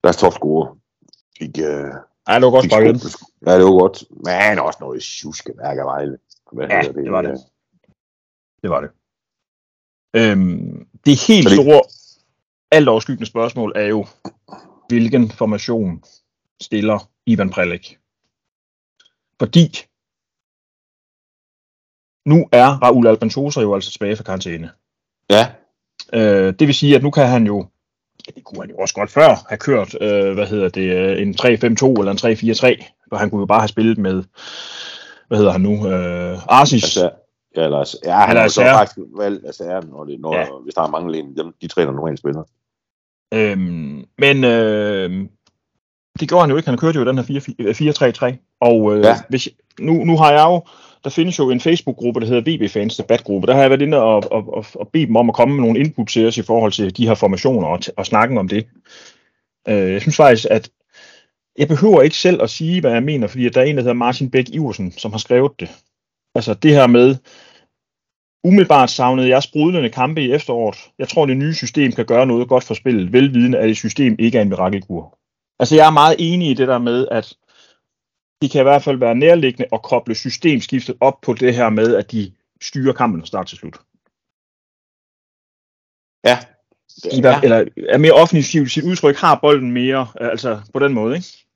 deres 0.05 0.17
topscorer 0.17 0.77
fik, 1.39 1.59
øh, 1.59 1.65
Ja, 2.29 2.35
det 2.35 2.43
var 2.45 2.51
godt 2.51 2.65
sparket 2.65 3.17
Ja, 3.47 3.57
det 3.59 3.65
var 3.65 3.79
godt. 3.81 4.05
Men 4.11 4.59
også 4.59 4.79
noget 4.81 5.03
tjuskeværk 5.03 5.79
af 5.79 5.85
Vejle. 5.85 6.19
Hvad 6.53 6.67
Ja, 6.69 6.81
hedder 6.83 7.03
det 7.03 7.13
var 7.13 7.23
det. 7.23 7.39
Det 8.63 8.71
var 8.71 8.81
det. 8.81 8.91
Øhm, 10.17 10.87
det 11.07 11.21
helt 11.29 11.49
det- 11.49 11.57
store, 11.59 11.83
alt 12.71 12.89
overskyggende 12.89 13.27
spørgsmål 13.27 13.73
er 13.77 13.87
jo, 13.87 14.07
hvilken 14.91 15.31
formation 15.31 16.05
stiller 16.63 17.11
Ivan 17.27 17.51
Prelik? 17.51 17.99
Fordi 19.39 19.79
nu 22.27 22.49
er 22.53 22.83
Raul 22.83 23.07
Albantosa 23.07 23.61
jo 23.61 23.75
altså 23.75 23.91
tilbage 23.93 24.17
fra 24.17 24.25
karantæne. 24.25 24.71
Ja, 25.31 25.51
Øh, 26.13 26.55
det 26.59 26.67
vil 26.67 26.75
sige, 26.75 26.97
at 26.97 27.03
nu 27.03 27.11
kan 27.11 27.27
han 27.29 27.47
jo, 27.47 27.67
det 28.35 28.45
kunne 28.45 28.61
han 28.63 28.71
jo 28.71 28.77
også 28.77 28.95
godt 28.95 29.11
før 29.11 29.35
have 29.49 29.59
kørt, 29.59 29.95
øh, 30.03 30.35
hvad 30.35 30.47
hedder 30.47 30.69
det, 30.69 30.97
øh, 30.97 31.23
en 31.23 31.35
3-5-2 31.35 32.01
eller 32.01 32.11
en 32.13 32.19
3-4-3, 32.19 32.85
for 33.09 33.17
han 33.17 33.31
kunne 33.31 33.41
jo 33.41 33.47
bare 33.47 33.61
have 33.61 33.69
spillet 33.69 33.99
med, 33.99 34.25
hvad 35.29 35.39
hedder 35.39 35.53
han 35.53 35.61
nu, 35.61 35.89
øh, 35.89 36.39
Arsis. 36.49 36.85
altså, 36.85 37.11
Ja, 37.57 37.65
eller, 37.65 37.95
ja, 38.05 38.19
han 38.19 38.29
Eller 38.31 38.41
har 38.41 38.49
så 38.49 38.61
SR. 38.61 38.73
faktisk 38.73 38.99
valgt 39.17 39.47
ASR, 39.47 39.87
når, 39.87 40.05
det, 40.05 40.21
når 40.21 40.37
Ja. 40.37 40.47
hvis 40.63 40.75
der 40.75 40.83
er 40.83 40.89
mange 40.91 41.19
en, 41.19 41.37
dem, 41.37 41.53
de 41.61 41.69
træner 41.69 41.93
normalt 41.93 42.19
spillere. 42.19 42.45
Øhm, 43.35 44.05
men 44.19 44.45
øh, 44.45 45.29
det 46.21 46.29
gjorde 46.29 46.43
han 46.43 46.51
jo 46.51 46.57
ikke. 46.57 46.69
Han 46.69 46.79
kørte 46.79 46.99
jo 46.99 47.05
den 47.05 47.19
her 47.19 48.33
4-3-3. 48.33 48.57
Og 48.61 48.97
øh, 48.97 49.05
ja. 49.05 49.17
Hvis, 49.29 49.49
nu, 49.79 50.05
nu 50.05 50.17
har 50.17 50.33
jeg 50.33 50.45
jo, 50.45 50.63
der 51.05 51.11
findes 51.11 51.39
jo 51.39 51.51
en 51.51 51.61
Facebook-gruppe, 51.61 52.21
der 52.21 52.27
hedder 52.27 52.67
VB 52.67 52.71
Fans 52.71 52.97
Debatgruppe. 52.97 53.47
Der 53.47 53.55
har 53.55 53.61
jeg 53.61 53.71
været 53.71 53.83
inde 53.83 54.03
og, 54.03 54.33
og, 54.33 54.55
og, 54.55 54.67
og 54.75 54.89
bedt 54.89 55.09
dem 55.09 55.17
om 55.17 55.29
at 55.29 55.35
komme 55.35 55.55
med 55.55 55.65
nogle 55.65 55.81
input 55.81 56.09
til 56.09 56.27
os 56.27 56.39
i 56.39 56.43
forhold 56.43 56.73
til 56.73 56.97
de 56.97 57.07
her 57.07 57.15
formationer 57.15 57.69
og, 57.69 57.81
og 57.97 58.07
snakken 58.07 58.39
om 58.39 58.49
det. 58.49 58.67
Øh, 59.69 59.93
jeg 59.93 60.01
synes 60.01 60.17
faktisk, 60.17 60.47
at 60.51 60.71
jeg 61.59 61.69
behøver 61.69 62.03
ikke 62.03 62.17
selv 62.17 62.43
at 62.43 62.51
sige, 62.51 62.81
hvad 62.81 62.93
jeg 62.93 63.03
mener, 63.03 63.27
fordi 63.27 63.49
der 63.49 63.61
er 63.61 63.65
en, 63.65 63.77
der 63.77 63.83
hedder 63.83 63.95
Martin 63.95 64.31
Bæk 64.31 64.49
Iversen, 64.49 64.93
som 64.93 65.11
har 65.11 65.19
skrevet 65.19 65.53
det. 65.61 65.71
Altså 66.35 66.55
det 66.55 66.71
her 66.71 66.87
med, 66.87 67.17
umiddelbart 68.45 68.91
savnede 68.91 69.29
jeg 69.29 69.43
sprudlende 69.43 69.91
kampe 69.91 70.23
i 70.23 70.33
efteråret. 70.33 70.77
Jeg 70.99 71.09
tror, 71.09 71.27
det 71.27 71.37
nye 71.37 71.55
system 71.55 71.93
kan 71.93 72.07
gøre 72.07 72.27
noget 72.27 72.49
godt 72.49 72.65
for 72.65 72.75
spillet, 72.75 73.13
velvidende 73.13 73.59
at 73.59 73.71
et 73.71 73.77
system 73.77 74.17
ikke 74.19 74.39
er 74.39 74.43
en 74.43 74.49
mirakelkur. 74.49 75.19
Altså 75.59 75.75
jeg 75.77 75.87
er 75.87 75.91
meget 75.91 76.17
enig 76.19 76.51
i 76.51 76.55
det 76.55 76.69
der 76.69 76.79
med, 76.79 77.09
at 77.11 77.37
det 78.43 78.51
kan 78.51 78.61
i 78.61 78.63
hvert 78.63 78.83
fald 78.83 78.97
være 78.97 79.15
nærliggende 79.15 79.69
at 79.73 79.83
koble 79.83 80.15
systemskiftet 80.15 80.97
op 81.01 81.21
på 81.21 81.35
det 81.35 81.55
her 81.55 81.71
med, 81.71 81.97
at 81.97 82.13
de 82.13 82.33
styrer 82.63 82.93
kampen 82.93 83.21
fra 83.21 83.27
start 83.27 83.47
til 83.47 83.59
slut. 83.59 83.81
Ja. 86.25 86.39
De 87.05 87.29
ja. 87.29 87.41
Eller 87.43 87.65
er 87.89 87.99
mere 87.99 88.13
offensivt 88.13 88.71
sit 88.71 88.85
udtryk, 88.85 89.17
har 89.17 89.39
bolden 89.43 89.73
mere, 89.73 90.07
øh, 90.21 90.29
altså 90.29 90.61
på 90.73 90.79
den 90.79 90.93
måde, 90.95 91.17
ikke? 91.17 91.47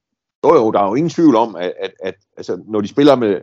Jo, 0.44 0.54
jo, 0.54 0.70
der 0.70 0.80
er 0.80 0.88
jo 0.88 0.94
ingen 0.94 1.10
tvivl 1.10 1.36
om, 1.36 1.56
at, 1.56 1.72
at, 1.80 1.92
at 2.02 2.14
altså, 2.36 2.62
når 2.66 2.80
de 2.80 2.88
spiller 2.88 3.16
med... 3.16 3.40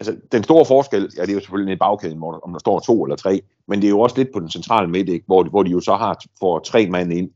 Altså, 0.00 0.16
den 0.32 0.42
store 0.44 0.64
forskel, 0.66 1.12
ja, 1.16 1.22
det 1.22 1.28
er 1.30 1.34
jo 1.34 1.40
selvfølgelig 1.40 1.72
i 1.74 1.78
bagkæden, 1.78 2.18
hvor 2.18 2.38
om 2.38 2.52
der 2.52 2.58
står 2.58 2.78
to 2.80 3.04
eller 3.04 3.16
tre, 3.16 3.42
men 3.68 3.80
det 3.80 3.86
er 3.86 3.90
jo 3.90 4.00
også 4.00 4.16
lidt 4.16 4.32
på 4.32 4.40
den 4.40 4.50
centrale 4.50 4.88
midt, 4.90 5.08
ikke? 5.08 5.26
Hvor, 5.26 5.42
de- 5.42 5.50
hvor 5.50 5.62
de 5.62 5.70
jo 5.70 5.80
så 5.80 5.94
har 5.96 6.20
får 6.40 6.58
tre 6.58 6.86
mand 6.86 7.12
ind, 7.12 7.30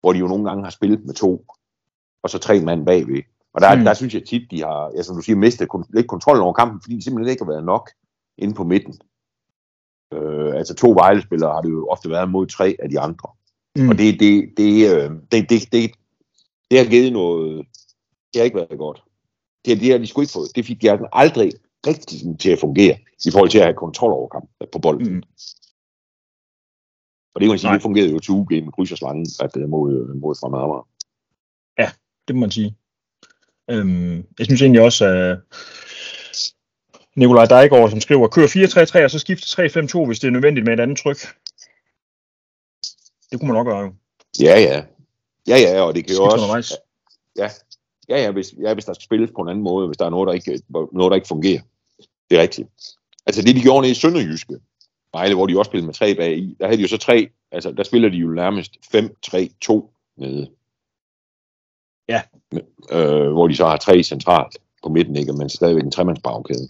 hvor 0.00 0.12
de 0.12 0.18
jo 0.18 0.26
nogle 0.26 0.44
gange 0.48 0.64
har 0.64 0.70
spillet 0.70 1.04
med 1.04 1.14
to, 1.14 1.44
og 2.22 2.30
så 2.30 2.38
tre 2.38 2.60
mand 2.60 2.86
bagved. 2.86 3.22
Og 3.54 3.60
der, 3.60 3.76
Mm. 3.76 3.84
der 3.84 3.94
synes 3.94 4.14
jeg 4.14 4.24
tit, 4.24 4.50
de 4.50 4.60
har, 4.62 4.92
ja, 4.96 5.02
som 5.02 5.16
du 5.16 5.22
siger, 5.22 5.36
mistet 5.36 5.68
kon- 5.74 5.90
lidt 5.94 6.06
kontrol 6.08 6.40
over 6.40 6.52
kampen, 6.52 6.80
fordi 6.82 6.96
de 6.96 7.02
simpelthen 7.02 7.30
ikke 7.30 7.44
har 7.44 7.50
været 7.52 7.64
nok 7.64 7.90
inde 8.38 8.54
på 8.54 8.64
midten. 8.64 8.94
Øh, 10.12 10.54
altså 10.56 10.74
to 10.74 10.90
Vejle-spillere 10.90 11.52
har 11.52 11.60
det 11.60 11.70
jo 11.70 11.88
ofte 11.88 12.10
været 12.10 12.30
mod 12.30 12.46
tre 12.46 12.76
af 12.78 12.88
de 12.90 13.00
andre. 13.00 13.28
Mm. 13.76 13.88
Og 13.88 13.98
det, 13.98 14.20
det, 14.20 14.52
det, 14.56 14.94
øh, 14.94 15.10
det, 15.32 15.50
det, 15.50 15.72
det, 15.72 15.90
det 16.70 16.78
har 16.78 16.86
givet 16.90 17.12
noget... 17.12 17.66
Det 18.32 18.40
har 18.40 18.44
ikke 18.44 18.56
været 18.56 18.78
godt. 18.78 19.02
Det, 19.64 19.80
det 19.80 19.90
har 19.90 19.98
de 19.98 20.06
sgu 20.06 20.20
ikke 20.20 20.32
fået. 20.32 20.56
Det 20.56 20.64
fik 20.66 20.82
de 20.82 21.08
aldrig 21.12 21.52
rigtig 21.86 22.38
til 22.38 22.50
at 22.50 22.58
fungere 22.58 22.98
i 23.26 23.30
forhold 23.30 23.50
til 23.50 23.58
at 23.58 23.64
have 23.64 23.74
kontrol 23.74 24.12
over 24.12 24.28
kampen 24.28 24.68
på 24.72 24.78
bolden. 24.78 25.14
Mm. 25.14 25.22
Og 27.34 27.40
det 27.40 27.46
kan 27.46 27.48
man 27.48 27.58
sige, 27.58 27.68
Nej. 27.68 27.76
det 27.76 27.82
fungerede 27.82 28.10
jo 28.10 28.18
til 28.18 28.32
UG 28.32 28.50
med 28.50 28.72
kryds 28.72 28.92
og 28.92 28.98
slange 28.98 29.26
at, 29.40 29.56
øh, 29.56 29.68
mod, 29.68 29.92
øh, 29.92 30.16
mod 30.16 30.34
fremad 30.40 30.60
Amager. 30.60 30.88
Det 32.28 32.36
må 32.36 32.40
man 32.40 32.50
sige. 32.50 32.76
Øhm, 33.70 34.16
jeg 34.38 34.46
synes 34.46 34.62
egentlig 34.62 34.82
også, 34.82 35.04
at 35.06 35.38
Nikolaj 37.16 37.44
Dejgaard, 37.44 37.90
som 37.90 38.00
skriver, 38.00 38.28
kør 38.28 38.46
4-3-3 38.46 39.04
og 39.04 39.10
så 39.10 39.18
skifte 39.18 39.46
3-5-2, 39.46 40.06
hvis 40.06 40.20
det 40.20 40.28
er 40.28 40.32
nødvendigt 40.32 40.66
med 40.66 40.74
et 40.74 40.80
andet 40.80 40.98
tryk. 40.98 41.16
Det 43.30 43.40
kunne 43.40 43.48
man 43.48 43.56
nok 43.56 43.66
gøre 43.66 43.80
jo. 43.80 43.94
Ja, 44.40 44.60
ja. 44.60 44.84
Ja, 45.48 45.56
ja, 45.56 45.80
og 45.80 45.94
det 45.94 46.06
kan 46.06 46.16
jo 46.16 46.24
også... 46.24 46.36
undervejs. 46.36 46.72
Ja, 47.36 47.48
ja, 48.08 48.30
hvis, 48.30 48.54
ja, 48.62 48.74
hvis 48.74 48.84
der 48.84 48.92
skal 48.92 49.04
spilles 49.04 49.30
på 49.36 49.42
en 49.42 49.48
anden 49.48 49.64
måde, 49.64 49.86
hvis 49.86 49.96
der 49.96 50.06
er 50.06 50.10
noget, 50.10 50.26
der 50.26 50.32
ikke, 50.32 50.62
noget, 50.92 51.10
der 51.10 51.14
ikke 51.14 51.28
fungerer. 51.28 51.60
Det 52.32 52.38
er 52.38 52.42
rigtigt. 52.42 52.68
Altså 53.26 53.42
det, 53.42 53.56
de 53.56 53.62
gjorde 53.62 53.80
nede 53.80 53.90
i 53.90 53.94
Sønderjyske, 53.94 54.54
Vejle, 55.12 55.34
hvor 55.34 55.46
de 55.46 55.58
også 55.58 55.68
spillede 55.68 55.86
med 55.86 55.94
tre 55.94 56.14
bag 56.14 56.38
i, 56.38 56.56
der 56.60 56.66
havde 56.66 56.76
de 56.76 56.82
jo 56.82 56.88
så 56.88 56.98
tre, 56.98 57.28
altså 57.50 57.72
der 57.72 57.82
spiller 57.82 58.08
de 58.08 58.16
jo 58.16 58.28
nærmest 58.28 58.72
5-3-2 58.94 60.14
nede. 60.16 60.50
Ja. 62.08 62.22
Øh, 62.92 63.32
hvor 63.32 63.48
de 63.48 63.56
så 63.56 63.66
har 63.66 63.76
tre 63.76 64.02
centralt 64.02 64.56
på 64.82 64.88
midten, 64.88 65.16
ikke? 65.16 65.32
men 65.32 65.48
stadigvæk 65.48 65.84
en 65.84 65.90
tremandsbagkæde. 65.90 66.68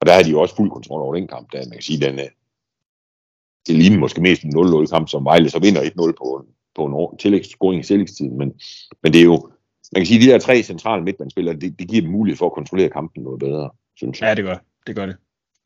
Og 0.00 0.06
der 0.06 0.12
har 0.12 0.22
de 0.22 0.30
jo 0.30 0.40
også 0.40 0.56
fuld 0.56 0.70
kontrol 0.70 1.02
over 1.02 1.14
den 1.14 1.28
kamp, 1.28 1.52
der 1.52 1.58
man 1.58 1.70
kan 1.70 1.82
sige, 1.82 2.06
den 2.06 2.18
er, 2.18 2.28
det 3.66 3.74
ligner 3.74 3.98
måske 3.98 4.20
mest 4.20 4.42
en 4.42 4.56
0-0 4.56 4.86
kamp, 4.86 5.08
som 5.08 5.24
Vejle 5.24 5.50
så 5.50 5.58
vinder 5.58 5.82
1-0 5.82 6.12
på, 6.18 6.46
på 6.74 6.84
en 6.84 7.18
tillægsscoring 7.18 7.80
i 7.80 7.86
tillægstiden, 7.86 8.38
men, 8.38 8.52
men 9.02 9.12
det 9.12 9.20
er 9.20 9.24
jo, 9.24 9.50
man 9.92 10.00
kan 10.00 10.06
sige, 10.06 10.18
at 10.18 10.24
de 10.24 10.30
der 10.30 10.38
tre 10.38 10.62
centrale 10.62 11.04
midtbandspillere, 11.04 11.56
det, 11.56 11.78
det 11.78 11.88
giver 11.88 12.02
dem 12.02 12.10
mulighed 12.10 12.36
for 12.38 12.46
at 12.46 12.52
kontrollere 12.52 12.90
kampen 12.90 13.22
noget 13.22 13.38
bedre, 13.38 13.70
synes 13.96 14.20
jeg. 14.20 14.28
Ja, 14.28 14.34
det 14.34 14.44
gør 14.44 14.58
det. 14.86 14.96
Gør 14.96 15.06
det. 15.06 15.16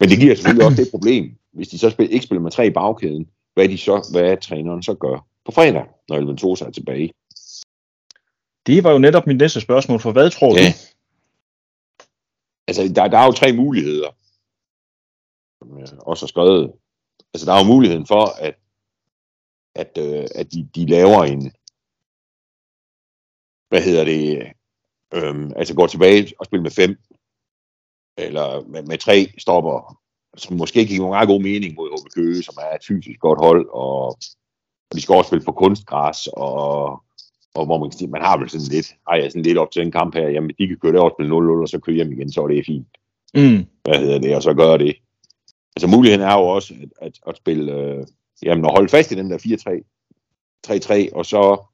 Men 0.00 0.08
det 0.08 0.18
giver 0.18 0.34
selvfølgelig 0.34 0.66
også 0.66 0.82
det 0.82 0.90
problem, 0.90 1.36
hvis 1.52 1.68
de 1.68 1.78
så 1.78 1.90
spil, 1.90 2.12
ikke 2.12 2.26
spiller 2.26 2.42
med 2.42 2.50
tre 2.50 2.66
i 2.66 2.70
bagkæden, 2.70 3.30
hvad, 3.54 3.68
de 3.68 3.78
så, 3.78 4.08
hvad 4.12 4.36
træneren 4.36 4.82
så 4.82 4.94
gør 4.94 5.26
på 5.44 5.52
fredag, 5.52 5.84
når 6.08 6.16
Elven 6.16 6.36
Tosa 6.36 6.64
er 6.64 6.70
tilbage. 6.70 7.12
Det 8.66 8.84
var 8.84 8.92
jo 8.92 8.98
netop 8.98 9.26
mit 9.26 9.36
næste 9.36 9.60
spørgsmål, 9.60 10.00
for 10.00 10.12
hvad 10.12 10.30
tror 10.30 10.48
du? 10.48 10.56
Ja. 10.56 10.72
Altså, 12.68 12.82
der, 12.94 13.08
der 13.08 13.18
er 13.18 13.26
jo 13.26 13.32
tre 13.32 13.52
muligheder, 13.52 14.10
som 15.58 15.78
jeg 15.78 15.88
også 16.00 16.22
har 16.24 16.28
skrevet. 16.28 16.72
Altså, 17.34 17.46
der 17.46 17.52
er 17.52 17.58
jo 17.58 17.72
muligheden 17.74 18.06
for, 18.06 18.24
at, 18.40 18.54
at, 19.74 19.98
øh, 19.98 20.26
at 20.34 20.52
de, 20.52 20.68
de 20.74 20.86
laver 20.86 21.24
en, 21.24 21.52
hvad 23.68 23.82
hedder 23.82 24.04
det, 24.04 24.52
øhm, 25.14 25.52
altså 25.56 25.74
går 25.74 25.86
tilbage 25.86 26.32
og 26.38 26.46
spiller 26.46 26.62
med 26.62 26.70
fem, 26.70 26.98
eller 28.18 28.68
med, 28.68 28.82
med 28.82 28.98
tre 28.98 29.32
stopper, 29.38 29.98
som 30.36 30.56
måske 30.56 30.80
ikke 30.80 30.94
giver 30.94 31.08
meget 31.08 31.28
god 31.28 31.42
mening 31.42 31.74
mod 31.74 31.88
HB 31.88 32.14
Køge, 32.14 32.42
som 32.42 32.54
er 32.60 32.74
et 32.74 32.84
fysisk 32.88 33.20
godt 33.20 33.38
hold, 33.38 33.68
og, 33.72 34.06
og 34.90 34.92
de 34.94 35.00
skal 35.00 35.14
også 35.14 35.28
spille 35.28 35.44
på 35.44 35.52
kunstgræs, 35.52 36.26
og, 36.26 36.84
og 37.54 37.64
hvor 37.66 37.78
man 37.78 37.90
kan 37.90 37.98
sige, 37.98 38.10
man 38.10 38.22
har 38.22 38.38
vel 38.38 38.50
sådan 38.50 38.66
lidt, 38.66 38.94
ej, 39.10 39.28
sådan 39.28 39.42
lidt 39.42 39.58
op 39.58 39.70
til 39.70 39.82
den 39.82 39.92
kamp 39.92 40.14
her, 40.14 40.28
jamen 40.28 40.50
de 40.58 40.66
kan 40.66 40.78
køre 40.82 40.92
derover 40.92 41.10
spille 41.10 41.36
0-0, 41.36 41.62
og 41.62 41.68
så 41.68 41.78
køre 41.78 41.96
hjem 41.96 42.12
igen, 42.12 42.32
så 42.32 42.42
er 42.42 42.48
det 42.48 42.66
fint 42.66 42.88
Mm. 43.34 43.66
hvad 43.84 43.98
hedder 43.98 44.18
det, 44.18 44.36
og 44.36 44.42
så 44.42 44.54
gøre 44.54 44.78
det. 44.78 44.96
Altså 45.76 45.86
muligheden 45.86 46.26
er 46.26 46.34
jo 46.34 46.46
også 46.46 46.74
at, 46.82 46.88
at, 47.06 47.18
at 47.26 47.36
spille, 47.36 47.72
øh, 47.72 48.06
jamen 48.42 48.64
at 48.64 48.70
holde 48.70 48.88
fast 48.88 49.12
i 49.12 49.14
den 49.14 49.30
der 49.30 49.38
4-3, 49.38 51.10
3-3, 51.10 51.16
og 51.16 51.26
så 51.26 51.66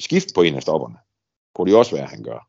skifte 0.00 0.32
på 0.34 0.42
en 0.42 0.54
af 0.54 0.62
stopperne. 0.62 0.96
Kunne 1.54 1.70
det 1.70 1.78
også 1.78 1.94
være, 1.96 2.04
at 2.04 2.10
han 2.10 2.22
gør. 2.22 2.48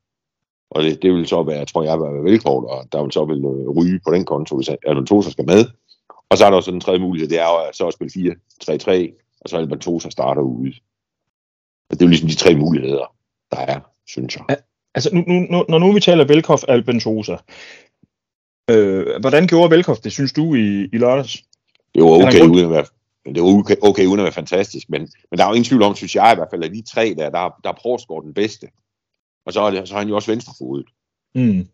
Og 0.76 0.84
det, 0.84 1.02
det 1.02 1.14
vil 1.14 1.28
så 1.28 1.44
være, 1.44 1.66
tror 1.66 1.84
jeg, 1.84 2.00
være 2.02 2.24
velkort, 2.24 2.64
og 2.64 2.88
der 2.92 3.04
vil 3.04 3.12
så 3.12 3.26
vil 3.26 3.38
øh, 3.38 3.70
ryge 3.70 4.00
på 4.06 4.14
den 4.14 4.26
konto, 4.26 4.56
hvis 4.56 4.70
Alban 4.88 5.06
Tosa 5.06 5.30
skal 5.30 5.46
med. 5.46 5.66
Og 6.30 6.38
så 6.38 6.46
er 6.46 6.50
der 6.50 6.58
også 6.58 6.72
den 6.72 6.80
tredje 6.82 7.00
mulighed, 7.00 7.30
det 7.30 7.40
er 7.40 7.46
jo 7.46 7.56
at 7.70 7.76
så 7.76 7.88
at 7.88 7.94
spille 7.94 8.36
4-3-3, 8.64 8.68
og 9.42 9.50
så 9.50 9.58
Alban 9.58 9.80
Tosa 9.80 10.10
starter 10.10 10.42
ude. 10.42 10.74
Det 11.92 12.02
er 12.02 12.06
jo 12.06 12.08
ligesom 12.08 12.30
de 12.30 12.36
tre 12.36 12.56
muligheder, 12.56 13.16
der 13.52 13.58
er, 13.58 13.80
synes 14.08 14.36
jeg. 14.36 14.58
Altså, 14.96 15.10
nu, 15.16 15.24
nu, 15.28 15.66
når 15.70 15.80
nu 15.80 15.94
vi 15.94 16.00
taler 16.00 16.26
Velkoff 16.26 16.64
Albentosa, 16.68 17.38
øh, 18.72 19.20
hvordan 19.22 19.48
gjorde 19.48 19.72
Velkoff 19.72 20.00
det, 20.00 20.12
synes 20.12 20.34
du, 20.34 20.56
i, 20.56 20.90
i 20.94 20.98
lørdags? 20.98 21.44
Det 21.96 22.04
var 22.04 22.10
okay, 22.10 22.42
uden 22.52 22.66
at 22.66 22.72
være, 22.72 22.86
det 23.26 23.42
var 23.44 23.48
okay, 23.60 23.76
okay 23.82 24.06
uden 24.06 24.20
at 24.20 24.24
være 24.24 24.32
fantastisk, 24.34 24.90
men, 24.90 25.02
men 25.32 25.38
der 25.38 25.44
er 25.44 25.48
jo 25.50 25.54
ingen 25.54 25.64
tvivl 25.70 25.84
om, 25.84 25.96
synes 25.96 26.16
jeg 26.16 26.32
i 26.34 26.36
hvert 26.36 26.48
fald, 26.52 26.64
at 26.64 26.72
de 26.72 26.82
tre 26.82 27.14
der, 27.18 27.30
der, 27.30 27.40
er- 27.40 27.60
der 27.64 27.70
er 27.70 27.78
Porsgaard 27.84 28.24
den 28.24 28.34
bedste. 28.34 28.68
Og 29.46 29.54
så 29.54 29.62
er, 29.62 29.72
det, 29.72 29.88
så 29.88 29.96
er 29.96 30.00
han 30.00 30.08
jo 30.08 30.16
også 30.16 30.32
venstrefodet. 30.32 30.88
Mm. 31.36 31.68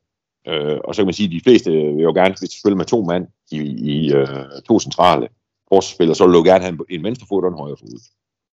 Øh, 0.48 0.78
og 0.84 0.96
så 0.96 1.02
kan 1.02 1.08
man 1.08 1.14
sige, 1.14 1.28
at 1.28 1.32
de 1.32 1.42
fleste 1.44 1.72
vil 1.72 2.04
jo 2.04 2.14
gerne, 2.14 2.36
hvis 2.40 2.50
de 2.50 2.60
spiller 2.60 2.78
med 2.78 2.86
to 2.86 3.04
mand 3.04 3.28
i, 3.52 3.58
i 3.94 4.14
øh, 4.14 4.28
to 4.68 4.80
centrale 4.80 5.28
forsvarsspillere, 5.70 6.16
så 6.16 6.28
vil 6.28 6.34
jo 6.34 6.44
gerne 6.44 6.64
have 6.64 6.74
en, 6.74 6.80
en 6.90 7.04
venstrefod 7.04 7.44
og 7.44 7.50
en 7.50 7.58
højrefod. 7.58 8.00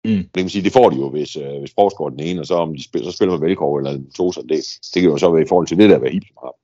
Mm. 0.06 0.12
Det 0.12 0.34
kan 0.34 0.44
man 0.44 0.50
sige, 0.50 0.64
det 0.64 0.74
får 0.74 0.90
de 0.90 0.96
jo, 0.96 1.10
hvis, 1.10 1.36
øh, 1.36 1.60
hvis 1.60 1.74
Porsgaard 1.74 2.12
er 2.12 2.16
den 2.16 2.28
ene, 2.28 2.40
og 2.40 2.46
så 2.46 2.56
om 2.56 2.76
de 2.76 2.84
spiller, 2.84 3.12
så 3.12 3.18
spiller 3.18 3.38
med 3.38 3.48
Velkov 3.48 3.78
eller 3.78 4.00
to, 4.16 4.32
så 4.32 4.42
det, 4.42 4.60
det 4.94 5.02
kan 5.02 5.12
jo 5.12 5.18
så 5.18 5.32
være 5.32 5.44
i 5.44 5.48
forhold 5.50 5.68
til 5.68 5.78
det 5.78 5.90
der, 5.90 5.98
hvad 5.98 6.12
Ibsen 6.12 6.36
har. 6.44 6.56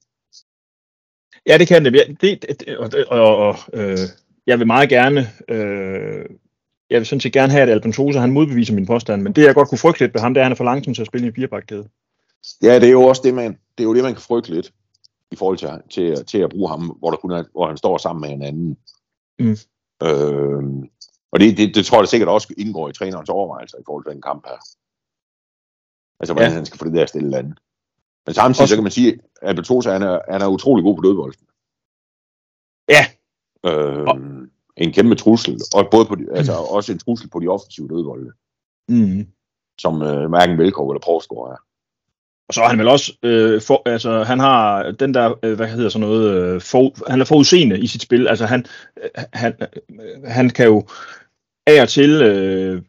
Ja, 1.48 1.58
det 1.58 1.68
kan 1.68 1.86
det. 1.86 2.18
Det, 2.22 2.46
det 2.60 2.78
og, 2.78 2.90
og, 3.10 3.38
og 3.38 3.56
øh, 3.74 3.98
jeg 4.48 4.60
vil 4.60 4.68
meget 4.68 4.90
gerne, 4.90 5.20
øh, 5.48 6.26
jeg 6.90 7.00
vil 7.00 7.06
sådan 7.06 7.20
set 7.20 7.34
gerne 7.34 7.52
have, 7.52 7.64
at 7.64 7.70
Albentosa, 7.70 8.20
han 8.20 8.32
modbeviser 8.32 8.74
min 8.74 8.86
påstand, 8.86 9.22
men 9.22 9.34
det 9.34 9.44
jeg 9.44 9.56
godt 9.56 9.70
kunne 9.70 9.78
frygte 9.78 10.00
lidt 10.00 10.14
ved 10.14 10.22
ham, 10.22 10.34
det 10.34 10.40
er, 10.40 10.44
at 10.44 10.46
han 10.46 10.52
er 10.52 10.56
for 10.56 10.64
langsom 10.64 10.94
til 10.94 11.02
at 11.02 11.08
spille 11.08 11.26
i 11.26 11.28
en 11.28 11.36
firebakkæde. 11.36 11.90
Ja, 12.62 12.76
det 12.80 12.88
er 12.88 12.92
jo 12.92 13.04
også 13.04 13.22
det, 13.26 13.34
man, 13.34 13.52
det 13.52 13.84
er 13.84 13.88
jo 13.88 13.96
det, 13.96 14.04
man 14.04 14.14
kan 14.14 14.22
frygte 14.22 14.50
lidt 14.54 14.74
i 15.32 15.36
forhold 15.36 15.58
til, 15.58 15.70
til, 15.90 16.26
til 16.26 16.38
at 16.38 16.50
bruge 16.50 16.70
ham, 16.70 16.82
hvor, 17.00 17.10
der 17.12 17.18
kun 17.18 17.32
er, 17.32 17.44
hvor 17.52 17.68
han 17.68 17.78
står 17.78 17.98
sammen 17.98 18.22
med 18.22 18.30
en 18.30 18.42
anden. 18.42 18.78
Mm. 19.40 19.58
Øh, 20.08 20.90
og 21.32 21.40
det, 21.40 21.58
det, 21.58 21.76
det, 21.76 21.86
tror 21.86 22.00
jeg 22.02 22.08
sikkert 22.08 22.30
også 22.30 22.54
indgår 22.58 22.90
i 22.90 22.94
trænerens 22.94 23.30
overvejelser 23.30 23.78
i 23.78 23.82
forhold 23.86 24.06
til 24.06 24.14
den 24.14 24.22
kamp 24.22 24.46
her. 24.48 24.58
Altså, 26.20 26.34
hvordan 26.34 26.50
Ja. 26.52 26.56
han 26.56 26.66
skal 26.66 26.78
få 26.80 26.86
det 26.86 26.94
der 26.94 27.06
stille 27.06 27.30
land. 27.30 27.54
Men 28.26 28.34
samtidig 28.34 28.64
Også- 28.64 28.72
så 28.72 28.76
kan 28.76 28.84
man 28.84 28.92
sige, 28.92 29.20
at 29.42 29.56
Betosa, 29.56 29.92
han 29.92 30.02
er, 30.04 30.20
han 30.32 30.42
er 30.42 30.48
utrolig 30.48 30.84
god 30.84 30.96
på 30.96 31.02
dødbolden. 31.02 31.46
Ja. 32.90 33.04
Øh, 33.66 34.08
en 34.78 34.94
kæmpe 34.94 35.16
trussel, 35.16 35.60
og 35.76 35.88
både 35.92 36.06
på 36.06 36.16
de, 36.16 36.28
altså 36.32 36.54
også 36.54 36.92
en 36.92 37.00
trussel 37.00 37.30
på 37.30 37.40
de 37.40 37.48
offensive 37.48 37.88
dødbolde, 37.88 38.32
Mm. 38.90 39.28
som 39.82 40.02
øh, 40.02 40.30
hverken 40.30 40.58
Velkov 40.58 40.90
eller 40.90 41.02
Provsgaard 41.02 41.50
er. 41.52 41.58
Og 42.50 42.54
så 42.54 42.62
er 42.62 42.68
han 42.68 42.80
vel 42.80 42.88
også, 42.88 43.14
øh, 43.24 43.62
for, 43.62 43.82
altså 43.86 44.24
han 44.24 44.40
har 44.40 44.92
den 44.92 45.14
der, 45.14 45.34
øh, 45.44 45.56
hvad 45.56 45.68
hedder 45.68 45.90
sådan 45.90 46.08
noget, 46.08 46.36
øh, 46.36 46.62
for, 46.62 47.10
han 47.10 47.22
er 47.22 47.26
forudseende 47.26 47.80
i 47.80 47.88
sit 47.88 48.02
spil. 48.02 48.28
Altså 48.28 48.46
han, 48.46 48.66
øh, 49.04 49.24
han, 49.34 49.54
øh, 49.62 50.24
han 50.26 50.50
kan 50.50 50.66
jo 50.66 50.88
af 51.68 51.82
og 51.82 51.90
til, 51.90 52.22
øh, 52.22 52.82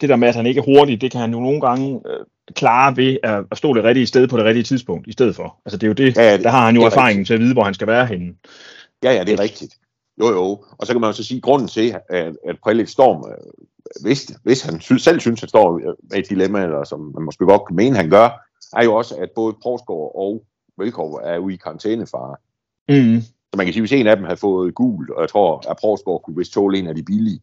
det 0.00 0.08
der 0.08 0.16
med, 0.16 0.28
at 0.28 0.34
han 0.34 0.46
ikke 0.46 0.58
er 0.58 0.64
hurtig, 0.64 1.00
det 1.00 1.12
kan 1.12 1.20
han 1.20 1.32
jo 1.32 1.40
nogle 1.40 1.60
gange 1.60 2.00
øh, 2.06 2.24
klare 2.54 2.96
ved 2.96 3.16
at, 3.22 3.44
at 3.50 3.58
stå 3.58 3.74
det 3.74 3.84
rigtige 3.84 4.06
sted 4.06 4.28
på 4.28 4.36
det 4.36 4.44
rigtige 4.44 4.64
tidspunkt 4.64 5.06
i 5.06 5.12
stedet 5.12 5.36
for. 5.36 5.60
Altså 5.66 5.76
det 5.76 5.82
er 5.82 5.88
jo 5.88 5.94
det, 5.94 6.16
ja, 6.16 6.22
ja, 6.22 6.32
det 6.32 6.44
der 6.44 6.50
har 6.50 6.66
han 6.66 6.76
jo 6.76 6.82
erfaringen 6.82 7.20
rigtigt. 7.20 7.26
til 7.26 7.34
at 7.34 7.40
vide, 7.40 7.52
hvor 7.52 7.64
han 7.64 7.74
skal 7.74 7.86
være 7.86 8.06
henne. 8.06 8.34
Ja, 9.02 9.12
ja, 9.12 9.24
det 9.24 9.32
er 9.32 9.40
rigtigt. 9.40 9.74
Jo, 10.20 10.26
jo. 10.28 10.64
Og 10.78 10.86
så 10.86 10.92
kan 10.92 11.00
man 11.00 11.08
jo 11.08 11.12
så 11.12 11.24
sige, 11.24 11.38
at 11.38 11.42
grunden 11.42 11.68
til, 11.68 11.96
at, 12.10 12.36
at 12.48 12.56
Prelitz 12.62 12.90
Storm, 12.90 13.24
hvis, 14.02 14.32
hvis 14.42 14.62
han 14.62 14.80
selv 14.80 15.20
synes, 15.20 15.38
at 15.38 15.40
han 15.40 15.48
står 15.48 15.80
med 16.10 16.18
et 16.18 16.30
dilemma, 16.30 16.62
eller 16.62 16.84
som 16.84 17.12
man 17.14 17.24
måske 17.24 17.44
godt 17.44 17.66
kan 17.66 17.76
mene, 17.76 17.96
han 17.96 18.10
gør, 18.10 18.47
er 18.72 18.84
jo 18.84 18.94
også, 18.94 19.16
at 19.16 19.30
både 19.34 19.56
Provsgaard 19.62 20.12
og 20.14 20.44
Velkov 20.78 21.14
er 21.14 21.34
jo 21.34 21.48
i 21.48 21.56
karantænefare. 21.56 22.36
Mm. 22.88 23.20
Så 23.20 23.56
man 23.56 23.66
kan 23.66 23.72
sige, 23.72 23.82
hvis 23.82 23.92
en 23.92 24.06
af 24.06 24.16
dem 24.16 24.24
havde 24.24 24.36
fået 24.36 24.74
gul, 24.74 25.12
og 25.12 25.20
jeg 25.20 25.28
tror, 25.28 25.70
at 25.70 25.76
Provsgaard 25.76 26.22
kunne 26.22 26.36
vist 26.36 26.52
tåle 26.52 26.78
en 26.78 26.86
af 26.86 26.94
de 26.94 27.02
billige, 27.02 27.40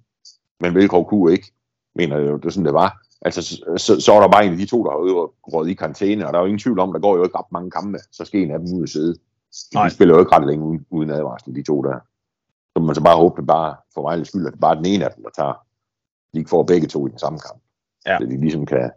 men 0.60 0.76
Velkov 0.76 1.10
kunne 1.10 1.32
ikke, 1.32 1.52
mener 1.96 2.18
jeg 2.18 2.30
jo, 2.30 2.38
det 2.38 2.46
er 2.46 2.50
sådan, 2.50 2.66
det 2.66 2.74
var. 2.74 3.06
Altså, 3.22 3.42
så, 3.78 4.02
så 4.02 4.14
er 4.14 4.20
der 4.20 4.28
bare 4.28 4.46
en 4.46 4.52
af 4.52 4.58
de 4.58 4.66
to, 4.66 4.84
der 4.84 4.92
har 4.92 4.98
råd 5.54 5.68
i 5.68 5.74
karantæne, 5.74 6.28
og 6.28 6.34
der 6.34 6.40
er 6.40 6.44
jo 6.44 6.48
ingen 6.48 6.60
tvivl 6.60 6.80
om, 6.80 6.94
der 6.94 7.00
går 7.00 7.18
jo 7.18 7.24
ikke 7.24 7.38
ret 7.38 7.52
mange 7.52 7.72
kampe, 7.72 7.98
så 8.12 8.26
skal 8.26 8.42
en 8.42 8.52
af 8.52 8.60
dem 8.60 8.74
ud 8.74 8.84
og 8.84 8.90
sidde. 8.90 9.18
Nej. 9.74 9.88
De 9.88 9.94
spiller 9.94 10.16
jo 10.16 10.20
ikke 10.20 10.36
ret 10.36 10.48
længe 10.48 10.66
uden, 10.66 10.86
uden 10.90 11.10
advarsel, 11.10 11.56
de 11.56 11.64
to 11.64 11.82
der. 11.82 12.00
Så 12.74 12.84
man 12.84 12.96
så 12.96 13.04
bare 13.04 13.18
håbe, 13.18 13.42
det 13.42 13.48
bare 13.48 13.76
for 13.94 14.02
Vejles 14.02 14.28
skyld, 14.28 14.48
at 14.48 14.54
det 14.54 14.60
bare 14.60 14.72
er 14.72 14.82
den 14.82 14.86
ene 14.86 15.06
af 15.06 15.12
dem, 15.16 15.24
der 15.24 15.30
tager. 15.30 15.54
De 16.34 16.40
ikke 16.40 16.50
får 16.50 16.64
begge 16.64 16.88
to 16.88 17.08
i 17.08 17.10
den 17.10 17.20
samme 17.20 17.40
kamp. 17.40 17.62
Ja. 18.06 18.18
Så 18.20 18.26
de 18.26 18.38
ligesom 18.38 18.66
kan, 18.66 18.92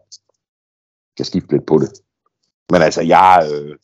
kan 1.17 1.25
skifte 1.25 1.53
lidt 1.53 1.67
på 1.67 1.79
det. 1.79 1.93
Men 2.73 2.83
altså, 2.83 3.03
jeg... 3.03 3.51
Øh, 3.53 3.79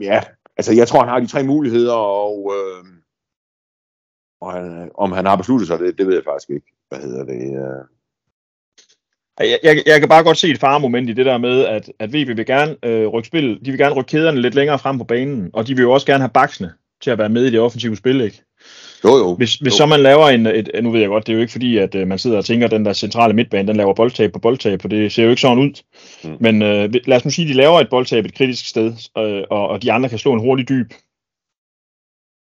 ja, 0.00 0.24
altså 0.56 0.72
jeg 0.72 0.88
tror, 0.88 1.00
han 1.00 1.08
har 1.08 1.20
de 1.20 1.26
tre 1.26 1.42
muligheder, 1.42 1.94
og, 1.94 2.52
øh, 2.56 2.84
og 4.40 4.52
han, 4.52 4.90
om 4.94 5.12
han 5.12 5.26
har 5.26 5.36
besluttet 5.36 5.68
sig, 5.68 5.78
det, 5.78 5.98
det 5.98 6.06
ved 6.06 6.14
jeg 6.14 6.24
faktisk 6.24 6.50
ikke. 6.50 6.72
Hvad 6.88 6.98
hedder 6.98 7.24
det? 7.24 7.42
Øh, 7.42 7.84
jeg, 9.40 9.58
jeg, 9.62 9.82
jeg 9.86 10.00
kan 10.00 10.08
bare 10.08 10.24
godt 10.24 10.38
se 10.38 10.48
et 10.48 10.60
faremoment 10.60 11.10
i 11.10 11.12
det 11.12 11.26
der 11.26 11.38
med, 11.38 11.64
at, 11.64 11.92
at 11.98 12.10
VB 12.10 12.28
vil 12.36 12.46
gerne 12.46 12.76
øh, 12.82 13.06
rykke 13.06 13.26
spillet, 13.26 13.64
de 13.64 13.70
vil 13.70 13.78
gerne 13.78 13.94
rykke 13.94 14.08
kæderne 14.08 14.40
lidt 14.40 14.54
længere 14.54 14.78
frem 14.78 14.98
på 14.98 15.04
banen, 15.04 15.50
og 15.52 15.66
de 15.66 15.74
vil 15.74 15.82
jo 15.82 15.92
også 15.92 16.06
gerne 16.06 16.22
have 16.22 16.30
baksene 16.30 16.74
til 17.02 17.10
at 17.10 17.18
være 17.18 17.28
med 17.28 17.44
i 17.44 17.50
det 17.50 17.60
offensive 17.60 17.96
spil, 17.96 18.20
ikke? 18.20 18.42
Jo, 19.04 19.16
jo. 19.16 19.34
Hvis, 19.34 19.54
hvis 19.54 19.72
jo. 19.72 19.76
så 19.76 19.86
man 19.86 20.00
laver 20.00 20.28
en, 20.28 20.46
et, 20.46 20.70
nu 20.82 20.90
ved 20.90 21.00
jeg 21.00 21.08
godt, 21.08 21.26
det 21.26 21.32
er 21.32 21.36
jo 21.36 21.40
ikke 21.40 21.52
fordi, 21.52 21.76
at 21.78 21.94
øh, 21.94 22.08
man 22.08 22.18
sidder 22.18 22.36
og 22.36 22.44
tænker, 22.44 22.66
at 22.66 22.70
den 22.70 22.84
der 22.84 22.92
centrale 22.92 23.34
midtbane, 23.34 23.68
den 23.68 23.76
laver 23.76 23.94
boldtab 23.94 24.32
på 24.32 24.38
boldtab, 24.38 24.80
for 24.80 24.88
det 24.88 25.12
ser 25.12 25.24
jo 25.24 25.30
ikke 25.30 25.42
sådan 25.42 25.58
ud. 25.58 25.82
Mm. 26.24 26.36
Men 26.40 26.62
øh, 26.62 26.94
lad 27.06 27.16
os 27.16 27.24
nu 27.24 27.30
sige, 27.30 27.44
at 27.44 27.48
de 27.48 27.56
laver 27.56 27.80
et 27.80 27.90
boldtab 27.90 28.24
et 28.24 28.34
kritisk 28.34 28.68
sted, 28.68 28.92
øh, 29.18 29.44
og, 29.50 29.68
og 29.68 29.82
de 29.82 29.92
andre 29.92 30.08
kan 30.08 30.18
slå 30.18 30.32
en 30.32 30.40
hurtig 30.40 30.68
dyb. 30.68 30.92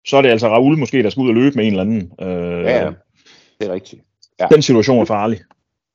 Så 0.08 0.18
er 0.18 0.22
det 0.22 0.30
altså 0.30 0.48
Raul 0.48 0.78
måske, 0.78 1.04
der 1.04 1.10
skal 1.10 1.22
ud 1.22 1.30
og 1.30 1.36
løbe 1.36 1.56
med 1.56 1.66
en 1.66 1.72
eller 1.72 1.84
anden. 1.84 2.14
Øh, 2.22 2.64
ja, 2.64 2.84
ja, 2.84 2.92
det 3.60 3.68
er 3.68 3.74
rigtigt. 3.74 4.02
Ja. 4.40 4.48
Den 4.52 4.62
situation 4.62 5.02
er 5.02 5.06
farlig. 5.06 5.40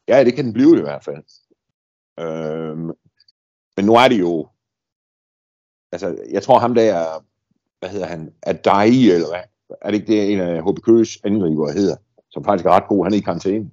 Ja, 0.09 0.25
det 0.25 0.35
kan 0.35 0.45
den 0.45 0.53
blive 0.53 0.79
i 0.79 0.81
hvert 0.81 1.05
fald. 1.05 1.23
Øh, 2.21 2.77
men 3.77 3.85
nu 3.87 3.95
er 3.95 4.09
det 4.09 4.21
jo, 4.21 4.49
altså, 5.93 6.19
jeg 6.31 6.43
tror 6.43 6.59
ham 6.59 6.75
der, 6.75 7.25
hvad 7.85 7.93
hedder 7.93 8.07
han, 8.07 8.33
Adai, 8.43 9.11
eller 9.11 9.29
hvad, 9.29 9.43
er 9.83 9.91
det 9.91 9.95
ikke 9.95 10.13
det, 10.13 10.33
en 10.33 10.41
af 10.41 10.63
HB 10.63 10.79
Køges 10.83 11.19
angriber 11.25 11.73
hedder, 11.73 11.97
som 12.31 12.45
faktisk 12.45 12.67
er 12.67 12.71
ret 12.71 12.89
god, 12.89 13.05
han 13.05 13.13
er 13.13 13.17
i 13.17 13.21
karantæne. 13.21 13.71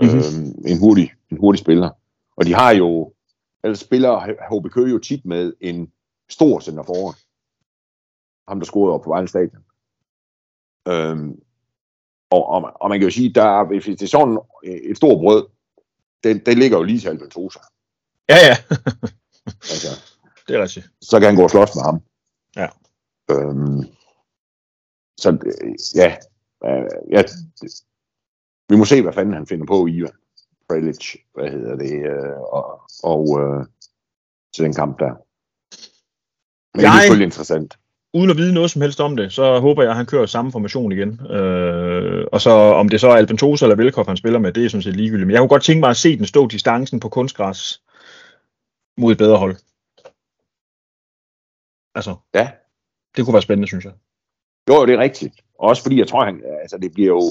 Mm-hmm. 0.00 0.18
Øhm, 0.18 0.64
en, 0.66 0.78
hurtig, 0.78 1.12
en 1.30 1.36
hurtig 1.38 1.58
spiller. 1.58 1.90
Og 2.36 2.46
de 2.46 2.54
har 2.54 2.70
jo, 2.70 3.12
eller 3.64 3.76
spiller 3.76 4.12
HB 4.50 4.72
Køge 4.72 4.90
jo 4.90 4.98
tit 4.98 5.24
med 5.24 5.52
en 5.60 5.92
stor 6.28 6.60
center 6.60 6.82
foran. 6.82 7.14
Ham, 8.48 8.60
der 8.60 8.66
scorede 8.66 8.94
op 8.94 9.02
på 9.02 9.10
Vejle 9.10 9.28
Stadion. 9.28 9.64
Øhm, 10.88 11.40
og, 12.30 12.46
og, 12.46 12.72
og, 12.80 12.88
man 12.88 12.98
kan 12.98 13.08
jo 13.08 13.14
sige, 13.14 13.32
der, 13.32 13.66
hvis 13.66 13.84
det 13.84 14.02
er 14.02 14.06
sådan 14.06 14.38
et 14.62 14.96
stort 14.96 15.18
brød, 15.18 15.46
det, 16.24 16.46
det 16.46 16.58
ligger 16.58 16.78
jo 16.78 16.82
lige 16.82 17.00
til 17.00 17.08
Albentosa. 17.08 17.58
Ja, 18.28 18.36
ja. 18.36 18.56
altså, 19.46 19.88
det 20.48 20.56
er 20.56 20.62
rigtigt. 20.62 20.90
Så 21.00 21.18
kan 21.18 21.26
han 21.26 21.36
gå 21.36 21.42
og 21.42 21.50
slås 21.50 21.74
med 21.74 21.82
ham. 21.82 22.00
Ja. 22.56 22.68
Øhm, 23.30 23.82
så 25.18 25.28
ja, 25.94 26.16
øh, 26.64 26.90
ja, 27.10 27.22
vi 28.68 28.76
må 28.76 28.84
se, 28.84 29.02
hvad 29.02 29.12
fanden 29.12 29.34
han 29.34 29.46
finder 29.46 29.66
på, 29.66 29.86
Ivan 29.86 30.10
Prelic, 30.68 31.16
hvad 31.34 31.50
hedder 31.50 31.76
det, 31.76 31.92
øh, 31.92 32.40
og, 32.40 32.82
og 33.02 33.40
øh, 33.40 33.66
til 34.54 34.64
den 34.64 34.74
kamp 34.74 34.98
der. 34.98 35.14
Men 36.74 36.82
jeg, 36.82 36.92
det 36.92 36.96
er 36.96 37.00
selvfølgelig 37.00 37.24
interessant. 37.24 37.78
Uden 38.14 38.30
at 38.30 38.36
vide 38.36 38.54
noget 38.54 38.70
som 38.70 38.82
helst 38.82 39.00
om 39.00 39.16
det, 39.16 39.32
så 39.32 39.60
håber 39.60 39.82
jeg, 39.82 39.90
at 39.90 39.96
han 39.96 40.06
kører 40.06 40.26
samme 40.26 40.52
formation 40.52 40.92
igen. 40.92 41.26
Øh, 41.30 42.26
og 42.32 42.40
så 42.40 42.50
om 42.50 42.88
det 42.88 43.00
så 43.00 43.08
er 43.08 43.16
Albentosa 43.16 43.64
eller 43.64 43.76
Velkoff, 43.76 44.06
han 44.06 44.16
spiller 44.16 44.38
med, 44.38 44.52
det 44.52 44.64
er 44.64 44.68
sådan 44.68 44.82
set 44.82 44.96
ligegyldigt. 44.96 45.26
Men 45.26 45.32
jeg 45.32 45.40
kunne 45.40 45.48
godt 45.48 45.64
tænke 45.64 45.80
mig 45.80 45.90
at 45.90 45.96
se 45.96 46.18
den 46.18 46.26
stå 46.26 46.46
distancen 46.46 47.00
på 47.00 47.08
kunstgræs 47.08 47.82
mod 48.96 49.12
et 49.12 49.18
bedre 49.18 49.38
hold. 49.38 49.56
Altså, 51.94 52.16
ja. 52.34 52.50
Det 53.16 53.24
kunne 53.24 53.32
være 53.32 53.42
spændende, 53.42 53.68
synes 53.68 53.84
jeg. 53.84 53.92
Jo, 54.68 54.86
det 54.86 54.94
er 54.94 54.98
rigtigt. 54.98 55.34
Også 55.58 55.82
fordi 55.82 55.98
jeg 55.98 56.08
tror, 56.08 56.24
han, 56.24 56.42
altså, 56.62 56.78
det 56.78 56.92
bliver 56.92 57.08
jo 57.08 57.22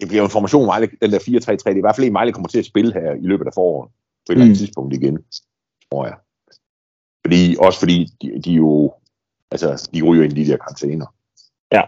det 0.00 0.08
bliver 0.08 0.20
jo 0.22 0.24
en 0.24 0.30
formation, 0.30 0.66
Vejle, 0.66 0.90
den 1.02 1.10
der 1.12 1.18
4-3-3. 1.18 1.54
Det 1.54 1.66
er 1.66 1.76
i 1.76 1.80
hvert 1.80 1.96
fald 1.96 2.06
en, 2.06 2.14
Vejle 2.14 2.32
kommer 2.32 2.48
til 2.48 2.58
at 2.58 2.64
spille 2.64 2.92
her 2.92 3.12
i 3.12 3.26
løbet 3.26 3.46
af 3.46 3.54
foråret. 3.54 3.90
På 3.90 3.92
et 3.92 4.28
mm. 4.28 4.32
eller 4.32 4.44
andet 4.44 4.56
mm. 4.56 4.58
tidspunkt 4.58 4.94
igen, 4.94 5.24
tror 5.90 6.06
jeg. 6.06 6.16
Fordi, 7.24 7.56
også 7.58 7.78
fordi 7.78 8.06
de, 8.22 8.42
de 8.42 8.52
jo, 8.52 8.94
altså, 9.50 9.88
de 9.94 10.02
ryger 10.02 10.24
ind 10.24 10.38
i 10.38 10.44
de 10.44 10.50
der 10.50 10.56
karantæner. 10.56 11.06
Ja. 11.72 11.82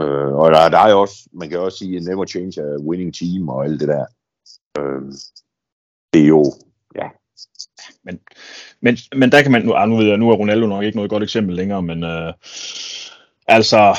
Øh, 0.00 0.34
og 0.34 0.52
der, 0.52 0.68
der 0.68 0.78
er 0.78 0.90
jo 0.90 1.00
også, 1.00 1.28
man 1.32 1.48
kan 1.48 1.58
også 1.58 1.78
sige, 1.78 2.00
never 2.00 2.26
change 2.26 2.62
a 2.62 2.76
winning 2.88 3.14
team 3.14 3.48
og 3.48 3.64
alt 3.64 3.80
det 3.80 3.88
der. 3.88 4.06
Øh, 4.78 5.12
det 6.12 6.22
er 6.22 6.28
jo, 6.28 6.44
ja. 6.94 7.08
Men, 8.04 8.20
men, 8.80 8.98
men 9.16 9.32
der 9.32 9.42
kan 9.42 9.52
man, 9.52 9.62
nu, 9.62 9.72
ah, 9.72 9.88
nu 9.88 9.96
ved 9.96 10.06
jeg, 10.06 10.16
nu 10.16 10.30
er 10.30 10.34
Ronaldo 10.34 10.66
nok 10.66 10.84
ikke 10.84 10.96
noget 10.96 11.10
godt 11.10 11.22
eksempel 11.22 11.56
længere, 11.56 11.82
men 11.82 12.04
øh, 12.04 12.32
Altså, 13.48 13.98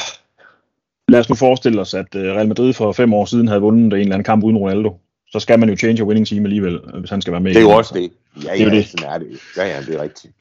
lad 1.08 1.20
os 1.20 1.30
nu 1.30 1.36
forestille 1.36 1.82
os, 1.82 1.94
at 1.94 2.16
øh, 2.16 2.36
Real 2.36 2.48
Madrid 2.48 2.74
for 2.74 2.92
fem 2.92 3.14
år 3.14 3.26
siden 3.26 3.48
havde 3.48 3.62
vundet 3.62 3.86
en 3.86 3.94
eller 3.94 4.14
anden 4.14 4.24
kamp 4.24 4.44
uden 4.44 4.58
Ronaldo. 4.58 5.00
Så 5.28 5.40
skal 5.40 5.60
man 5.60 5.70
jo 5.70 5.76
change 5.76 6.02
a 6.02 6.06
winning 6.06 6.28
team 6.28 6.46
alligevel, 6.46 6.80
hvis 7.00 7.10
han 7.10 7.22
skal 7.22 7.32
være 7.32 7.42
med. 7.42 7.54
Det 7.54 7.60
er 7.60 7.64
jo 7.64 7.70
også 7.70 7.94
det. 7.94 8.12
Ja, 8.44 8.56
ja, 8.56 8.58
det 8.58 8.68
er 8.68 8.70
det. 8.70 8.88
sådan 8.88 9.10
er 9.10 9.18
det. 9.18 9.40
Ja, 9.58 9.66
ja, 9.66 9.82
det 9.82 9.96
er 9.96 10.02
rigtigt. 10.02 10.34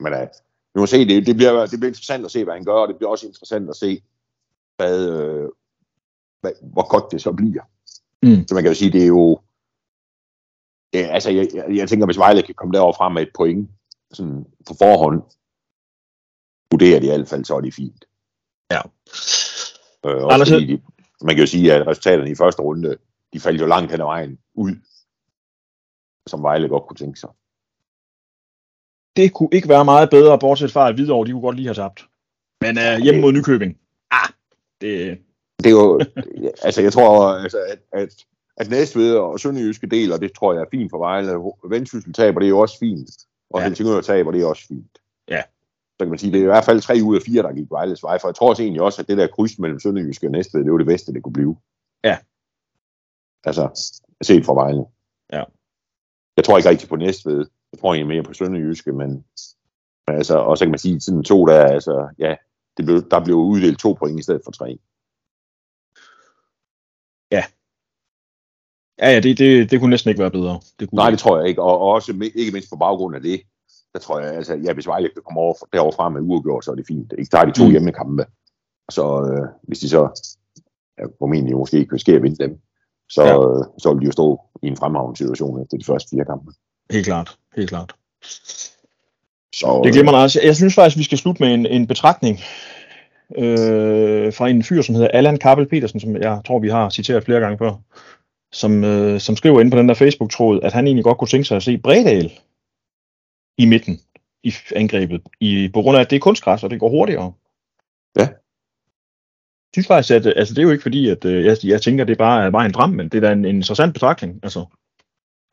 Men 0.00 0.12
uh, 0.12 0.20
vi 0.74 0.80
må 0.80 0.86
se, 0.86 1.08
det, 1.08 1.26
det, 1.26 1.36
bliver, 1.36 1.66
det 1.66 1.80
bliver 1.80 1.90
interessant 1.90 2.24
at 2.24 2.30
se, 2.30 2.44
hvad 2.44 2.54
han 2.54 2.64
gør, 2.64 2.72
og 2.72 2.88
det 2.88 2.96
bliver 2.96 3.10
også 3.10 3.26
interessant 3.26 3.70
at 3.70 3.76
se, 3.76 4.02
hvad, 4.76 5.08
øh, 5.08 5.48
hvad, 6.40 6.52
hvor 6.62 6.88
godt 6.88 7.12
det 7.12 7.22
så 7.22 7.32
bliver. 7.32 7.62
Mm. 8.22 8.48
Så 8.48 8.54
man 8.54 8.62
kan 8.62 8.70
jo 8.70 8.74
sige, 8.74 8.92
det 8.92 9.02
er 9.02 9.06
jo... 9.06 9.38
Ja, 10.94 10.98
altså, 10.98 11.30
jeg, 11.30 11.48
jeg, 11.54 11.64
jeg 11.76 11.88
tænker, 11.88 12.06
hvis 12.06 12.18
Vejle 12.18 12.42
kan 12.42 12.54
komme 12.54 12.72
derover 12.74 12.92
frem 12.92 13.12
med 13.12 13.22
et 13.22 13.32
point, 13.34 13.70
sådan 14.12 14.44
på 14.68 14.74
forhånd, 14.78 15.22
vurderer 16.70 17.00
de 17.00 17.06
i 17.06 17.08
hvert 17.08 17.28
fald, 17.28 17.44
så 17.44 17.56
er 17.56 17.60
det 17.60 17.74
fint. 17.74 18.04
Ja. 18.70 18.80
Øh, 20.06 20.24
også 20.24 20.34
Anders, 20.34 20.50
fordi 20.50 20.76
de, 20.76 20.82
man 21.22 21.34
kan 21.34 21.44
jo 21.44 21.50
sige, 21.50 21.72
at 21.72 21.86
resultaterne 21.86 22.30
i 22.30 22.34
første 22.34 22.62
runde, 22.62 22.96
de 23.32 23.40
faldt 23.40 23.60
jo 23.60 23.66
langt 23.66 23.90
hen 23.90 24.00
ad 24.00 24.04
vejen 24.04 24.38
ud, 24.54 24.72
som 26.26 26.42
Vejle 26.42 26.68
godt 26.68 26.86
kunne 26.86 26.96
tænke 26.96 27.20
sig. 27.20 27.30
Det 29.16 29.32
kunne 29.32 29.48
ikke 29.52 29.68
være 29.68 29.84
meget 29.84 30.10
bedre, 30.10 30.38
bortset 30.38 30.72
fra 30.72 30.88
at 30.88 30.94
Hvidovre, 30.94 31.26
de 31.26 31.32
kunne 31.32 31.42
godt 31.42 31.56
lige 31.56 31.66
have 31.66 31.74
tabt. 31.74 32.08
Men 32.60 32.78
uh, 32.78 33.02
hjemme 33.02 33.20
mod 33.20 33.32
Nykøbing, 33.32 33.78
ah, 34.10 34.28
det... 34.80 35.18
Det 35.58 35.66
er 35.66 35.70
jo, 35.70 36.00
altså 36.66 36.82
jeg 36.82 36.92
tror, 36.92 37.28
altså, 37.28 37.58
at, 37.58 37.78
at, 37.92 38.14
at 38.62 38.70
Næstved 38.70 39.16
og 39.16 39.40
Sønderjyske 39.40 39.86
deler, 39.86 40.16
det 40.16 40.32
tror 40.32 40.52
jeg 40.52 40.60
er 40.60 40.70
fint 40.70 40.90
for 40.90 40.98
Vejle. 40.98 41.32
Vendsyssel 41.74 42.12
taber, 42.12 42.40
det 42.40 42.46
er 42.46 42.50
jo 42.56 42.58
også 42.58 42.78
fint. 42.78 43.10
Og 43.50 43.60
ja. 43.60 43.66
Helsingør 43.66 44.00
taber, 44.00 44.30
det 44.30 44.42
er 44.42 44.46
også 44.46 44.66
fint. 44.66 44.98
Ja, 45.28 45.42
så 45.92 46.04
kan 46.04 46.08
man 46.08 46.18
sige, 46.18 46.32
det 46.32 46.38
er 46.38 46.42
i 46.42 46.52
hvert 46.54 46.64
fald 46.64 46.80
tre 46.80 46.94
ud 47.04 47.16
af 47.16 47.22
fire, 47.22 47.42
der 47.42 47.52
gik 47.52 47.70
Vejles 47.70 48.02
vej, 48.02 48.18
for 48.20 48.28
jeg 48.28 48.34
tror 48.34 48.48
også 48.48 48.62
egentlig 48.62 48.82
også, 48.82 49.02
at 49.02 49.08
det 49.08 49.18
der 49.18 49.26
kryds 49.26 49.58
mellem 49.58 49.80
Sønderjyske 49.80 50.26
og 50.26 50.30
Næstved, 50.30 50.64
det 50.64 50.72
var 50.72 50.78
det 50.78 50.86
bedste, 50.86 51.12
det 51.12 51.22
kunne 51.22 51.32
blive. 51.32 51.56
Ja. 52.04 52.18
Altså, 53.44 53.64
set 54.22 54.44
fra 54.44 54.54
Vejle. 54.54 54.84
Ja. 55.32 55.44
Jeg 56.36 56.44
tror 56.44 56.56
ikke 56.56 56.68
rigtig 56.68 56.88
på 56.88 56.96
Næstved. 56.96 57.46
Jeg 57.72 57.80
tror 57.80 57.94
egentlig 57.94 58.14
mere 58.14 58.22
på 58.22 58.32
Sønderjyske, 58.32 58.92
men, 58.92 59.10
men 60.06 60.16
altså, 60.16 60.38
og 60.38 60.58
så 60.58 60.64
kan 60.64 60.70
man 60.70 60.78
sige, 60.78 61.00
sådan 61.00 61.22
to 61.22 61.46
der, 61.46 61.64
altså, 61.64 62.08
ja, 62.18 62.36
det 62.76 62.84
blev, 62.84 63.10
der 63.10 63.24
blev 63.24 63.36
uddelt 63.36 63.78
to 63.78 63.92
point 63.92 64.20
i 64.20 64.22
stedet 64.22 64.42
for 64.44 64.50
tre. 64.50 64.78
Ja. 67.30 67.44
Ja, 69.02 69.10
ja, 69.10 69.20
det, 69.20 69.38
det, 69.38 69.70
det 69.70 69.80
kunne 69.80 69.90
næsten 69.90 70.08
ikke 70.08 70.20
være 70.20 70.30
bedre. 70.30 70.60
Det 70.80 70.88
kunne 70.88 70.96
Nej, 70.96 71.10
det 71.10 71.18
tror 71.18 71.38
jeg 71.38 71.48
ikke, 71.48 71.62
og, 71.62 71.78
og 71.78 71.88
også 71.88 72.30
ikke 72.34 72.52
mindst 72.52 72.70
på 72.70 72.76
baggrund 72.76 73.16
af 73.16 73.22
det, 73.22 73.40
der 73.92 73.98
tror 73.98 74.20
jeg, 74.20 74.34
altså, 74.34 74.54
ja, 74.64 74.72
hvis 74.72 74.86
Vejle 74.86 75.10
kommer 75.26 75.40
over, 75.40 75.54
derovre 75.72 75.96
fra 75.96 76.08
med 76.08 76.20
uafgjort, 76.20 76.64
så 76.64 76.70
er 76.70 76.74
det 76.74 76.86
fint. 76.88 77.14
Ikke 77.18 77.30
tager 77.30 77.44
de 77.44 77.52
to 77.52 77.64
mm. 77.64 77.70
hjemmekampe. 77.70 78.24
Så 78.90 79.04
øh, 79.30 79.48
hvis 79.62 79.78
de 79.78 79.88
så, 79.88 80.30
ja, 80.98 81.04
formentlig 81.18 81.56
måske 81.56 81.86
kan 81.86 81.98
ske 81.98 82.12
at 82.12 82.22
vinde 82.22 82.44
dem, 82.44 82.58
så, 83.08 83.22
ja. 83.22 83.34
øh, 83.34 83.64
så 83.78 83.92
vil 83.92 84.00
de 84.00 84.06
jo 84.06 84.12
stå 84.12 84.40
i 84.62 84.66
en 84.66 84.76
fremragende 84.76 85.16
situation 85.16 85.62
efter 85.62 85.76
de 85.76 85.84
første 85.84 86.08
fire 86.10 86.24
kampe. 86.24 86.52
Helt 86.90 87.06
klart, 87.06 87.36
helt 87.56 87.68
klart. 87.68 87.94
Så, 89.54 89.80
Det 89.84 89.92
glemmer 89.92 90.12
også. 90.12 90.40
Jeg 90.44 90.56
synes 90.56 90.74
faktisk, 90.74 90.98
vi 90.98 91.04
skal 91.04 91.18
slutte 91.18 91.42
med 91.42 91.54
en, 91.54 91.66
en 91.66 91.86
betragtning 91.86 92.38
øh, 93.38 94.32
fra 94.32 94.48
en 94.48 94.62
fyr, 94.62 94.82
som 94.82 94.94
hedder 94.94 95.08
Allan 95.08 95.38
Kappel 95.38 95.68
Petersen, 95.68 96.00
som 96.00 96.16
jeg 96.16 96.40
tror, 96.46 96.58
vi 96.58 96.68
har 96.68 96.90
citeret 96.90 97.24
flere 97.24 97.40
gange 97.40 97.58
før, 97.58 97.72
som, 98.52 98.84
øh, 98.84 99.20
som 99.20 99.36
skriver 99.36 99.60
ind 99.60 99.70
på 99.70 99.78
den 99.78 99.88
der 99.88 99.94
Facebook-tråd, 99.94 100.60
at 100.62 100.72
han 100.72 100.86
egentlig 100.86 101.04
godt 101.04 101.18
kunne 101.18 101.28
tænke 101.28 101.44
sig 101.44 101.56
at 101.56 101.62
se 101.62 101.78
Bredal 101.78 102.32
i 103.58 103.66
midten 103.66 104.00
i 104.44 104.54
angrebet, 104.76 105.22
i, 105.40 105.70
på 105.74 105.82
grund 105.82 105.96
af, 105.96 106.00
at 106.00 106.10
det 106.10 106.16
er 106.16 106.20
kunstgræs, 106.20 106.64
og 106.64 106.70
det 106.70 106.80
går 106.80 106.88
hurtigere. 106.88 107.32
Ja. 108.16 108.22
Jeg 108.22 109.74
synes 109.74 109.86
faktisk, 109.86 110.14
at 110.14 110.26
altså, 110.36 110.54
det 110.54 110.58
er 110.58 110.62
jo 110.62 110.70
ikke 110.70 110.82
fordi, 110.82 111.08
at 111.08 111.24
øh, 111.24 111.44
jeg, 111.44 111.56
jeg 111.64 111.82
tænker, 111.82 112.04
at 112.04 112.08
det 112.08 112.18
bare 112.18 112.46
er 112.46 112.50
bare 112.50 112.66
en 112.66 112.72
drøm, 112.72 112.90
men 112.90 113.08
det 113.08 113.16
er 113.24 113.28
da 113.28 113.32
en, 113.32 113.44
en 113.44 113.56
interessant 113.56 113.92
betragtning. 113.94 114.40
Altså. 114.42 114.66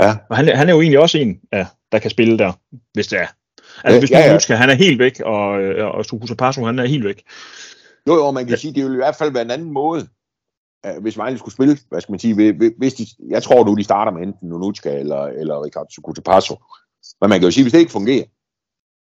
Ja. 0.01 0.15
Og 0.29 0.38
han, 0.38 0.47
han 0.47 0.69
er 0.69 0.73
jo 0.73 0.81
egentlig 0.81 0.99
også 0.99 1.17
en, 1.17 1.41
ja, 1.53 1.67
der 1.91 1.99
kan 1.99 2.12
spille 2.12 2.38
der, 2.38 2.53
hvis 2.93 3.07
det 3.07 3.19
er. 3.19 3.27
Altså 3.83 3.95
Ja, 3.95 3.99
hvis 3.99 4.12
ja, 4.12 4.19
nu 4.19 4.25
ja. 4.25 4.33
Lutska, 4.33 4.55
han 4.55 4.69
er 4.69 4.73
helt 4.73 4.99
væk, 4.99 5.19
og, 5.19 5.62
øh, 5.62 5.85
og 5.85 6.05
Sukusa 6.05 6.33
Passo, 6.33 6.65
han 6.65 6.79
er 6.79 6.85
helt 6.85 7.03
væk. 7.03 7.23
Jo, 8.07 8.15
jo, 8.15 8.31
man 8.31 8.47
kan 8.47 8.57
sige, 8.57 8.73
det 8.73 8.83
ville 8.83 8.95
i 8.95 9.03
hvert 9.03 9.15
fald 9.15 9.31
være 9.31 9.41
en 9.41 9.51
anden 9.51 9.71
måde, 9.71 10.07
hvis 11.02 11.18
Vejle 11.18 11.38
skulle 11.38 11.54
spille, 11.54 11.78
hvad 11.89 12.02
skal 12.02 12.12
man 12.12 12.20
sige, 12.20 12.54
hvis- 12.78 12.94
de, 12.94 13.06
jeg 13.30 13.44
tror 13.44 13.65
nu, 13.65 13.76
de 13.76 13.84
starter 13.84 14.12
med 14.12 14.22
enten 14.22 14.50
Nunutska 14.50 15.00
eller, 15.00 15.22
eller 15.24 15.63
Ricardo 15.65 15.89
Sukutepasso. 15.89 16.56
Men 17.22 17.30
man 17.30 17.39
kan 17.39 17.48
jo 17.48 17.52
sige, 17.52 17.63
hvis 17.63 17.74
det 17.74 17.80
ikke 17.80 17.92
fungerer, 17.92 18.26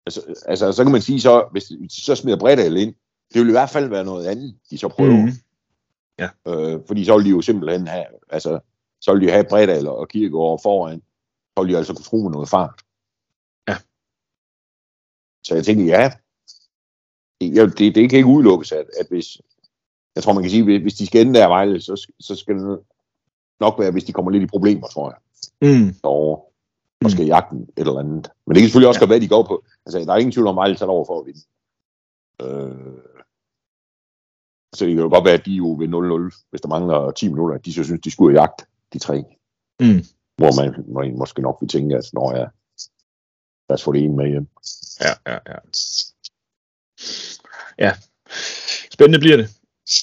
altså, 0.06 0.42
altså 0.46 0.72
så 0.72 0.82
kan 0.82 0.92
man 0.92 1.02
sige 1.02 1.20
så, 1.20 1.48
hvis 1.52 1.64
de 1.64 2.02
så 2.02 2.14
smider 2.14 2.38
Bredal 2.38 2.76
ind, 2.76 2.94
det 3.34 3.40
vil 3.40 3.48
i 3.48 3.52
hvert 3.52 3.70
fald 3.70 3.88
være 3.88 4.04
noget 4.04 4.26
andet, 4.26 4.58
de 4.70 4.78
så 4.78 4.88
prøver. 4.88 5.16
Mhm. 5.16 5.32
Øh, 6.48 6.80
fordi 6.86 7.04
så 7.04 7.16
vil 7.16 7.24
de 7.24 7.30
jo 7.30 7.40
simpelthen 7.40 7.86
have, 7.86 8.06
altså, 8.28 8.60
så 9.00 9.12
vil 9.12 9.22
de 9.26 9.30
have 9.32 9.44
Bredal 9.44 9.88
og 9.88 10.08
Kirkegaard 10.08 10.60
foran, 10.62 11.02
så 11.58 11.62
vil 11.64 11.72
de 11.72 11.78
altså 11.78 11.94
kunne 11.94 12.04
tro 12.04 12.22
med 12.22 12.30
noget 12.30 12.48
fart. 12.48 12.82
Ja. 13.68 13.76
Så 15.46 15.54
jeg 15.54 15.64
tænker, 15.64 15.84
ja, 15.84 16.12
det, 17.40 17.78
det, 17.78 17.94
det 17.94 18.10
kan 18.10 18.16
ikke 18.16 18.28
udelukkes, 18.28 18.72
at, 18.72 18.86
at 19.00 19.06
hvis, 19.10 19.40
jeg 20.14 20.22
tror 20.22 20.32
man 20.32 20.42
kan 20.42 20.50
sige, 20.50 20.64
hvis- 20.64 20.82
hvis 20.82 20.94
de 20.94 21.06
skal 21.06 21.26
ende 21.26 21.38
der 21.38 21.48
Vejle, 21.48 21.80
så, 21.80 22.06
så 22.20 22.34
skal 22.34 22.54
det 22.58 22.78
nok 23.60 23.78
være, 23.78 23.90
hvis 23.90 24.04
de 24.04 24.12
kommer 24.12 24.30
lidt 24.30 24.42
i 24.42 24.46
problemer, 24.46 24.86
tror 24.88 25.10
jeg, 25.10 25.18
Mm. 25.62 25.94
derovre, 26.02 26.42
Mm. 27.00 27.04
og 27.04 27.10
skal 27.10 27.26
jagten 27.26 27.62
et 27.62 27.68
eller 27.76 27.98
andet. 27.98 28.30
Men 28.46 28.54
det 28.54 28.60
kan 28.60 28.68
selvfølgelig 28.68 28.88
også 28.88 28.98
ja. 28.98 29.02
godt 29.02 29.08
være, 29.10 29.16
at 29.16 29.22
de 29.22 29.28
går 29.28 29.42
på, 29.42 29.64
altså 29.86 29.98
der 29.98 30.12
er 30.12 30.16
ingen 30.16 30.32
tvivl 30.32 30.46
om, 30.46 30.58
at 30.58 30.62
Vejle 30.62 30.76
tager 30.76 30.90
over 30.90 31.04
for 31.04 31.20
at 31.20 31.26
vinde. 31.26 31.40
Øh, 32.42 32.98
så 34.74 34.84
det 34.86 34.94
kan 34.94 35.02
jo 35.04 35.08
godt 35.08 35.24
være, 35.24 35.34
at 35.34 35.46
de 35.46 35.52
jo 35.52 35.76
ved 35.78 35.88
0-0, 35.88 36.44
hvis 36.50 36.60
der 36.60 36.68
mangler 36.68 37.10
10 37.10 37.28
minutter, 37.28 37.54
at 37.56 37.64
de 37.64 37.72
så 37.72 37.84
synes, 37.84 38.00
de 38.04 38.10
skulle 38.10 38.32
have 38.36 38.40
jagt, 38.42 38.66
de 38.92 38.98
tre. 38.98 39.24
Mm. 39.80 40.00
Hvor 40.36 40.62
man, 40.62 40.84
man 40.88 41.18
måske 41.18 41.42
nok 41.42 41.58
vil 41.60 41.68
tænke, 41.68 41.96
at 41.96 42.04
når 42.12 42.32
jeg 42.36 42.48
lad 43.68 43.74
os 43.74 43.84
få 43.84 43.92
det 43.92 44.04
ene 44.04 44.16
med 44.16 44.28
hjem. 44.30 44.48
Ja, 45.00 45.32
ja, 45.32 45.38
ja. 45.52 45.58
Ja. 47.78 47.92
Spændende 48.92 49.18
bliver 49.18 49.36
det. 49.36 49.48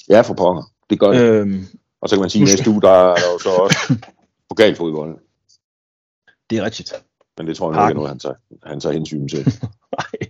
Ja, 0.08 0.20
for 0.20 0.34
pokker. 0.34 0.62
Det 0.90 1.00
gør 1.00 1.08
det. 1.12 1.20
Øhm, 1.20 1.66
Og 2.00 2.08
så 2.08 2.16
kan 2.16 2.20
man 2.20 2.30
sige, 2.30 2.42
at 2.42 2.48
næste 2.48 2.70
uge, 2.70 2.82
der 2.82 2.90
er 2.90 3.14
der 3.14 3.32
jo 3.32 3.38
så 3.38 3.48
også 3.48 3.76
pokalfodbold. 4.50 5.18
det 6.50 6.58
er 6.58 6.62
rigtigt. 6.64 6.92
Men 7.38 7.46
det 7.46 7.56
tror 7.56 7.72
jeg 7.72 7.80
nok 7.80 7.88
ikke 7.90 7.92
er 7.92 7.94
noget, 7.94 8.08
han 8.08 8.18
tager, 8.18 8.34
han 8.66 8.80
tager 8.80 8.92
hensyn 8.92 9.28
til. 9.28 9.44
Nej. 9.98 10.28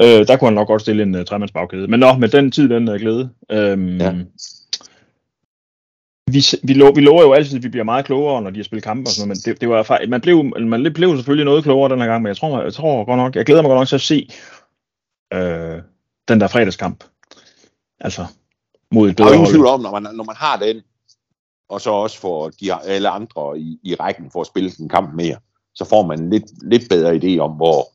Øh, 0.00 0.26
der 0.26 0.36
kunne 0.36 0.46
han 0.48 0.54
nok 0.54 0.66
godt 0.66 0.82
stille 0.82 1.02
en 1.02 1.14
uh, 1.14 1.24
tremandsbagkæde. 1.24 1.88
Men 1.88 2.00
nå, 2.00 2.12
med 2.12 2.28
den 2.28 2.50
tid, 2.50 2.68
den 2.68 2.88
er 2.88 2.98
glæde. 2.98 3.30
Øhm, 3.50 3.96
Ja. 4.00 4.12
vi, 6.30 6.44
vi, 6.62 6.74
lo, 6.74 6.90
vi 6.90 7.00
lover 7.00 7.22
jo 7.22 7.32
altid, 7.32 7.56
at 7.56 7.62
vi 7.62 7.68
bliver 7.68 7.84
meget 7.84 8.04
klogere, 8.04 8.42
når 8.42 8.50
de 8.50 8.56
har 8.58 8.64
spillet 8.64 8.84
kampe 8.84 9.08
og 9.08 9.12
sådan 9.12 9.28
noget, 9.28 9.42
men 9.46 9.52
det, 9.54 9.60
det 9.60 9.68
var, 9.68 10.06
man, 10.08 10.20
blev, 10.20 10.44
man 10.44 10.92
blev 10.94 11.16
selvfølgelig 11.16 11.44
noget 11.44 11.64
klogere 11.64 11.92
den 11.92 12.00
her 12.00 12.06
gang, 12.06 12.22
men 12.22 12.28
jeg 12.28 12.36
tror, 12.36 12.62
jeg 12.62 12.72
tror 12.72 13.04
godt 13.04 13.16
nok, 13.18 13.36
jeg 13.36 13.44
glæder 13.46 13.62
mig 13.62 13.68
godt 13.68 13.78
nok 13.80 13.88
til 13.88 13.94
at 13.94 14.00
se 14.00 14.30
øh, 15.34 15.82
den 16.28 16.40
der 16.40 16.48
fredagskamp. 16.48 17.04
Altså, 18.00 18.26
mod 18.90 19.10
et 19.10 19.18
Der 19.18 19.24
er 19.24 19.28
bedre 19.28 19.36
ingen 19.36 19.50
tvivl 19.50 19.66
om, 19.66 19.80
når 19.80 20.00
man, 20.00 20.02
når 20.14 20.24
man 20.24 20.36
har 20.36 20.56
den, 20.58 20.82
og 21.68 21.80
så 21.80 21.90
også 21.90 22.18
får 22.18 22.48
de, 22.48 22.74
alle 22.74 23.08
andre 23.08 23.58
i, 23.58 23.80
i 23.82 23.94
rækken 23.94 24.30
for 24.30 24.40
at 24.40 24.46
spille 24.46 24.72
en 24.80 24.88
kamp 24.88 25.14
mere, 25.14 25.36
så 25.74 25.84
får 25.84 26.06
man 26.06 26.22
en 26.22 26.30
lidt, 26.30 26.62
lidt 26.62 26.88
bedre 26.88 27.14
idé 27.14 27.38
om, 27.38 27.52
hvor, 27.52 27.86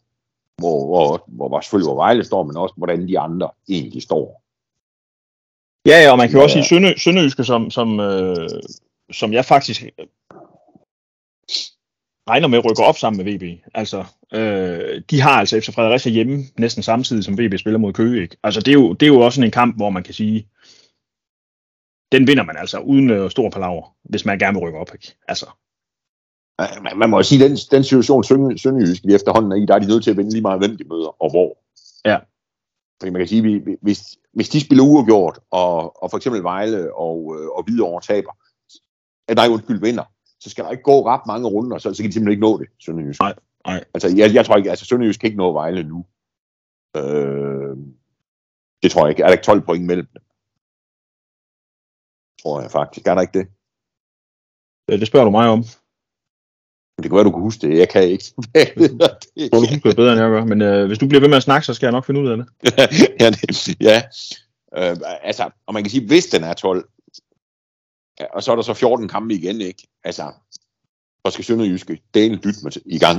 hvor, 0.58 0.86
hvor, 0.86 1.24
hvor, 1.28 1.48
hvor, 1.48 1.62
selvfølgelig 1.62 1.88
hvor 1.88 1.96
Vejle 1.96 2.24
står, 2.24 2.44
men 2.44 2.58
også 2.58 2.74
hvordan 2.78 3.08
de 3.08 3.20
andre 3.20 3.50
egentlig 3.70 4.02
står. 4.02 4.44
Ja, 5.86 6.04
ja, 6.04 6.12
og 6.12 6.18
man 6.18 6.28
kan 6.28 6.36
jo 6.36 6.40
Ja, 6.40 6.44
også 6.44 6.54
sige 6.54 6.66
Sønderjyske, 6.66 7.02
Sønderjyske 7.02 7.44
som, 7.44 7.72
som, 7.72 8.00
øh, 8.00 8.50
som 9.12 9.34
jeg 9.34 9.46
faktisk 9.46 9.84
regner 12.30 12.48
med 12.48 12.58
at 12.58 12.66
rykke 12.66 12.84
op 12.84 12.98
sammen 12.98 13.26
med 13.26 13.34
VB. 13.34 13.60
Altså, 13.74 14.06
øh, 14.34 15.02
de 15.10 15.22
har 15.22 15.40
altså 15.40 15.58
efter 15.58 15.72
Fredericia 15.72 16.12
hjemme 16.12 16.44
næsten 16.60 16.84
samtidig 16.84 17.24
som 17.24 17.38
VB 17.40 17.58
spiller 17.60 17.78
mod 17.80 17.94
Køge. 17.94 18.22
Ikke? 18.22 18.38
Altså, 18.44 18.60
det 18.60 18.68
er, 18.68 18.74
jo, 18.74 18.94
det 18.94 19.04
er 19.06 19.14
jo 19.14 19.20
også 19.20 19.36
sådan 19.36 19.48
en 19.48 19.52
kamp, 19.52 19.76
hvor 19.76 19.90
man 19.90 20.04
kan 20.04 20.14
sige, 20.14 20.48
den 22.12 22.28
vinder 22.28 22.44
man 22.44 22.58
altså 22.58 22.80
uden 22.80 23.10
øh, 23.10 23.32
stor 23.32 23.50
palaver, 23.50 23.96
hvis 24.04 24.26
man 24.26 24.40
gerne 24.40 24.56
vil 24.60 24.64
rykke 24.68 24.80
op. 24.80 24.94
Ikke? 24.94 25.16
Altså, 25.28 25.46
Man, 26.84 26.98
man 26.98 27.10
må 27.10 27.18
jo 27.18 27.24
sige, 27.24 27.44
den, 27.44 27.58
den 27.72 27.84
situation, 27.84 28.24
Sønder- 28.24 28.58
Sønderjysk 28.58 29.04
de 29.04 29.16
efterhånden 29.16 29.52
er 29.52 29.56
i, 29.56 29.66
der 29.66 29.76
er 29.76 29.80
de 29.80 29.88
nødt 29.88 30.04
til 30.04 30.12
at 30.12 30.18
vinde 30.18 30.32
lige 30.32 30.42
meget, 30.42 30.60
hvem 30.60 30.78
de 30.78 30.84
møder, 30.84 31.22
og 31.24 31.30
hvor. 31.32 31.58
Ja. 32.06 32.18
Fordi 33.00 33.10
man 33.12 33.20
kan 33.20 33.28
sige, 33.28 33.42
vi- 33.42 33.58
vi- 33.68 33.78
hvis, 33.82 34.18
hvis 34.34 34.50
de 34.50 34.62
spiller 34.62 34.84
uafgjort, 34.84 35.40
og, 35.52 36.04
og 36.04 36.10
for 36.12 36.18
eksempel 36.18 36.44
Vejle 36.44 36.96
og, 36.96 37.18
øh, 37.40 37.48
og 37.50 37.64
Hvidovre 37.64 38.02
taber, 38.02 38.32
at 39.28 39.38
der 39.38 39.44
ikke 39.44 39.54
undskyld 39.54 39.82
vinder, 39.82 40.04
så 40.44 40.50
skal 40.50 40.64
der 40.64 40.72
ikke 40.72 40.84
gå 40.84 41.06
ret 41.06 41.22
mange 41.28 41.48
runder, 41.48 41.78
så, 41.78 41.94
så 41.94 42.04
kan 42.04 42.10
de 42.10 42.14
simpelthen 42.14 42.32
ikke 42.32 42.48
nå 42.48 42.58
det, 42.58 42.68
Sønderjysk. 42.80 43.20
Nej, 43.20 43.36
nej. 43.68 43.84
Altså, 43.94 44.08
jeg, 44.18 44.34
jeg 44.34 44.46
tror 44.46 44.58
ikke, 44.58 44.70
altså 44.70 44.86
Sønderjysk 44.86 45.20
kan 45.20 45.28
ikke 45.28 45.38
nå 45.38 45.54
Vejle 45.54 45.84
nu. 45.84 46.06
Øh, 46.98 47.78
det 48.84 48.92
tror 48.92 49.06
jeg 49.06 49.10
ikke. 49.10 49.24
Er 49.24 49.28
der 49.28 49.34
ikke 49.34 49.44
12 49.44 49.62
point 49.62 49.86
mellem 49.86 50.08
dem? 50.14 50.22
Tror 52.42 52.62
jeg 52.62 52.72
faktisk. 52.72 53.08
Er 53.08 53.14
der 53.16 53.22
ikke 53.22 53.40
det? 53.40 53.48
øh, 54.90 55.00
det 55.00 55.08
spørger 55.08 55.26
du 55.26 55.32
mig 55.32 55.48
om. 55.50 55.64
Det 56.98 57.10
kan 57.10 57.16
være, 57.16 57.24
du 57.24 57.32
kan 57.32 57.42
huske 57.42 57.68
det. 57.68 57.78
Jeg 57.78 57.90
kan 57.90 58.04
ikke. 58.04 58.24
Tror, 59.50 59.60
du 59.60 59.68
husker 59.68 59.90
det 59.90 59.96
bedre, 59.96 60.12
end 60.12 60.22
jeg 60.22 60.30
gør. 60.30 60.46
Men 60.46 60.62
øh, 60.62 60.88
hvis 60.88 61.00
du 61.00 61.08
bliver 61.08 61.22
ved 61.22 61.30
med 61.30 61.38
at 61.38 61.44
snakke, 61.44 61.66
så 61.66 61.74
skal 61.74 61.86
jeg 61.88 61.92
nok 61.92 62.06
finde 62.06 62.22
ud 62.22 62.30
af 62.30 62.38
det. 62.38 62.48
ja, 63.22 63.30
det, 63.30 63.82
ja. 63.82 64.02
Øh, 64.78 64.98
altså, 65.24 65.50
og 65.66 65.74
man 65.74 65.84
kan 65.84 65.90
sige, 65.90 66.08
hvis 66.08 66.26
den 66.26 66.44
er 66.44 66.54
12, 66.54 66.90
ja, 68.20 68.26
og 68.34 68.44
så 68.44 68.52
er 68.52 68.56
der 68.56 68.64
så 68.64 68.74
14 68.74 69.08
kampe 69.08 69.34
igen, 69.34 69.62
ikke? 69.62 69.88
Altså, 70.04 70.34
så 71.26 71.32
skal 71.32 71.46
Sønderjyske 71.46 72.02
delen 72.14 72.40
bytte 72.42 72.60
med 72.64 72.72
i 72.86 73.00
gang. 73.00 73.18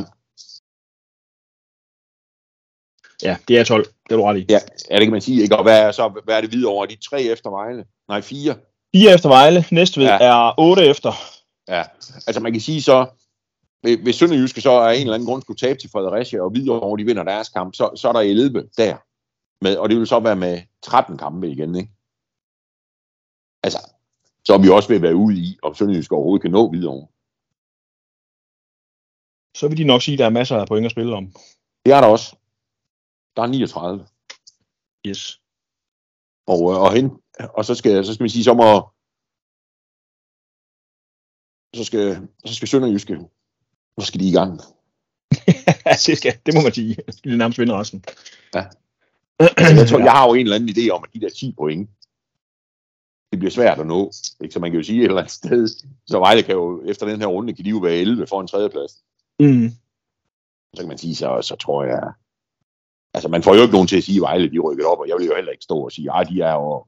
Ja, 3.23 3.37
det 3.49 3.59
er 3.59 3.65
12. 3.65 3.85
Det 3.85 4.13
er 4.13 4.17
du 4.17 4.23
ret 4.25 4.39
i. 4.39 4.47
Ja, 4.49 4.59
ja, 4.91 4.95
det 4.97 5.03
kan 5.03 5.13
man 5.13 5.21
sige, 5.21 5.43
ikke? 5.43 5.57
Og 5.57 5.63
hvad 5.63 5.81
er, 5.83 5.93
så, 5.93 6.21
hvad 6.25 6.37
er 6.37 6.41
det 6.41 6.53
videre 6.53 6.73
over? 6.73 6.87
De 6.87 6.97
tre 6.97 7.23
efter 7.23 7.51
Vejle? 7.51 7.85
Nej, 8.09 8.21
fire. 8.21 8.57
4 8.95 9.15
efter 9.15 9.29
Vejle. 9.29 9.65
Næstved 9.73 10.05
Ja. 10.05 10.19
er 10.21 10.55
8 10.59 10.83
efter. 10.87 11.13
Ja, 11.69 11.85
altså 12.27 12.41
man 12.41 12.53
kan 12.53 12.61
sige 12.61 12.83
så, 12.83 13.07
hvis- 13.83 14.01
hvis 14.03 14.17
Sønderjyske 14.17 14.61
så 14.61 14.71
af 14.81 14.95
en 14.95 15.01
eller 15.01 15.15
anden 15.15 15.27
grund 15.29 15.43
skulle 15.43 15.59
tabe 15.59 15.79
til 15.79 15.91
Fredericia, 15.91 16.41
og 16.43 16.51
Hvidovre, 16.51 16.99
de 16.99 17.05
vinder 17.05 17.23
deres 17.23 17.49
kamp, 17.49 17.75
så, 17.75 17.91
så 17.97 18.09
er 18.09 18.13
der 18.13 18.21
11 18.21 18.69
der. 18.77 18.97
Med, 19.65 19.77
og 19.77 19.89
det 19.89 19.99
vil 19.99 20.07
så 20.07 20.21
være 20.21 20.37
med 20.37 20.63
13 20.83 21.19
kampe 21.19 21.49
igen, 21.51 21.75
ikke? 21.75 21.91
Altså, 23.63 23.79
så 24.45 24.55
er 24.55 24.59
vi 24.59 24.69
også 24.69 24.89
ved 24.89 24.97
at 24.97 25.03
være 25.03 25.17
ude 25.17 25.37
i, 25.37 25.59
om 25.63 25.75
Sønderjyske 25.75 26.15
overhovedet 26.15 26.43
kan 26.43 26.51
nå 26.51 26.69
Hvidovre. 26.69 27.07
Så 29.57 29.69
vil 29.69 29.79
de 29.79 29.85
nok 29.85 30.03
sige, 30.03 30.13
at 30.13 30.19
der 30.19 30.25
er 30.25 30.31
masser 30.31 30.57
af 30.57 30.69
point 30.69 30.85
at 30.85 30.91
spille 30.91 31.17
om. 31.17 31.33
Det 31.85 31.93
er 31.93 32.01
der 32.01 32.09
også. 32.09 32.37
Der 33.37 33.43
er 33.43 33.47
39. 33.47 34.07
Yes. 35.07 35.41
Og, 36.47 36.73
øh, 36.73 36.81
og, 36.81 36.93
hen, 36.93 37.11
og 37.55 37.65
så, 37.65 37.75
skal, 37.75 38.07
så 38.07 38.15
skal 38.15 38.25
man 38.25 38.31
sige, 38.31 38.45
så 38.45 38.55
må 38.55 38.89
så 41.75 41.85
skal, 41.85 42.29
så 42.45 42.55
skal 42.55 42.69
Sønderjyske, 42.69 43.19
så 44.01 44.07
skal 44.07 44.21
de 44.21 44.29
i 44.29 44.33
gang. 44.33 44.61
det, 46.07 46.19
skal, 46.19 46.39
det 46.47 46.55
må 46.55 46.61
man 46.61 46.73
sige. 46.73 46.95
De 46.95 47.29
vil 47.29 47.39
nærmest 47.39 47.59
vinde 47.59 47.75
resten. 47.75 48.05
Ja. 48.55 48.65
Altså, 49.39 49.75
jeg, 49.75 49.89
tror, 49.89 49.99
jeg 49.99 50.13
har 50.13 50.29
jo 50.29 50.35
en 50.35 50.41
eller 50.41 50.57
anden 50.57 50.69
idé 50.69 50.91
om, 50.91 51.05
at 51.05 51.15
de 51.15 51.21
der 51.21 51.31
10 51.31 51.55
point, 51.59 51.91
det 53.31 53.39
bliver 53.39 53.51
svært 53.51 53.81
at 53.81 53.87
nå. 53.87 54.13
Ikke? 54.41 54.53
Så 54.53 54.61
man 54.61 54.71
kan 54.71 54.81
jo 54.81 54.85
sige 54.85 54.99
et 54.99 55.05
eller 55.05 55.19
andet 55.19 55.33
sted, 55.33 55.69
så 56.07 56.19
Vejle 56.19 56.43
kan 56.43 56.55
jo, 56.55 56.83
efter 56.87 57.07
den 57.07 57.21
her 57.21 57.27
runde, 57.27 57.55
kan 57.55 57.65
de 57.65 57.71
jo 57.71 57.79
være 57.79 57.95
11 57.95 58.27
for 58.27 58.41
en 58.41 58.47
tredjeplads. 58.47 58.93
Mm. 59.41 59.71
Så 60.75 60.81
kan 60.83 60.89
man 60.89 60.99
sige, 60.99 61.15
så, 61.15 61.39
så 61.43 61.57
tror 61.57 61.85
jeg, 61.85 62.13
altså 63.15 63.29
man 63.29 63.43
får 63.43 63.55
jo 63.55 63.63
ikke 63.63 63.73
nogen 63.73 63.89
til 63.89 63.97
at 63.97 64.05
sige, 64.05 64.17
at 64.17 64.23
Vejle 64.23 64.51
de 64.51 64.59
rykket 64.59 64.87
op, 64.87 64.99
og 64.99 65.09
jeg 65.09 65.17
vil 65.19 65.27
jo 65.27 65.35
heller 65.35 65.53
ikke 65.53 65.65
stå 65.65 65.79
og 65.79 65.93
sige, 65.93 66.17
at 66.21 66.29
de 66.29 66.41
er 66.41 66.53
jo, 66.53 66.85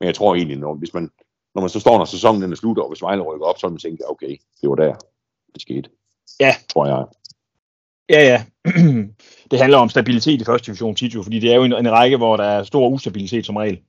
men 0.00 0.06
jeg 0.06 0.14
tror 0.14 0.34
egentlig, 0.34 0.58
når, 0.58 0.74
hvis 0.74 0.94
man, 0.94 1.10
når 1.54 1.60
man 1.60 1.70
så 1.70 1.80
står, 1.80 1.98
når 1.98 2.04
sæsonen 2.04 2.42
den 2.42 2.52
er 2.52 2.56
slut, 2.56 2.78
og 2.78 2.88
hvis 2.88 3.02
Vejle 3.02 3.22
rykker 3.22 3.46
op, 3.46 3.58
så 3.58 3.66
vil 3.66 3.72
man 3.72 3.78
tænke, 3.78 4.10
okay, 4.10 4.36
det 4.60 4.68
var 4.68 4.74
der, 4.74 4.94
det 5.54 5.62
skete. 5.62 5.90
Ja. 6.40 6.54
Tror 6.68 6.86
jeg. 6.86 7.06
Ja, 8.10 8.20
ja. 8.32 8.44
det 9.50 9.58
handler 9.58 9.78
om 9.78 9.88
stabilitet 9.88 10.40
i 10.40 10.44
første 10.44 10.66
division 10.66 10.94
tit 10.94 11.14
jo, 11.14 11.22
fordi 11.22 11.38
det 11.38 11.52
er 11.52 11.56
jo 11.56 11.64
en, 11.64 11.72
en 11.72 11.90
række, 11.90 12.16
hvor 12.16 12.36
der 12.36 12.44
er 12.44 12.62
stor 12.62 12.88
ustabilitet 12.88 13.46
som 13.46 13.56
regel. 13.56 13.80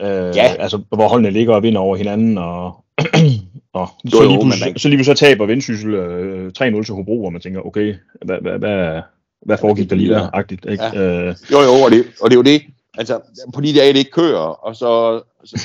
Øh, 0.00 0.06
Ja. 0.36 0.54
Altså, 0.58 0.82
hvor 0.88 1.08
holdene 1.08 1.30
ligger 1.30 1.54
og 1.54 1.62
vinder 1.62 1.80
over 1.80 1.96
hinanden, 1.96 2.38
og, 2.38 2.84
og 3.72 3.88
Jo, 4.04 4.10
så 4.10 4.22
jo, 4.22 4.28
lige 4.28 4.40
pludselig, 4.40 4.72
der- 4.74 4.78
så 4.78 4.88
lige 4.88 5.04
så 5.04 5.14
taber 5.14 5.46
Vendsyssel 5.46 5.94
øh, 5.94 6.46
3-0 6.58 6.84
til 6.84 6.94
Hobro, 6.94 7.24
og 7.24 7.32
man 7.32 7.40
tænker, 7.42 7.60
okay, 7.60 7.94
hvad, 8.24 8.36
hvad, 8.40 8.58
hvad, 8.58 9.02
hvad 9.46 9.58
foregik 9.58 9.90
der 9.90 9.96
lige 9.96 10.10
der? 10.10 10.30
Agtigt, 10.32 10.66
ikke? 10.70 10.84
Ja. 10.84 11.00
Øh, 11.28 11.34
Jo, 11.52 11.60
jo, 11.60 11.70
og 11.84 11.90
det, 11.90 12.06
og 12.20 12.30
det 12.30 12.34
er 12.36 12.38
jo 12.38 12.42
det. 12.42 12.62
Altså, 12.98 13.20
på 13.54 13.60
de 13.60 13.74
dage, 13.74 13.92
det 13.92 13.98
ikke 13.98 14.10
kører, 14.10 14.38
og 14.38 14.76
så, 14.76 15.20
så 15.44 15.56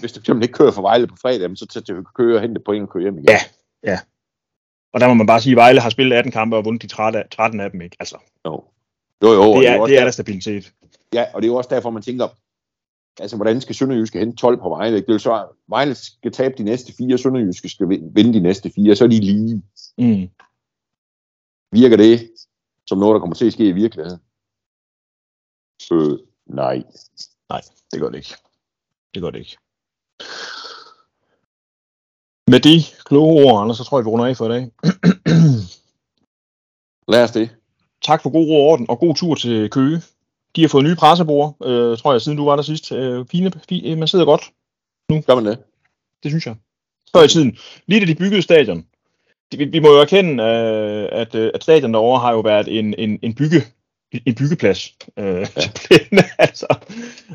hvis 0.00 0.12
det 0.12 0.20
eksempel 0.20 0.42
ikke 0.42 0.52
kører 0.52 0.70
for 0.72 0.82
Vejle 0.82 1.06
på 1.06 1.14
fredag, 1.22 1.50
så 1.54 1.66
tager 1.66 1.94
det 1.94 2.06
køre 2.16 2.36
og 2.36 2.40
hente 2.42 2.60
point 2.66 2.82
og 2.82 2.88
køre 2.92 3.02
hjem 3.02 3.18
igen. 3.18 3.28
Ja. 3.84 3.98
og 4.94 5.00
der 5.00 5.08
må 5.08 5.14
man 5.14 5.26
bare 5.26 5.40
sige, 5.40 5.52
at 5.52 5.56
Vejle 5.56 5.80
har 5.80 5.90
spillet 5.90 6.16
18 6.16 6.32
kampe 6.32 6.56
og 6.56 6.64
vundet 6.64 6.82
de 6.82 6.86
13 6.86 7.20
af, 7.20 7.24
13 7.30 7.60
af 7.60 7.70
dem, 7.70 7.80
ikke? 7.80 7.96
Altså, 8.00 8.16
Jo, 8.46 8.62
jo, 9.22 9.32
jo 9.32 9.42
det 9.42 9.44
jo 9.76 9.82
er, 9.82 9.86
det 9.86 9.94
er 9.94 9.98
der- 9.98 10.04
der 10.04 10.10
stabilitet. 10.10 10.72
Ja, 11.14 11.24
og 11.34 11.42
det 11.42 11.48
er 11.48 11.52
jo 11.52 11.56
også 11.56 11.68
derfor, 11.72 11.90
man 11.90 12.02
tænker, 12.02 12.28
altså, 13.20 13.36
hvordan 13.36 13.60
skal 13.60 13.74
Sønderjyske 13.74 14.18
hente 14.18 14.36
12 14.36 14.58
på 14.60 14.68
Vejle? 14.68 14.96
ikke? 14.96 15.06
Det 15.06 15.12
jo 15.12 15.18
så, 15.18 15.48
Vejle 15.68 15.94
skal 15.94 16.32
tabe 16.32 16.54
de 16.58 16.62
næste 16.62 16.92
fire, 16.92 17.18
Sønderjyske 17.18 17.68
skal 17.68 17.86
vin- 17.88 18.14
vinde 18.14 18.32
de 18.34 18.40
næste 18.40 18.70
fire, 18.70 18.96
så 18.96 19.04
er 19.04 19.08
de 19.08 19.20
lige. 19.20 19.54
Mm. 19.98 20.28
Virker 21.72 21.96
det 21.96 22.30
som 22.86 22.98
noget, 22.98 23.14
der 23.14 23.20
kommer 23.20 23.36
til 23.36 23.46
at 23.46 23.52
ske 23.52 23.68
i 23.68 23.72
virkeligheden? 23.72 24.20
Øh, 25.92 26.18
nej. 26.46 26.82
Det 27.92 28.00
gør 28.00 28.08
det 28.08 28.16
ikke. 28.16 28.34
Det 29.14 29.22
gør 29.22 29.30
det 29.30 29.38
ikke. 29.38 29.56
Med 32.52 32.60
de 32.60 32.76
kloge 33.04 33.44
ord, 33.44 33.62
Anders, 33.62 33.76
så 33.76 33.84
tror 33.84 33.98
jeg, 33.98 34.04
vi 34.04 34.10
runder 34.10 34.26
af 34.26 34.36
for 34.36 34.46
i 34.46 34.48
dag. 34.48 34.64
Lad 37.08 37.24
os 37.24 37.30
det. 37.30 37.56
tak 38.02 38.22
for 38.22 38.30
god 38.30 38.46
ro 38.48 38.54
og 38.64 38.70
orden, 38.70 38.86
og 38.90 38.98
god 38.98 39.14
tur 39.14 39.34
til 39.34 39.70
Køge. 39.70 40.02
De 40.56 40.60
har 40.60 40.68
fået 40.68 40.84
nye 40.84 40.94
pressebord, 40.94 41.56
øh, 41.64 41.98
tror 41.98 42.12
jeg, 42.12 42.20
siden 42.20 42.38
du 42.38 42.44
var 42.44 42.56
der 42.56 42.62
sidst. 42.62 42.92
Øh, 42.92 43.26
fine, 43.30 43.52
fine, 43.68 43.96
man 43.96 44.08
sidder 44.08 44.24
godt, 44.24 44.42
Gør 45.26 45.34
man 45.34 45.46
det? 45.46 45.58
det 46.22 46.30
synes 46.30 46.46
jeg. 46.46 46.56
Før 47.12 47.22
i 47.22 47.28
tiden. 47.28 47.58
Lige 47.86 48.00
da 48.00 48.06
de 48.06 48.14
byggede 48.14 48.42
stadion. 48.42 48.86
Vi, 49.56 49.64
vi 49.64 49.78
må 49.78 49.88
jo 49.88 50.00
erkende, 50.00 50.42
øh, 50.42 51.08
at, 51.20 51.34
øh, 51.34 51.50
at 51.54 51.62
stadion 51.62 51.94
derovre 51.94 52.20
har 52.20 52.32
jo 52.32 52.40
været 52.40 52.78
en, 52.78 52.94
en, 52.98 53.18
en, 53.22 53.34
bygge, 53.34 53.62
en 54.26 54.34
byggeplads. 54.34 54.94
Øh, 55.16 55.46
ja. 55.56 56.22
altså, 56.38 56.66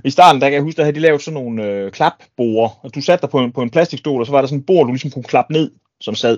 I 0.03 0.09
starten, 0.09 0.41
der 0.41 0.47
kan 0.47 0.53
jeg 0.53 0.61
huske, 0.61 0.77
der 0.77 0.83
havde 0.83 0.95
de 0.95 0.99
lavet 0.99 1.21
sådan 1.21 1.33
nogle 1.33 1.63
øh, 1.63 1.91
klapborde, 1.91 2.73
og 2.83 2.95
du 2.95 3.01
satte 3.01 3.21
dig 3.21 3.29
på 3.29 3.39
en, 3.39 3.51
på 3.51 3.61
en 3.61 3.69
plastikstol, 3.69 4.19
og 4.19 4.25
så 4.25 4.31
var 4.31 4.41
der 4.41 4.47
sådan 4.47 4.59
en 4.59 4.65
bord, 4.65 4.85
du 4.85 4.91
ligesom 4.91 5.11
kunne 5.11 5.23
klappe 5.23 5.53
ned, 5.53 5.71
som 6.01 6.15
sad. 6.15 6.37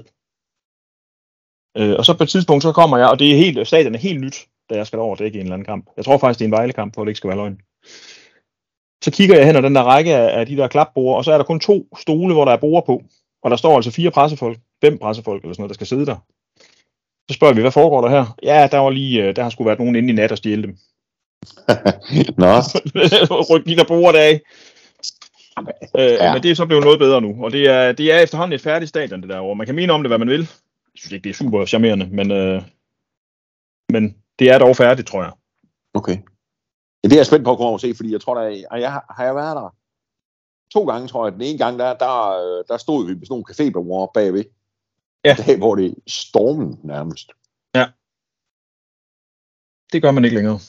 Øh, 1.78 1.96
og 1.98 2.06
så 2.06 2.14
på 2.18 2.24
et 2.24 2.30
tidspunkt, 2.30 2.64
så 2.64 2.72
kommer 2.72 2.98
jeg, 2.98 3.10
og 3.10 3.20
det 3.20 3.32
er 3.32 3.38
helt, 3.38 3.68
stadion 3.68 3.96
er 3.96 4.00
helt 4.00 4.22
nyt, 4.22 4.48
da 4.70 4.76
jeg 4.76 4.88
skal 4.88 5.00
over 5.00 5.16
og 5.16 5.20
dække 5.20 5.40
en 5.40 5.44
eller 5.44 5.54
anden 5.54 5.66
kamp. 5.66 5.90
Jeg 5.98 6.06
tror 6.06 6.18
faktisk, 6.18 6.40
det 6.40 6.46
er 6.46 6.48
en 6.48 6.52
Vejle-kamp, 6.52 6.94
hvor 6.94 7.04
det 7.04 7.10
ikke 7.10 7.18
skal 7.18 7.28
være 7.28 7.38
løgn. 7.38 7.62
Så 9.04 9.12
kigger 9.12 9.36
jeg 9.36 9.46
hen 9.46 9.56
ad 9.56 9.62
den 9.62 9.76
der 9.76 9.84
række 9.84 10.16
af, 10.16 10.40
af 10.40 10.46
de 10.46 10.58
der 10.58 10.68
klapborde, 10.68 11.18
og 11.18 11.26
så 11.26 11.32
er 11.32 11.38
der 11.38 11.46
kun 11.46 11.60
to 11.60 11.88
stole, 12.00 12.34
hvor 12.34 12.46
der 12.46 12.52
er 12.52 12.58
bord 12.58 12.86
på. 12.86 13.04
Og 13.44 13.52
der 13.52 13.58
står 13.58 13.76
altså 13.76 13.92
fire 13.92 14.12
pressefolk, 14.12 14.60
fem 14.82 14.98
pressefolk 14.98 15.44
eller 15.44 15.54
sådan 15.54 15.62
noget, 15.62 15.70
der 15.70 15.74
skal 15.74 15.88
sidde 15.88 16.06
der. 16.06 16.16
Så 17.30 17.34
spørger 17.34 17.54
vi, 17.54 17.62
hvad 17.62 17.72
foregår 17.72 18.02
der 18.02 18.10
her? 18.10 18.38
Ja, 18.44 18.68
der 18.72 18.78
var 18.78 18.90
lige, 18.90 19.24
øh, 19.24 19.36
der 19.36 19.44
har 19.44 19.50
sgu 19.50 19.64
været 19.64 19.80
nogen 19.80 19.96
inde 19.96 20.10
i 20.10 20.16
nat 20.16 20.32
og 20.32 20.38
stjæle 20.38 20.64
dem. 20.64 20.78
Nå, 22.38 22.54
Ryk 23.50 23.66
de 23.66 23.76
der 23.76 23.84
bordet 23.88 24.20
af. 24.20 24.42
Øh, 25.98 26.12
ja. 26.12 26.34
Men 26.34 26.44
det 26.44 26.52
er 26.52 26.56
så 26.56 26.66
blevet 26.66 26.84
noget 26.84 27.00
bedre 27.00 27.22
nu, 27.22 27.46
og 27.46 27.52
det 27.52 27.68
er, 27.68 27.92
det 27.92 28.12
er 28.12 28.20
efterhånden 28.20 28.54
et 28.54 28.62
færdigt 28.62 28.90
stadion, 28.90 29.22
det 29.22 29.30
der 29.30 29.38
over. 29.38 29.54
Man 29.54 29.66
kan 29.66 29.76
mene 29.76 29.94
om 29.94 30.04
det, 30.04 30.10
hvad 30.10 30.18
man 30.18 30.30
vil. 30.30 30.40
Jeg 30.40 30.96
synes 30.96 31.12
ikke, 31.12 31.24
det 31.24 31.30
er 31.30 31.34
super 31.34 31.66
charmerende, 31.66 32.08
men, 32.12 32.32
øh, 32.32 32.62
men 33.90 34.16
det 34.40 34.50
er 34.52 34.58
dog 34.60 34.76
færdigt, 34.76 35.08
tror 35.08 35.24
jeg. 35.24 35.32
okay. 35.94 36.18
Ja, 37.04 37.08
det 37.08 37.14
er 37.14 37.18
jeg 37.20 37.26
spændt 37.26 37.46
på 37.46 37.52
at 37.52 37.58
komme 37.58 37.68
over 37.68 37.74
og 37.78 37.80
se, 37.82 37.94
fordi 37.96 38.12
jeg 38.12 38.22
tror, 38.22 38.36
der 38.36 38.42
er, 38.72 38.78
jeg, 38.78 38.92
har, 38.92 39.24
jeg 39.24 39.36
været 39.36 39.56
der 39.56 39.76
to 40.74 40.86
gange, 40.86 41.08
tror 41.08 41.26
jeg. 41.26 41.34
Den 41.34 41.42
ene 41.42 41.58
gang, 41.58 41.80
der, 41.80 41.94
der, 41.98 42.30
øh, 42.30 42.64
der 42.68 42.78
stod 42.78 43.06
vi 43.08 43.14
med 43.16 43.26
sådan 43.26 43.34
nogle 43.34 43.46
cafébord 43.52 44.12
bagved. 44.14 44.44
Ja. 45.26 45.36
En 45.40 45.44
dag, 45.46 45.58
hvor 45.58 45.76
det 45.76 45.96
stormen 46.08 46.80
nærmest. 46.84 47.32
Det 49.94 50.02
gør 50.02 50.12
man 50.12 50.24
ikke 50.26 50.36
længere. 50.36 50.60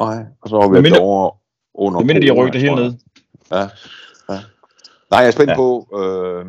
Nej, 0.00 0.24
og 0.40 0.48
så 0.48 0.56
var 0.56 0.68
vi 0.68 0.72
Men 0.72 0.82
mindre- 0.82 1.00
over 1.00 1.30
under 1.74 1.98
Det 1.98 2.06
minder 2.06 2.20
de 2.22 2.26
har 2.26 2.34
rykket 2.34 2.52
det 2.52 2.60
hele 2.60 2.76
jeg. 2.76 2.84
ned. 2.84 2.98
Ja. 3.50 3.60
ja. 4.34 4.40
Nej, 5.10 5.20
jeg 5.20 5.26
er 5.26 5.30
spændt 5.30 5.48
Ja. 5.50 5.52
ja. 5.52 5.56
på, 5.56 5.88
øh, 5.98 6.44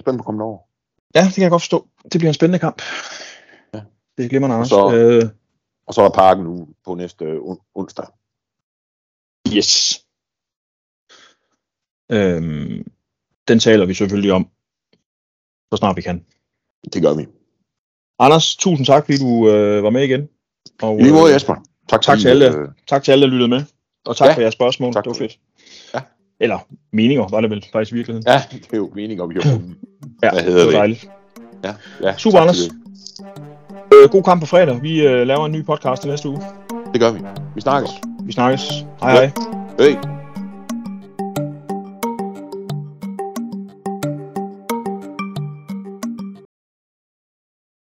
spændt 0.00 0.18
på 0.18 0.22
at 0.22 0.24
komme 0.24 0.38
derover. 0.40 0.58
Ja, 1.14 1.20
det 1.24 1.34
kan 1.34 1.42
jeg 1.42 1.50
godt 1.50 1.62
forstå. 1.62 1.88
Det 2.12 2.18
bliver 2.18 2.28
en 2.30 2.34
spændende 2.34 2.58
kamp. 2.58 2.82
Ja. 3.74 3.80
Det 4.18 4.30
glemmer 4.30 4.48
Anders. 4.48 4.68
Så- 4.68 4.94
Øh, 4.94 5.22
Og 5.86 5.94
så 5.94 6.00
er 6.00 6.08
der 6.08 6.14
parken 6.14 6.44
nu 6.44 6.68
på 6.84 6.94
næste 6.94 7.24
on- 7.38 7.70
onsdag. 7.74 8.06
yes. 9.56 10.02
Øhm, 12.12 12.86
den 13.48 13.58
taler 13.58 13.86
vi 13.86 13.94
selvfølgelig 13.94 14.32
om, 14.32 14.48
så 15.72 15.76
snart 15.76 15.96
vi 15.96 16.02
kan. 16.02 16.24
Det 16.92 17.02
gør 17.02 17.14
vi. 17.14 17.26
Anders, 18.18 18.56
tusind 18.56 18.86
tak, 18.86 19.04
fordi 19.04 19.18
du 19.18 19.50
øh, 19.50 19.82
var 19.82 19.90
med 19.90 20.02
igen. 20.04 20.28
Og, 20.82 20.96
lige 20.98 21.12
måde, 21.12 21.24
øh, 21.30 21.32
Jesper. 21.34 21.54
Tak, 21.88 22.02
tak 22.02 22.18
til 22.18 22.28
alle. 22.28 22.56
øh, 22.58 22.68
tak 22.86 23.02
til 23.04 23.12
alle, 23.12 23.22
der 23.26 23.30
lyttede 23.32 23.48
med. 23.48 23.62
Og 24.06 24.16
tak 24.16 24.28
Ja, 24.28 24.34
for 24.34 24.40
jeres 24.40 24.54
spørgsmål. 24.54 24.92
tak 24.92 25.04
det 25.04 25.10
var 25.10 25.14
fedt. 25.14 25.38
Ja. 25.94 26.00
Eller 26.40 26.58
meninger, 26.92 27.28
var 27.28 27.40
det 27.40 27.50
vel 27.50 27.66
faktisk 27.72 27.92
i 27.92 27.94
virkeligheden. 27.94 28.26
Ja, 28.28 28.42
det 28.52 28.72
er 28.72 28.76
jo 28.76 28.92
meningen, 28.94 29.20
om 29.20 29.30
vi 29.30 29.40
har. 29.42 29.50
Ja, 30.22 30.30
Hvad 30.32 30.42
hedder 30.42 30.58
det 30.64 30.66
var 30.66 30.78
dejligt. 30.78 31.06
Ja, 31.64 31.74
ja, 32.00 32.16
Super, 32.18 32.38
Anders. 32.38 32.56
Øh, 34.02 34.10
god 34.10 34.22
kamp 34.22 34.40
på 34.40 34.46
fredag. 34.46 34.82
Vi 34.82 35.06
øh, 35.06 35.26
laver 35.26 35.46
en 35.46 35.52
ny 35.52 35.64
podcast 35.64 36.02
til 36.02 36.10
næste 36.10 36.28
uge. 36.28 36.40
Det 36.92 37.00
gør 37.00 37.10
vi. 37.10 37.18
Vi 37.54 37.60
snakkes. 37.60 37.90
Vi 38.20 38.32
snakkes. 38.32 38.70
Hej 39.00 39.12
hej. 39.12 39.30
Hej. 39.78 40.15